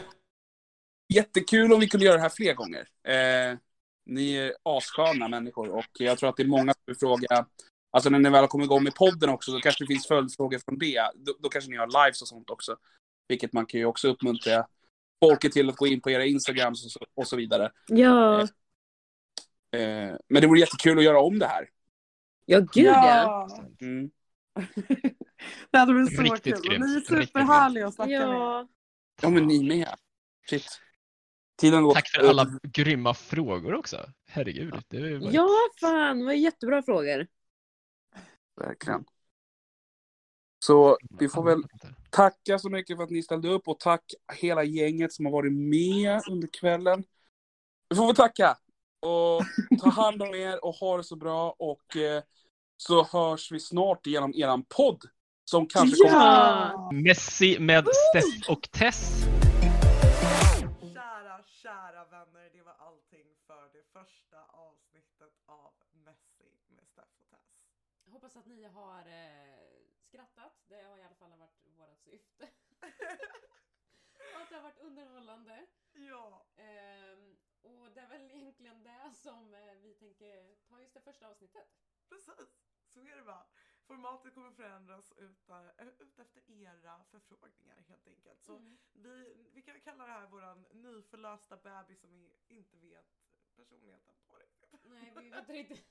[1.13, 2.87] jättekul om vi kunde göra det här fler gånger.
[3.03, 3.57] Eh,
[4.05, 7.45] ni är assköna människor och jag tror att det är många som vill fråga,
[7.91, 10.77] alltså när ni väl kommer igång med podden också, då kanske det finns följdfrågor från
[10.77, 11.11] det.
[11.15, 12.77] Då, då kanske ni har lives och sånt också.
[13.27, 14.67] Vilket man kan ju också uppmuntra
[15.23, 17.71] folket till att gå in på era Instagrams och så, och så vidare.
[17.87, 18.47] Ja,
[19.75, 21.69] Eh, men det vore jättekul att göra om det här.
[22.45, 23.47] ja gud ja.
[23.49, 23.65] Ja.
[23.81, 24.11] Mm.
[25.71, 26.69] Det hade blivit så Riktigt kul.
[26.69, 26.85] Grymt.
[26.85, 28.19] Ni är superhärliga att snacka med.
[28.19, 28.67] Ja.
[29.21, 29.95] Ja, men ni med.
[30.49, 30.81] Shit.
[31.57, 31.93] Tiden går.
[31.93, 34.09] Tack för alla grymma frågor också.
[34.27, 34.73] Herregud.
[34.87, 37.27] Det var ja, fan, det var jättebra frågor.
[38.55, 39.05] Verkligen.
[40.59, 41.63] Så vi får väl
[42.15, 45.53] tacka så mycket för att ni ställde upp och tack hela gänget som har varit
[45.53, 47.03] med under kvällen.
[47.89, 48.57] Vi får väl tacka
[48.99, 49.43] och
[49.81, 52.23] ta hand om er och ha det så bra och eh,
[52.77, 55.01] så hörs vi snart genom eran podd
[55.45, 56.15] som kanske kommer...
[56.15, 56.89] Ja!
[56.93, 59.25] Messi med Steff och Tess.
[60.93, 64.37] Kära, kära vänner, det var allting för det första
[64.67, 65.71] avsnittet av
[66.05, 67.47] Messi med Steff och Tess.
[68.05, 69.65] Jag hoppas att ni har eh,
[70.07, 70.53] skrattat.
[70.69, 71.64] Det har i alla fall varit
[72.05, 72.49] syfte.
[74.35, 75.67] och att det har varit underhållande.
[75.93, 81.01] Ja, Ehm, och det är väl egentligen det som eh, vi tänker ta just det
[81.01, 81.67] första avsnittet.
[82.09, 82.59] precis.
[82.87, 83.45] Så är det bara.
[83.87, 88.43] Formatet kommer förändras ut, äh, ut efter era förfrågningar helt enkelt.
[88.43, 88.77] Så Mm.
[88.93, 93.07] vi, vi kan kalla det här våran nyförlösta bebis som vi inte vet
[93.55, 94.83] personligheten på riktigt.
[94.83, 95.87] Nej, vi vet inte riktigt.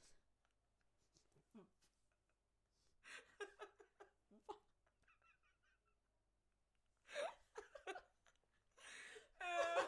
[9.40, 9.84] Eh,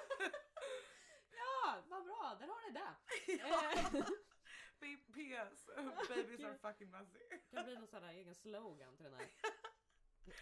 [1.31, 2.05] Ja, vad
[2.77, 2.97] ja.
[3.35, 4.07] Eh,
[5.15, 5.66] PS,
[6.09, 7.19] babies are fucking messy.
[7.51, 9.28] kan det bli någon sån här egen slogan till den här?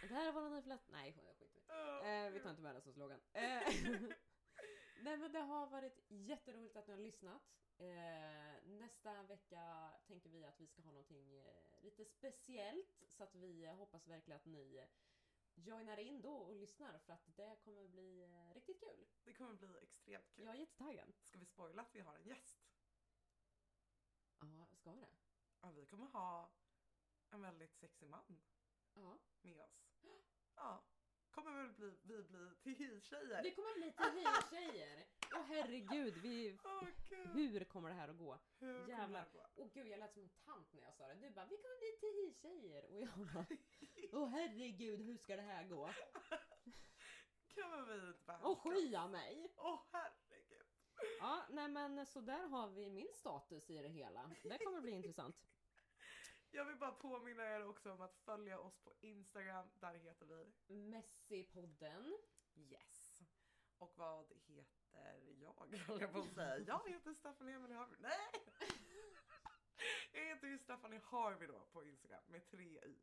[0.08, 0.88] Det här var någon nyförlöst...
[0.92, 1.60] Nej, skit i.
[2.08, 3.20] Eh, vi tar inte med det som slogan.
[3.32, 3.42] Eh,
[5.02, 7.42] nej men det har varit jätteroligt att ni har lyssnat.
[7.78, 11.42] Eh, nästa vecka tänker vi att vi ska ha någonting
[11.80, 14.88] lite speciellt så att vi hoppas verkligen att ni
[15.54, 19.06] joinar in då och lyssnar för att det kommer bli eh, riktigt kul.
[19.24, 20.44] Det kommer bli extremt kul.
[20.44, 21.12] Jag är jättetaggad.
[21.24, 22.58] Ska vi spoila att vi har en gäst?
[24.40, 25.16] Ja, ska vi det?
[25.60, 26.50] Ja, vi kommer ha
[27.30, 28.40] en väldigt sexig man
[28.94, 29.18] Ja.
[29.42, 29.90] med oss.
[30.56, 30.82] Ja,
[31.34, 32.22] kommer väl bli, vi
[32.62, 33.42] bli till-tjejer.
[33.42, 35.04] Vi kommer bli till tjejer
[35.34, 36.58] Åh herregud, vi...
[36.80, 37.32] Gud.
[37.34, 38.38] Hur kommer det här att gå?
[38.58, 39.28] Hur Jävlar.
[39.54, 41.14] Åh gud, jag lät som en tant när jag sa det.
[41.14, 42.84] Du bara, vi kommer bli tio-tjejer.
[42.90, 43.46] Och jag bara,
[44.12, 45.90] åh herregud, hur ska det här gå?
[47.54, 49.54] Kan vi inte bara Och skya mig.
[49.56, 50.66] Åh herregud.
[51.18, 54.30] Ja, nej men så där har vi min status i det hela.
[54.42, 55.36] Det kommer bli intressant.
[56.54, 59.68] Jag vill bara påminna er också om att följa oss på Instagram.
[59.80, 62.12] Där heter vi Messi-podden.
[62.54, 63.20] Yes.
[63.78, 64.64] Och vad heter
[65.26, 65.78] jag?
[65.86, 66.58] höll jag på att säga.
[66.58, 67.96] Jag heter Stephanie Emily Harvey.
[68.00, 68.30] Nej!
[70.12, 73.02] Jag heter ju Stephanie Harvey då på Instagram med tre i.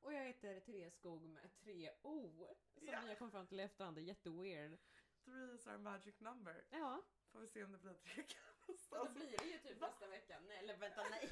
[0.00, 2.48] Och jag heter Therese Skog med tre O.
[2.74, 3.00] Som Ja.
[3.02, 4.78] vi har kommit fram till i efterhand, det är jätteweird.
[5.24, 6.64] Three is our magic number.
[6.70, 8.34] Ja, Får vi se om det blir då
[8.66, 9.14] någonstans.
[9.14, 10.40] blir det ju typ nästa vecka.
[10.40, 11.30] Nej, eller vänta, nej.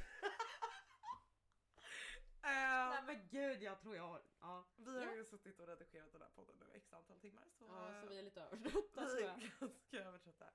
[2.47, 4.23] Ehm, Nej men gud, jag tror jag har...
[4.41, 5.15] Ja, vi har Ja.
[5.15, 7.45] ju suttit och redigerat den här podden nu x antal timmar.
[7.59, 10.47] Så, ja så eh, vi är lite övertrötta tror vi är ganska övertrötta.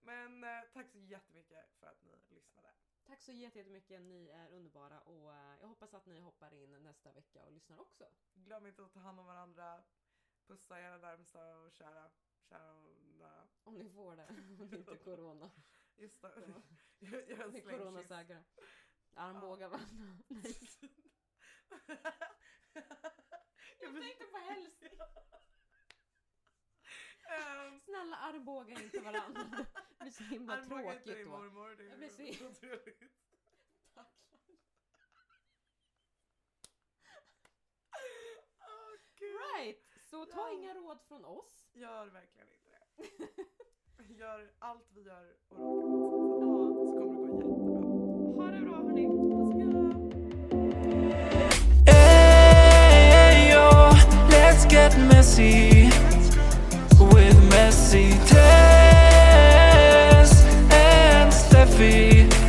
[0.00, 2.68] Men eh, tack så jättemycket för att ni lyssnade.
[3.06, 6.82] Tack så jätte- jättemycket, ni är underbara och eh, jag hoppas att ni hoppar in
[6.82, 8.08] nästa vecka och lyssnar också.
[8.34, 9.82] Glöm inte att ta hand om varandra.
[10.46, 12.10] Pussa era närmsta och kära.
[12.48, 13.48] Kära och nära.
[13.64, 14.26] Om ni får det,
[14.60, 15.50] om det inte är corona.
[15.96, 16.32] Just det.
[16.46, 16.62] Ja.
[16.98, 18.44] Jag, jag ni coronasäkra.
[19.14, 20.24] Armbågar varandra.
[23.80, 24.90] Jag tänkte på hälsning.
[27.30, 29.40] Ehm, Snälla armbåga inte varandra.
[29.50, 29.66] Det
[30.00, 31.30] blir så himla armbåga inte tråkigt din då.
[31.38, 31.76] mormor.
[31.76, 32.76] Det är så.
[33.94, 34.08] Tack.
[38.60, 39.36] Åh, gud.
[39.56, 40.52] Right, så ta Ja.
[40.54, 41.62] inga råd från oss.
[41.72, 42.78] Gör verkligen inte det.
[44.18, 46.48] Gör allt vi gör och raka motsatsen.
[46.48, 46.86] Ja.
[46.86, 48.44] Så kommer det gå jättebra.
[48.44, 49.47] Ha det bra hörni.
[54.58, 55.88] Let's get messy
[56.98, 59.52] with messy Tess
[60.72, 62.47] and Steffi.